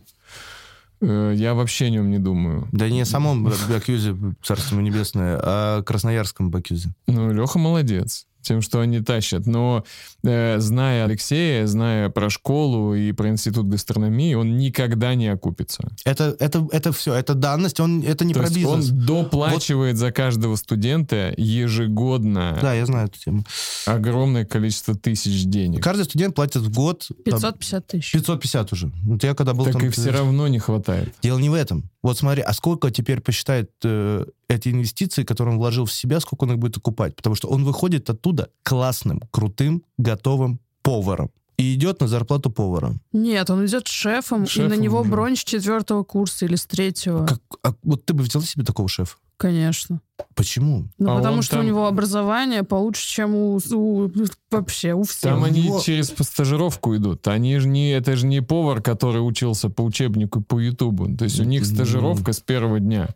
Э, 1.03 1.32
я 1.34 1.55
вообще 1.55 1.86
о 1.86 1.90
нем 1.90 2.11
не 2.11 2.18
думаю. 2.18 2.68
Да 2.72 2.88
не 2.88 3.03
о 3.03 3.07
самом 3.07 3.44
Бакюзе, 3.68 4.16
царство 4.42 4.80
небесное, 4.80 5.38
а 5.42 5.78
о 5.78 5.82
красноярском 5.82 6.50
Бакюзе. 6.50 6.94
Ну, 7.07 7.32
Леха 7.32 7.59
молодец 7.59 8.26
тем, 8.43 8.62
что 8.62 8.80
они 8.80 9.01
тащат. 9.01 9.47
Но 9.47 9.84
э, 10.22 10.59
зная 10.59 11.05
Алексея, 11.05 11.66
зная 11.66 12.09
про 12.11 12.30
школу 12.30 12.95
и 12.95 13.12
про 13.12 13.28
институт 13.28 13.68
гастрономии, 13.68 14.34
он 14.34 14.57
никогда 14.57 15.14
не 15.14 15.28
окупится. 15.28 15.88
Это, 16.05 16.36
это, 16.38 16.66
это 16.70 16.93
все, 16.93 17.14
это 17.14 17.34
данность, 17.34 17.80
он, 17.80 18.03
это 18.03 18.24
не 18.24 18.34
То 18.34 18.40
про 18.40 18.49
есть 18.49 18.57
бизнес. 18.57 18.90
Он 18.90 19.07
доплачивает 19.07 19.95
вот. 19.95 20.01
за 20.01 20.12
каждого 20.12 20.57
студента 20.57 21.32
ежегодно. 21.36 22.59
Да, 22.61 22.74
я 22.74 22.86
знаю 22.86 23.09
эту 23.09 23.18
тему. 23.18 23.45
Огромное 23.86 24.45
количество 24.45 24.95
тысяч 24.95 25.45
денег. 25.45 25.82
Каждый 25.82 26.05
студент 26.05 26.34
платит 26.34 26.62
в 26.62 26.72
год... 26.72 27.09
550 27.24 27.86
тысяч. 27.86 28.12
550 28.12 28.72
уже. 28.72 28.93
Вот 29.05 29.22
я 29.24 29.34
когда 29.34 29.55
был 29.55 29.64
так 29.64 29.74
там... 29.74 29.86
и 29.86 29.88
все 29.88 30.11
равно 30.11 30.49
не 30.49 30.59
хватает. 30.59 31.12
Дело 31.22 31.38
не 31.38 31.49
в 31.49 31.55
этом. 31.55 31.90
Вот 32.03 32.18
смотри, 32.18 32.43
а 32.43 32.53
сколько 32.53 32.90
теперь 32.90 33.20
посчитает 33.20 33.70
э, 33.84 34.24
эти 34.53 34.68
инвестиции, 34.68 35.24
которые 35.24 35.55
он 35.55 35.59
вложил 35.59 35.84
в 35.84 35.92
себя, 35.92 36.20
сколько 36.20 36.44
он 36.44 36.53
их 36.53 36.59
будет 36.59 36.76
окупать? 36.76 37.16
Потому 37.16 37.34
что 37.36 37.48
он 37.48 37.64
выходит 37.64 38.09
оттуда 38.11 38.50
классным, 38.62 39.20
крутым, 39.30 39.82
готовым 39.98 40.61
поваром 40.82 41.30
и 41.57 41.74
идет 41.74 42.00
на 42.00 42.09
зарплату 42.09 42.50
повара. 42.50 42.94
Нет, 43.12 43.50
он 43.50 43.64
идет 43.66 43.86
шефом, 43.86 44.46
шефом 44.46 44.72
и 44.72 44.76
на 44.76 44.80
него 44.80 45.00
уже. 45.00 45.11
бронь 45.11 45.36
с 45.36 45.44
четвертого 45.44 46.03
курса 46.03 46.46
или 46.46 46.57
с 46.57 46.66
третьего. 46.66 47.26
Как, 47.26 47.40
а 47.62 47.74
вот 47.82 48.05
ты 48.05 48.14
бы 48.14 48.24
взяла 48.24 48.44
себе 48.44 48.64
такого 48.64 48.88
шефа? 48.88 49.16
Конечно. 49.43 50.01
Почему? 50.36 50.86
Ну, 50.99 51.11
а 51.11 51.16
потому 51.16 51.43
что 51.43 51.57
там... 51.57 51.64
у 51.64 51.66
него 51.66 51.88
образование 51.88 52.62
получше, 52.62 53.09
чем 53.09 53.34
у, 53.34 53.61
у 53.72 54.11
вообще 54.53 54.95
у 54.95 55.03
всех. 55.03 55.22
Там 55.22 55.43
они 55.43 55.62
него... 55.62 55.80
через 55.80 56.14
стажировку 56.16 56.95
идут. 56.95 57.26
Они 57.26 57.59
же 57.59 57.66
не, 57.66 57.90
это 57.90 58.14
же 58.14 58.26
не 58.26 58.40
повар, 58.40 58.80
который 58.80 59.18
учился 59.18 59.68
по 59.68 59.82
учебнику 59.82 60.43
по 60.43 60.61
Ютубу. 60.61 61.16
То 61.16 61.24
есть 61.24 61.40
у 61.40 61.43
них 61.43 61.66
стажировка 61.66 62.32
с 62.32 62.38
первого 62.38 62.78
дня. 62.78 63.09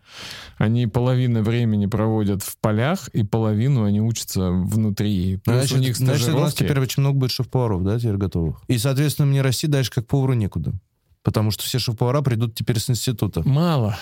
Они 0.58 0.88
половину 0.88 1.42
времени 1.42 1.86
проводят 1.86 2.42
в 2.42 2.58
полях, 2.58 3.06
и 3.10 3.22
половину 3.22 3.84
они 3.84 4.00
учатся 4.00 4.50
внутри. 4.50 5.36
Плюс 5.44 5.58
значит, 5.58 5.76
у 5.76 5.80
них 5.80 5.94
стажировки... 5.94 6.22
Значит, 6.24 6.40
у 6.40 6.40
нас 6.40 6.54
теперь 6.54 6.80
очень 6.80 7.02
много 7.02 7.20
будет 7.20 7.30
шеф-поваров, 7.30 7.84
да, 7.84 8.00
теперь 8.00 8.16
готовых. 8.16 8.60
И, 8.66 8.78
соответственно, 8.78 9.26
мне 9.26 9.42
расти 9.42 9.68
дальше 9.68 9.92
как 9.92 10.08
повару 10.08 10.32
некуда. 10.32 10.72
Потому 11.22 11.52
что 11.52 11.62
все 11.62 11.78
шеф-повара 11.78 12.20
придут 12.22 12.56
теперь 12.56 12.80
с 12.80 12.90
института. 12.90 13.48
Мало 13.48 13.96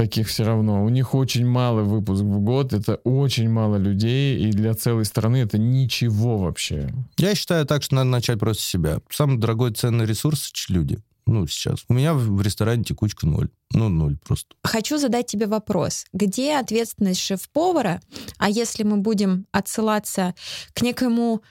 таких 0.00 0.28
все 0.28 0.44
равно. 0.44 0.82
У 0.82 0.88
них 0.88 1.14
очень 1.14 1.46
малый 1.46 1.84
выпуск 1.84 2.22
в 2.22 2.40
год, 2.40 2.72
это 2.72 2.94
очень 3.04 3.50
мало 3.50 3.76
людей, 3.76 4.38
и 4.38 4.50
для 4.50 4.72
целой 4.72 5.04
страны 5.04 5.36
это 5.36 5.58
ничего 5.58 6.38
вообще. 6.38 6.90
Я 7.18 7.34
считаю 7.34 7.66
так, 7.66 7.82
что 7.82 7.96
надо 7.96 8.08
начать 8.08 8.38
просто 8.38 8.62
с 8.62 8.66
себя. 8.66 9.00
Самый 9.10 9.36
дорогой 9.36 9.72
ценный 9.72 10.06
ресурс— 10.06 10.52
люди. 10.70 10.98
Ну, 11.26 11.46
сейчас. 11.46 11.84
У 11.88 11.92
меня 11.92 12.14
в 12.14 12.40
ресторане 12.40 12.82
текучка 12.82 13.26
ноль. 13.26 13.50
Ну, 13.72 13.90
ноль 13.90 14.16
просто. 14.26 14.56
Хочу 14.64 14.96
задать 14.96 15.26
тебе 15.26 15.46
вопрос. 15.46 16.06
Где 16.14 16.56
ответственность 16.56 17.20
шеф-повара? 17.20 18.00
А 18.38 18.48
если 18.48 18.84
мы 18.84 18.96
будем 18.96 19.46
отсылаться 19.52 20.34
к 20.72 20.80
некоему 20.80 21.42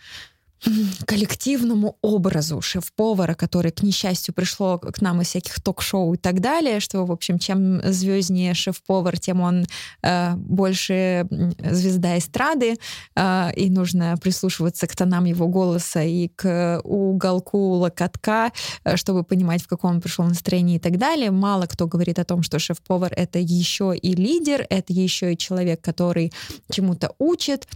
коллективному 1.06 1.98
образу 2.02 2.62
шеф-повара, 2.62 3.34
который, 3.34 3.72
к 3.72 3.84
несчастью, 3.84 4.34
пришло 4.34 4.78
к 4.78 5.02
нам 5.02 5.22
из 5.22 5.28
всяких 5.28 5.62
ток-шоу 5.62 6.14
и 6.14 6.18
так 6.18 6.42
далее, 6.42 6.80
что, 6.80 7.06
в 7.06 7.12
общем, 7.12 7.40
чем 7.40 7.82
звезднее 7.84 8.54
шеф-повар, 8.54 9.18
тем 9.18 9.42
он 9.42 9.66
э, 10.04 10.36
больше 10.36 11.28
звезда 11.60 12.18
эстрады, 12.18 12.76
э, 13.16 13.54
и 13.56 13.70
нужно 13.70 14.18
прислушиваться 14.22 14.88
к 14.88 14.96
тонам 14.96 15.26
его 15.26 15.48
голоса 15.48 16.04
и 16.04 16.28
к 16.28 16.82
уголку 16.84 17.76
локотка, 17.76 18.52
э, 18.84 18.98
чтобы 18.98 19.24
понимать, 19.24 19.64
в 19.64 19.68
каком 19.68 19.92
он 19.92 20.02
пришел 20.02 20.26
настроении 20.26 20.76
и 20.76 20.80
так 20.80 20.98
далее. 20.98 21.32
Мало 21.32 21.66
кто 21.66 21.88
говорит 21.88 22.20
о 22.20 22.26
том, 22.26 22.44
что 22.44 22.60
шеф-повар— 22.60 23.14
это 23.16 23.40
еще 23.40 23.96
и 23.96 24.14
лидер, 24.14 24.66
это 24.70 24.94
еще 24.94 25.34
и 25.34 25.38
человек, 25.38 25.82
который 25.82 26.32
чему-то 26.70 27.14
учит, 27.18 27.68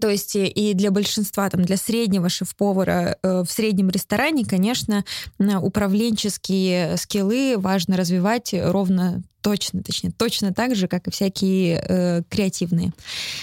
то 0.00 0.08
есть 0.08 0.36
и 0.36 0.74
для 0.74 0.90
большинства, 0.90 1.48
там, 1.50 1.64
для 1.64 1.76
среднего 1.76 2.28
шеф-повара 2.28 3.18
э, 3.22 3.42
в 3.46 3.50
среднем 3.50 3.90
ресторане, 3.90 4.44
конечно, 4.44 5.04
управленческие 5.38 6.96
скиллы 6.96 7.56
важно 7.58 7.96
развивать 7.96 8.54
ровно 8.54 9.22
точно, 9.42 9.82
точнее, 9.82 10.12
точно 10.12 10.54
так 10.54 10.74
же, 10.74 10.88
как 10.88 11.08
и 11.08 11.10
всякие 11.10 11.84
э, 11.86 12.22
креативные. 12.30 12.92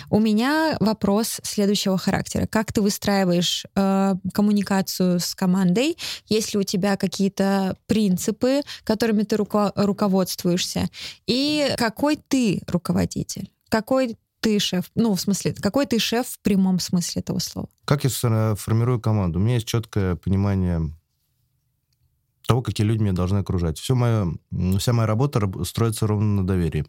У 0.09 0.19
меня 0.19 0.77
вопрос 0.79 1.39
следующего 1.43 1.97
характера. 1.97 2.47
Как 2.47 2.73
ты 2.73 2.81
выстраиваешь 2.81 3.65
э, 3.75 4.15
коммуникацию 4.33 5.19
с 5.19 5.35
командой? 5.35 5.97
Есть 6.27 6.53
ли 6.53 6.59
у 6.59 6.63
тебя 6.63 6.95
какие-то 6.95 7.75
принципы, 7.85 8.61
которыми 8.83 9.23
ты 9.23 9.35
руко- 9.35 9.73
руководствуешься? 9.75 10.87
И 11.27 11.75
какой 11.77 12.17
ты 12.27 12.61
руководитель? 12.67 13.51
Какой 13.69 14.15
ты 14.39 14.59
шеф? 14.59 14.89
Ну, 14.95 15.15
в 15.15 15.21
смысле, 15.21 15.53
какой 15.53 15.85
ты 15.85 15.99
шеф 15.99 16.27
в 16.27 16.39
прямом 16.39 16.79
смысле 16.79 17.21
этого 17.21 17.39
слова? 17.39 17.69
Как 17.85 18.03
я 18.03 18.55
формирую 18.55 18.99
команду? 18.99 19.39
У 19.39 19.41
меня 19.41 19.55
есть 19.55 19.67
четкое 19.67 20.15
понимание 20.15 20.91
того, 22.47 22.63
какие 22.63 22.85
люди 22.85 23.03
меня 23.03 23.13
должны 23.13 23.37
окружать. 23.37 23.77
Все 23.77 23.93
мое, 23.93 24.33
вся 24.79 24.91
моя 24.91 25.05
работа 25.05 25.39
строится 25.65 26.07
ровно 26.07 26.41
на 26.41 26.47
доверии. 26.47 26.85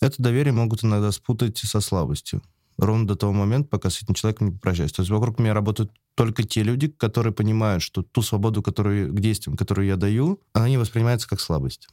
Это 0.00 0.22
доверие 0.22 0.52
могут 0.52 0.84
иногда 0.84 1.12
спутать 1.12 1.58
со 1.58 1.80
слабостью. 1.80 2.42
Ровно 2.78 3.06
до 3.06 3.16
того 3.16 3.32
момента, 3.32 3.68
пока 3.68 3.90
с 3.90 4.00
этим 4.02 4.14
человеком 4.14 4.46
не 4.46 4.52
попрощаюсь. 4.54 4.92
То 4.92 5.02
есть 5.02 5.10
вокруг 5.10 5.38
меня 5.38 5.52
работают 5.52 5.92
только 6.14 6.44
те 6.44 6.62
люди, 6.62 6.88
которые 6.88 7.34
понимают, 7.34 7.82
что 7.82 8.02
ту 8.02 8.22
свободу, 8.22 8.62
которую, 8.62 9.12
к 9.12 9.20
действиям, 9.20 9.56
которую 9.56 9.86
я 9.86 9.96
даю, 9.96 10.40
она 10.52 10.68
не 10.68 10.78
воспринимается 10.78 11.28
как 11.28 11.40
слабость. 11.40 11.88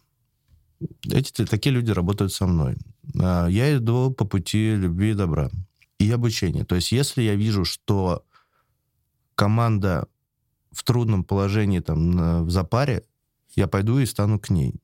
Эти 1.10 1.46
такие 1.46 1.74
люди 1.74 1.92
работают 1.92 2.34
со 2.34 2.48
мной. 2.48 2.78
А, 3.20 3.48
я 3.48 3.78
иду 3.78 4.12
по 4.12 4.26
пути 4.26 4.76
любви 4.76 5.12
и 5.12 5.14
добра 5.16 5.50
и 6.00 6.12
обучения. 6.12 6.66
То 6.66 6.76
есть 6.76 6.92
если 6.92 7.22
я 7.22 7.36
вижу, 7.36 7.66
что 7.66 8.26
команда 9.36 10.08
в 10.72 10.84
трудном 10.84 11.24
положении 11.24 11.80
там 11.80 12.46
в 12.46 12.50
запаре, 12.52 13.06
я 13.56 13.68
пойду 13.68 14.00
и 14.00 14.06
стану 14.06 14.40
к 14.40 14.50
ней. 14.50 14.76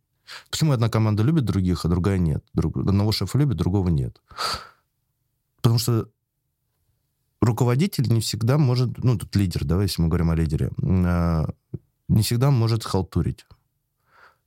Почему 0.49 0.71
одна 0.71 0.89
команда 0.89 1.23
любит 1.23 1.45
других, 1.45 1.85
а 1.85 1.89
другая 1.89 2.17
нет? 2.17 2.43
Друг, 2.53 2.77
одного 2.77 3.11
шефа 3.11 3.37
любит, 3.37 3.57
другого 3.57 3.89
нет. 3.89 4.21
Потому 5.57 5.77
что 5.77 6.07
руководитель 7.41 8.07
не 8.11 8.21
всегда 8.21 8.57
может, 8.57 9.03
ну, 9.03 9.17
тут 9.17 9.35
лидер, 9.35 9.65
давай, 9.65 9.85
если 9.85 10.01
мы 10.01 10.07
говорим 10.07 10.29
о 10.29 10.35
лидере, 10.35 10.71
а, 10.81 11.49
не 12.07 12.21
всегда 12.21 12.51
может 12.51 12.83
халтурить. 12.83 13.45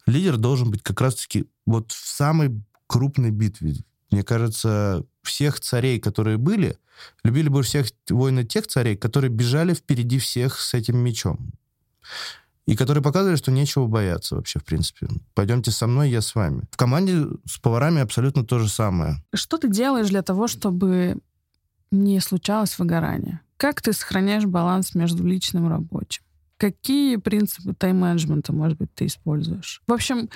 Лидер 0.07 0.37
должен 0.37 0.71
быть 0.71 0.83
как 0.83 1.01
раз-таки 1.01 1.47
вот 1.67 1.93
в 1.93 2.07
самой 2.07 2.63
крупной 2.87 3.31
битве. 3.31 3.77
Мне 4.11 4.23
кажется, 4.23 5.05
всех 5.23 5.61
царей, 5.61 5.99
которые 5.99 6.37
были, 6.37 6.79
любили 7.25 7.49
больше 7.49 7.71
всех 7.71 7.87
воины 8.11 8.45
тех 8.45 8.67
царей, 8.67 8.97
которые 8.97 9.31
бежали 9.31 9.75
впереди 9.75 10.19
всех 10.19 10.61
с 10.61 10.75
этим 10.75 10.99
мечом. 10.99 11.53
И 12.67 12.77
которые 12.77 13.03
показывали, 13.03 13.37
что 13.37 13.51
нечего 13.51 13.87
бояться 13.87 14.37
вообще, 14.37 14.59
в 14.59 14.65
принципе. 14.65 15.09
Пойдемте 15.35 15.71
со 15.71 15.87
мной, 15.87 16.11
я 16.11 16.23
с 16.23 16.35
вами. 16.35 16.63
В 16.71 16.77
команде 16.77 17.27
с 17.47 17.59
поварами 17.59 18.01
абсолютно 18.01 18.45
то 18.45 18.59
же 18.59 18.69
самое. 18.69 19.23
Что 19.35 19.59
ты 19.59 19.69
делаешь 19.69 20.09
для 20.09 20.23
того, 20.23 20.49
чтобы 20.49 21.19
не 21.91 22.21
случалось 22.21 22.79
выгорание? 22.79 23.41
Как 23.57 23.83
ты 23.83 23.93
сохраняешь 23.93 24.47
баланс 24.47 24.95
между 24.95 25.25
личным 25.25 25.67
и 25.67 25.71
рабочим? 25.71 26.23
Какие 26.57 27.17
принципы 27.17 27.75
тайм-менеджмента, 27.75 28.53
может 28.53 28.79
быть, 28.79 28.95
ты 28.95 29.07
используешь? 29.07 29.83
В 29.87 29.93
общем, 29.93 30.29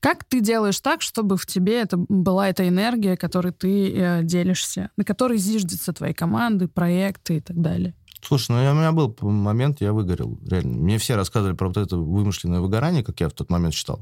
как 0.00 0.24
ты 0.24 0.40
делаешь 0.40 0.78
так, 0.80 1.02
чтобы 1.02 1.36
в 1.36 1.46
тебе 1.46 1.80
это 1.80 1.96
была 1.96 2.48
эта 2.48 2.68
энергия, 2.68 3.16
которой 3.16 3.52
ты 3.52 3.92
э, 3.92 4.22
делишься, 4.22 4.90
на 4.96 5.04
которой 5.04 5.38
зиждется 5.38 5.92
твои 5.92 6.12
команды, 6.12 6.68
проекты 6.68 7.38
и 7.38 7.40
так 7.40 7.60
далее? 7.60 7.94
Слушай, 8.22 8.52
ну 8.52 8.70
у 8.70 8.74
меня 8.74 8.92
был 8.92 9.14
момент, 9.20 9.80
я 9.80 9.92
выгорел, 9.92 10.38
реально. 10.46 10.78
Мне 10.78 10.98
все 10.98 11.16
рассказывали 11.16 11.54
про 11.54 11.68
вот 11.68 11.76
это 11.76 11.96
вымышленное 11.96 12.60
выгорание, 12.60 13.02
как 13.02 13.20
я 13.20 13.28
в 13.28 13.32
тот 13.32 13.50
момент 13.50 13.74
считал. 13.74 14.00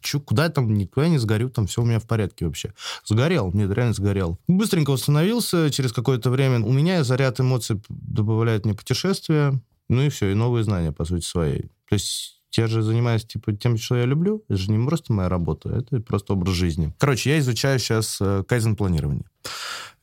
Чё, 0.00 0.20
куда 0.20 0.44
я 0.44 0.50
там, 0.50 0.72
никуда 0.74 1.06
я 1.06 1.12
не 1.12 1.18
сгорю, 1.18 1.50
там 1.50 1.66
все 1.66 1.82
у 1.82 1.84
меня 1.84 1.98
в 1.98 2.06
порядке 2.06 2.46
вообще. 2.46 2.72
Сгорел, 3.04 3.50
нет, 3.52 3.70
реально 3.72 3.94
сгорел. 3.94 4.38
Быстренько 4.46 4.90
восстановился, 4.90 5.70
через 5.70 5.92
какое-то 5.92 6.30
время 6.30 6.64
у 6.64 6.70
меня 6.70 7.02
заряд 7.02 7.40
эмоций 7.40 7.80
добавляет 7.88 8.64
мне 8.64 8.74
путешествия, 8.74 9.60
ну 9.88 10.02
и 10.02 10.08
все, 10.08 10.30
и 10.30 10.34
новые 10.34 10.64
знания, 10.64 10.92
по 10.92 11.04
сути, 11.04 11.24
своей. 11.24 11.62
То 11.88 11.94
есть 11.94 12.36
я 12.56 12.66
же 12.66 12.82
занимаюсь 12.82 13.24
типа 13.24 13.52
тем, 13.52 13.76
что 13.76 13.96
я 13.96 14.04
люблю. 14.04 14.42
Это 14.48 14.58
же 14.58 14.70
не 14.70 14.84
просто 14.84 15.12
моя 15.12 15.28
работа, 15.28 15.68
это 15.70 16.00
просто 16.00 16.32
образ 16.32 16.54
жизни. 16.54 16.92
Короче, 16.98 17.30
я 17.30 17.38
изучаю 17.38 17.78
сейчас 17.78 18.18
э, 18.20 18.44
кайзен-планирование. 18.48 19.26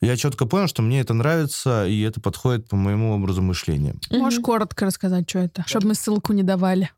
Я 0.01 0.17
четко 0.17 0.45
понял, 0.45 0.67
что 0.67 0.81
мне 0.81 0.99
это 0.99 1.13
нравится, 1.13 1.87
и 1.87 2.01
это 2.01 2.19
подходит 2.21 2.67
по 2.67 2.75
моему 2.75 3.13
образу 3.13 3.41
мышления. 3.41 3.95
Можешь 4.11 4.39
mm-hmm. 4.39 4.43
коротко 4.43 4.85
рассказать, 4.85 5.29
что 5.29 5.39
это, 5.39 5.63
чтобы 5.65 5.87
мы 5.87 5.95
ссылку 5.95 6.33
не 6.33 6.43
давали. 6.43 6.91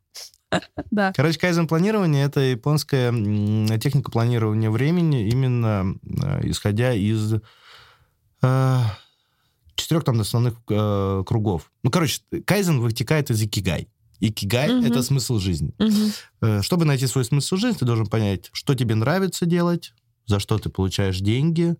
Да. 0.91 1.11
Короче, 1.13 1.39
кайзен-планирование— 1.39 2.25
это 2.25 2.39
японская 2.39 3.11
техника 3.79 4.11
планирования 4.11 4.69
времени, 4.69 5.27
именно 5.27 5.95
э, 6.03 6.47
исходя 6.49 6.93
из 6.93 7.33
э, 8.41 8.79
четырех 9.75 10.03
там 10.03 10.19
основных 10.19 10.55
э, 10.69 11.23
кругов. 11.25 11.71
Ну, 11.83 11.91
короче, 11.91 12.21
кайзен 12.45 12.79
вытекает 12.79 13.29
из 13.29 13.41
икигай. 13.41 13.87
Икигай 14.19 14.73
угу. 14.73 14.85
это 14.85 15.03
смысл 15.03 15.39
жизни. 15.39 15.73
Угу. 15.77 16.63
Чтобы 16.63 16.85
найти 16.85 17.05
свой 17.07 17.25
смысл 17.25 17.57
жизни, 17.57 17.79
ты 17.79 17.85
должен 17.85 18.07
понять, 18.07 18.49
что 18.53 18.73
тебе 18.73 18.95
нравится 18.95 19.45
делать, 19.45 19.93
за 20.25 20.39
что 20.39 20.57
ты 20.57 20.69
получаешь 20.69 21.19
деньги, 21.19 21.75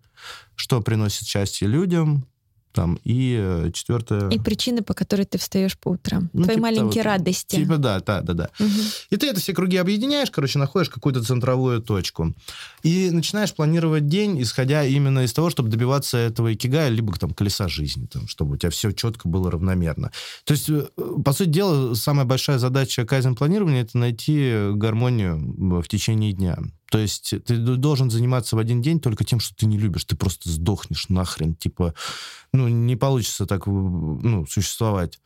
что 0.54 0.80
приносит 0.80 1.26
счастье 1.26 1.66
людям, 1.66 2.28
там, 2.76 2.98
и 3.04 3.38
э, 3.40 3.70
четвертое... 3.72 4.28
И 4.28 4.38
причины, 4.38 4.82
по 4.82 4.92
которой 4.92 5.24
ты 5.24 5.38
встаешь 5.38 5.78
по 5.78 5.92
утрам. 5.92 6.28
Ну, 6.34 6.42
Твои 6.42 6.56
типа 6.56 6.66
маленькие 6.66 7.02
того, 7.02 7.14
радости. 7.14 7.56
Типа, 7.56 7.78
да, 7.78 8.00
да, 8.00 8.20
да, 8.20 8.34
да. 8.34 8.50
Угу. 8.60 8.80
И 9.08 9.16
ты 9.16 9.28
это 9.28 9.40
все 9.40 9.54
круги 9.54 9.78
объединяешь, 9.78 10.30
короче, 10.30 10.58
находишь 10.58 10.90
какую-то 10.90 11.24
центровую 11.24 11.80
точку. 11.80 12.34
И 12.82 13.10
начинаешь 13.10 13.54
планировать 13.54 14.08
день, 14.08 14.42
исходя 14.42 14.84
именно 14.84 15.20
из 15.20 15.32
того, 15.32 15.48
чтобы 15.48 15.70
добиваться 15.70 16.18
этого 16.18 16.52
икигая, 16.52 16.90
либо 16.90 17.14
там 17.14 17.30
колеса 17.30 17.66
жизни, 17.66 18.04
там, 18.12 18.28
чтобы 18.28 18.54
у 18.54 18.56
тебя 18.58 18.68
все 18.68 18.92
четко 18.92 19.26
было 19.26 19.50
равномерно. 19.50 20.12
То 20.44 20.52
есть, 20.52 20.68
э, 20.68 20.86
по 21.24 21.32
сути 21.32 21.48
дела, 21.48 21.94
самая 21.94 22.26
большая 22.26 22.58
задача 22.58 23.06
кайзен-планирования— 23.06 23.80
это 23.84 23.96
найти 23.96 24.52
гармонию 24.74 25.80
в 25.80 25.88
течение 25.88 26.34
дня. 26.34 26.58
То 26.90 26.98
есть 26.98 27.34
ты 27.44 27.56
должен 27.56 28.10
заниматься 28.10 28.56
в 28.56 28.58
один 28.58 28.80
день 28.80 29.00
только 29.00 29.24
тем, 29.24 29.40
что 29.40 29.54
ты 29.56 29.66
не 29.66 29.78
любишь. 29.78 30.04
Ты 30.04 30.16
просто 30.16 30.48
сдохнешь 30.48 31.08
нахрен. 31.08 31.54
Типа, 31.54 31.94
ну, 32.52 32.68
не 32.68 32.96
получится 32.96 33.46
так 33.46 33.66
ну, 33.66 34.46
существовать. 34.46 35.18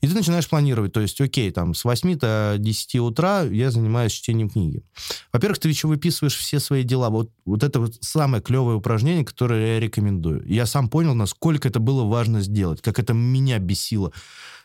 И 0.00 0.08
ты 0.08 0.14
начинаешь 0.14 0.48
планировать, 0.48 0.94
то 0.94 1.00
есть, 1.00 1.20
окей, 1.20 1.50
там, 1.50 1.74
с 1.74 1.84
8 1.84 2.18
до 2.18 2.56
10 2.58 2.96
утра 2.96 3.42
я 3.42 3.70
занимаюсь 3.70 4.12
чтением 4.12 4.48
книги. 4.48 4.82
Во-первых, 5.30 5.58
ты 5.58 5.68
еще 5.68 5.88
выписываешь 5.88 6.36
все 6.36 6.58
свои 6.58 6.84
дела. 6.84 7.10
Вот, 7.10 7.30
вот 7.44 7.62
это 7.62 7.80
вот 7.80 7.96
самое 8.00 8.42
клевое 8.42 8.76
упражнение, 8.78 9.26
которое 9.26 9.74
я 9.74 9.80
рекомендую. 9.80 10.42
Я 10.46 10.64
сам 10.64 10.88
понял, 10.88 11.14
насколько 11.14 11.68
это 11.68 11.80
было 11.80 12.04
важно 12.04 12.40
сделать, 12.40 12.80
как 12.80 12.98
это 12.98 13.12
меня 13.12 13.58
бесило. 13.58 14.12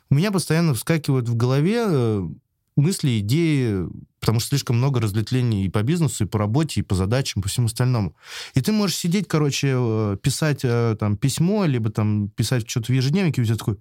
У 0.09 0.15
меня 0.15 0.31
постоянно 0.31 0.73
вскакивают 0.73 1.27
в 1.27 1.35
голове 1.35 1.83
э, 1.85 2.29
мысли, 2.75 3.19
идеи, 3.19 3.87
потому 4.19 4.39
что 4.39 4.49
слишком 4.49 4.77
много 4.77 4.99
разветвлений 4.99 5.65
и 5.65 5.69
по 5.69 5.83
бизнесу, 5.83 6.25
и 6.25 6.27
по 6.27 6.39
работе, 6.39 6.79
и 6.79 6.83
по 6.83 6.95
задачам, 6.95 7.41
по 7.41 7.49
всему 7.49 7.67
остальному. 7.67 8.15
И 8.53 8.61
ты 8.61 8.71
можешь 8.71 8.97
сидеть, 8.97 9.27
короче, 9.27 9.73
э, 9.73 10.17
писать 10.21 10.61
э, 10.63 10.95
там 10.99 11.17
письмо, 11.17 11.65
либо 11.65 11.89
там 11.89 12.29
писать 12.29 12.69
что-то 12.69 12.91
в 12.91 12.95
ежедневнике, 12.95 13.41
и 13.41 13.43
у 13.43 13.45
тебя 13.45 13.57
такой, 13.57 13.77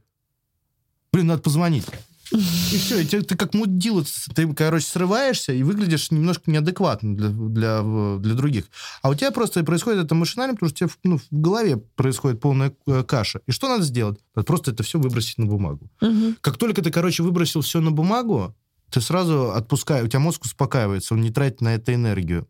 блин, 1.12 1.26
надо 1.26 1.42
позвонить. 1.42 1.86
И 2.32 2.36
все, 2.78 3.00
и 3.00 3.04
ты, 3.04 3.22
ты 3.22 3.36
как 3.36 3.54
мудила, 3.54 4.02
ты, 4.34 4.52
короче, 4.54 4.86
срываешься 4.86 5.52
и 5.52 5.62
выглядишь 5.62 6.10
немножко 6.10 6.50
неадекватно 6.50 7.16
для, 7.16 7.28
для, 7.28 8.18
для 8.18 8.34
других. 8.34 8.64
А 9.02 9.10
у 9.10 9.14
тебя 9.14 9.30
просто 9.30 9.62
происходит 9.62 10.04
это 10.04 10.14
машинально, 10.14 10.54
потому 10.54 10.70
что 10.70 10.84
у 10.84 10.88
тебя 10.88 10.96
ну, 11.04 11.18
в 11.18 11.26
голове 11.30 11.76
происходит 11.76 12.40
полная 12.40 12.74
э, 12.86 13.04
каша. 13.04 13.40
И 13.46 13.52
что 13.52 13.68
надо 13.68 13.84
сделать? 13.84 14.18
Надо 14.34 14.46
просто 14.46 14.70
это 14.70 14.82
все 14.82 14.98
выбросить 14.98 15.38
на 15.38 15.46
бумагу. 15.46 15.90
Угу. 16.00 16.36
Как 16.40 16.56
только 16.56 16.82
ты, 16.82 16.90
короче, 16.90 17.22
выбросил 17.22 17.60
все 17.60 17.80
на 17.80 17.90
бумагу, 17.90 18.54
ты 18.90 19.00
сразу 19.00 19.52
отпускаешь, 19.52 20.04
у 20.04 20.08
тебя 20.08 20.20
мозг 20.20 20.44
успокаивается, 20.44 21.14
он 21.14 21.20
не 21.20 21.30
тратит 21.30 21.60
на 21.60 21.74
это 21.74 21.94
энергию. 21.94 22.48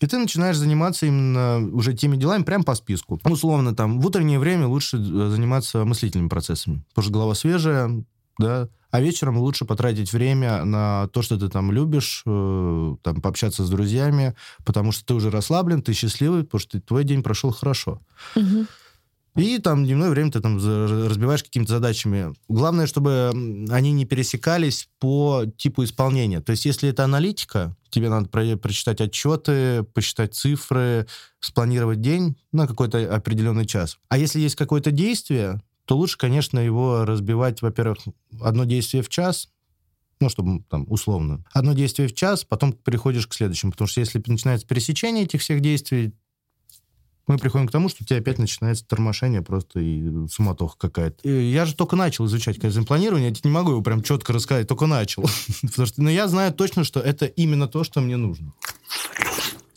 И 0.00 0.06
ты 0.06 0.16
начинаешь 0.16 0.56
заниматься 0.56 1.06
именно 1.06 1.58
уже 1.72 1.92
теми 1.92 2.16
делами 2.16 2.44
прямо 2.44 2.62
по 2.62 2.74
списку. 2.74 3.20
Условно, 3.24 3.74
там, 3.74 4.00
в 4.00 4.06
утреннее 4.06 4.38
время 4.38 4.68
лучше 4.68 4.96
э, 4.96 5.00
заниматься 5.00 5.84
мыслительными 5.84 6.28
процессами, 6.28 6.84
потому 6.90 7.02
что 7.02 7.12
голова 7.12 7.34
свежая, 7.34 8.04
да, 8.38 8.68
а 8.90 9.00
вечером 9.00 9.38
лучше 9.38 9.64
потратить 9.64 10.12
время 10.12 10.64
на 10.64 11.08
то, 11.08 11.20
что 11.20 11.38
ты 11.38 11.48
там 11.48 11.72
любишь, 11.72 12.22
э, 12.26 12.96
там, 13.02 13.20
пообщаться 13.20 13.64
с 13.64 13.70
друзьями, 13.70 14.34
потому 14.64 14.92
что 14.92 15.04
ты 15.04 15.14
уже 15.14 15.30
расслаблен, 15.30 15.82
ты 15.82 15.92
счастливый, 15.92 16.44
потому 16.44 16.60
что 16.60 16.80
твой 16.80 17.04
день 17.04 17.22
прошел 17.22 17.50
хорошо. 17.50 18.00
Угу. 18.36 18.66
И 19.38 19.58
там 19.58 19.84
дневное 19.84 20.10
время 20.10 20.32
ты 20.32 20.40
там 20.40 20.56
разбиваешь 20.56 21.44
какими-то 21.44 21.70
задачами. 21.70 22.34
Главное, 22.48 22.86
чтобы 22.86 23.30
они 23.70 23.92
не 23.92 24.04
пересекались 24.04 24.88
по 24.98 25.44
типу 25.56 25.84
исполнения. 25.84 26.40
То 26.40 26.50
есть, 26.50 26.64
если 26.64 26.88
это 26.88 27.04
аналитика, 27.04 27.76
тебе 27.90 28.10
надо 28.10 28.28
про 28.28 28.56
прочитать 28.56 29.00
отчеты, 29.00 29.84
посчитать 29.94 30.34
цифры, 30.34 31.06
спланировать 31.40 32.00
день 32.00 32.36
на 32.52 32.66
какой-то 32.66 33.14
определенный 33.14 33.64
час. 33.64 33.98
А 34.08 34.18
если 34.18 34.40
есть 34.40 34.56
какое-то 34.56 34.90
действие, 34.90 35.62
то 35.84 35.96
лучше, 35.96 36.18
конечно, 36.18 36.58
его 36.58 37.04
разбивать, 37.04 37.62
во-первых, 37.62 37.98
одно 38.40 38.64
действие 38.64 39.02
в 39.02 39.08
час, 39.08 39.48
ну, 40.20 40.28
чтобы 40.28 40.64
там 40.68 40.84
условно. 40.88 41.44
Одно 41.52 41.74
действие 41.74 42.08
в 42.08 42.14
час, 42.14 42.44
потом 42.44 42.72
переходишь 42.72 43.26
к 43.26 43.34
следующему. 43.34 43.70
Потому 43.72 43.86
что 43.88 44.00
если 44.00 44.22
начинается 44.26 44.66
пересечение 44.66 45.24
этих 45.24 45.40
всех 45.40 45.60
действий, 45.60 46.12
мы 47.28 47.38
приходим 47.38 47.68
к 47.68 47.70
тому, 47.70 47.88
что 47.88 48.02
у 48.02 48.06
тебя 48.06 48.18
опять 48.18 48.38
начинается 48.38 48.86
тормошение 48.86 49.42
просто 49.42 49.80
и 49.80 50.26
суматоха 50.28 50.76
какая-то. 50.78 51.28
И 51.28 51.50
я 51.50 51.64
же 51.66 51.74
только 51.74 51.94
начал 51.96 52.26
изучать 52.26 52.58
кайзен-планирование, 52.58 53.30
я 53.30 53.36
не 53.44 53.50
могу 53.50 53.72
его 53.72 53.82
прям 53.82 54.02
четко 54.02 54.32
рассказать, 54.32 54.66
только 54.66 54.86
начал. 54.86 55.24
Потому 55.62 55.86
что, 55.86 56.02
но 56.02 56.10
я 56.10 56.26
знаю 56.28 56.52
точно, 56.52 56.84
что 56.84 57.00
это 57.00 57.26
именно 57.26 57.68
то, 57.68 57.84
что 57.84 58.00
мне 58.00 58.16
нужно. 58.16 58.52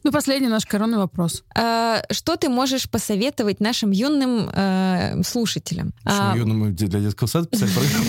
Ну, 0.04 0.12
последний 0.12 0.48
наш 0.48 0.66
коронный 0.66 0.98
вопрос. 0.98 1.44
А, 1.56 2.02
что 2.10 2.36
ты 2.36 2.50
можешь 2.50 2.90
посоветовать 2.90 3.60
нашим 3.60 3.92
юным 3.92 4.50
э, 4.52 5.22
слушателям? 5.24 5.94
Нашим 6.04 6.32
а... 6.32 6.38
юным 6.38 6.76
для 6.76 7.00
детского 7.00 7.28
сада 7.28 7.48
писать 7.48 7.70
программу? 7.72 8.06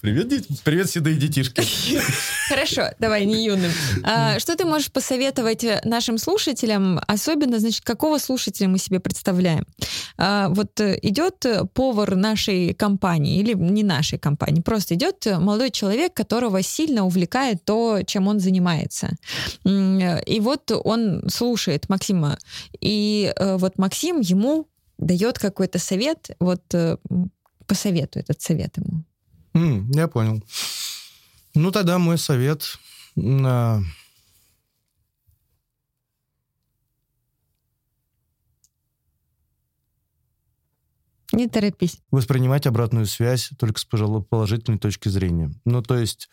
Привет. 0.00 0.46
Привет, 0.64 0.90
седые 0.90 1.16
детишки. 1.16 1.62
Хорошо, 2.48 2.88
давай, 2.98 3.26
не 3.26 3.44
юным. 3.44 3.70
А, 4.04 4.38
что 4.38 4.56
ты 4.56 4.64
можешь 4.64 4.90
посоветовать 4.90 5.66
нашим 5.84 6.16
слушателям, 6.16 6.98
особенно, 7.06 7.58
значит, 7.58 7.84
какого 7.84 8.16
слушателя 8.18 8.68
мы 8.68 8.78
себе 8.78 9.00
представляем? 9.00 9.66
А, 10.16 10.48
вот 10.48 10.80
идет 10.80 11.44
повар 11.74 12.16
нашей 12.16 12.72
компании, 12.72 13.38
или 13.38 13.52
не 13.52 13.82
нашей 13.82 14.18
компании, 14.18 14.62
просто 14.62 14.94
идет 14.94 15.26
молодой 15.26 15.70
человек, 15.70 16.14
которого 16.14 16.62
сильно 16.62 17.04
увлекает 17.04 17.62
то, 17.66 18.00
чем 18.06 18.28
он 18.28 18.40
занимается 18.40 19.10
и 20.26 20.40
вот 20.40 20.70
он 20.70 21.28
слушает 21.28 21.88
Максима, 21.88 22.38
и 22.80 23.32
э, 23.36 23.56
вот 23.56 23.78
Максим 23.78 24.20
ему 24.20 24.68
дает 24.98 25.38
какой-то 25.38 25.78
совет, 25.78 26.30
вот 26.40 26.62
э, 26.74 26.96
посоветуй 27.66 28.22
этот 28.22 28.40
совет 28.40 28.76
ему. 28.76 29.04
Mm, 29.54 29.86
я 29.94 30.08
понял. 30.08 30.42
Ну 31.54 31.70
тогда 31.70 31.98
мой 31.98 32.18
совет 32.18 32.78
на 33.14 33.82
Не 41.34 41.48
торопись. 41.48 41.98
Воспринимать 42.12 42.66
обратную 42.66 43.06
связь 43.06 43.50
только 43.58 43.80
с 43.80 43.84
положительной 43.84 44.78
точки 44.78 45.08
зрения. 45.08 45.50
Ну, 45.64 45.82
то 45.82 45.98
есть 45.98 46.28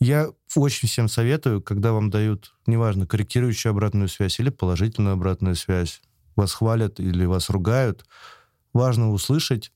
я 0.00 0.30
очень 0.54 0.88
всем 0.88 1.08
советую, 1.08 1.62
когда 1.62 1.92
вам 1.92 2.10
дают, 2.10 2.54
неважно, 2.66 3.06
корректирующую 3.06 3.70
обратную 3.70 4.08
связь 4.08 4.38
или 4.38 4.50
положительную 4.50 5.14
обратную 5.14 5.56
связь, 5.56 6.00
вас 6.36 6.52
хвалят 6.52 7.00
или 7.00 7.24
вас 7.24 7.50
ругают, 7.50 8.04
важно 8.72 9.10
услышать, 9.10 9.72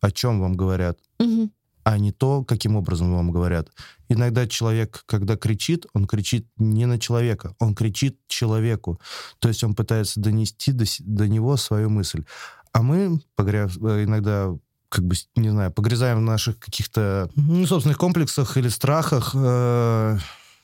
о 0.00 0.10
чем 0.10 0.40
вам 0.40 0.54
говорят, 0.54 0.98
угу. 1.18 1.50
а 1.82 1.98
не 1.98 2.12
то, 2.12 2.44
каким 2.44 2.76
образом 2.76 3.12
вам 3.12 3.32
говорят. 3.32 3.70
Иногда 4.08 4.46
человек, 4.46 5.02
когда 5.06 5.36
кричит, 5.36 5.86
он 5.92 6.06
кричит 6.06 6.46
не 6.56 6.86
на 6.86 6.98
человека, 6.98 7.54
он 7.58 7.74
кричит 7.74 8.18
человеку. 8.28 9.00
То 9.40 9.48
есть 9.48 9.64
он 9.64 9.74
пытается 9.74 10.20
донести 10.20 10.72
до, 10.72 10.84
до 11.00 11.28
него 11.28 11.56
свою 11.56 11.90
мысль. 11.90 12.24
А 12.72 12.82
мы, 12.82 13.20
погряз, 13.34 13.76
иногда 13.76 14.56
как 14.90 15.06
бы, 15.06 15.14
не 15.36 15.48
знаю, 15.48 15.70
погрязаем 15.70 16.18
в 16.18 16.22
наших 16.22 16.58
каких-то 16.58 17.30
ну, 17.36 17.64
собственных 17.64 17.96
комплексах 17.96 18.56
или 18.56 18.68
страхах, 18.68 19.30
э, 19.34 20.18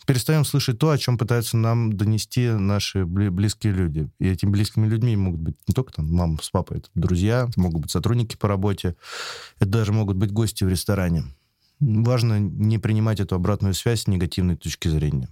перестаем 0.05 0.45
слышать 0.45 0.79
то, 0.79 0.91
о 0.91 0.99
чем 0.99 1.17
пытаются 1.17 1.57
нам 1.57 1.93
донести 1.93 2.49
наши 2.49 3.07
близкие 3.07 3.73
люди. 3.73 4.11
И 4.19 4.29
этими 4.29 4.51
близкими 4.51 4.87
людьми 4.87 5.17
могут 5.17 5.41
быть 5.41 5.57
не 5.69 5.75
только 5.75 5.93
там 5.93 6.13
мама 6.13 6.39
с 6.43 6.51
папой, 6.51 6.79
это 6.79 6.89
друзья, 6.95 7.49
могут 7.57 7.83
быть 7.83 7.91
сотрудники 7.91 8.37
по 8.37 8.49
работе, 8.49 8.97
это 9.59 9.71
даже 9.71 9.93
могут 9.93 10.17
быть 10.17 10.33
гости 10.33 10.65
в 10.65 10.69
ресторане. 10.69 11.25
Важно 11.79 12.41
не 12.41 12.79
принимать 12.79 13.21
эту 13.21 13.37
обратную 13.37 13.75
связь 13.75 14.03
с 14.03 14.07
негативной 14.09 14.57
точки 14.57 14.89
зрения. 14.89 15.29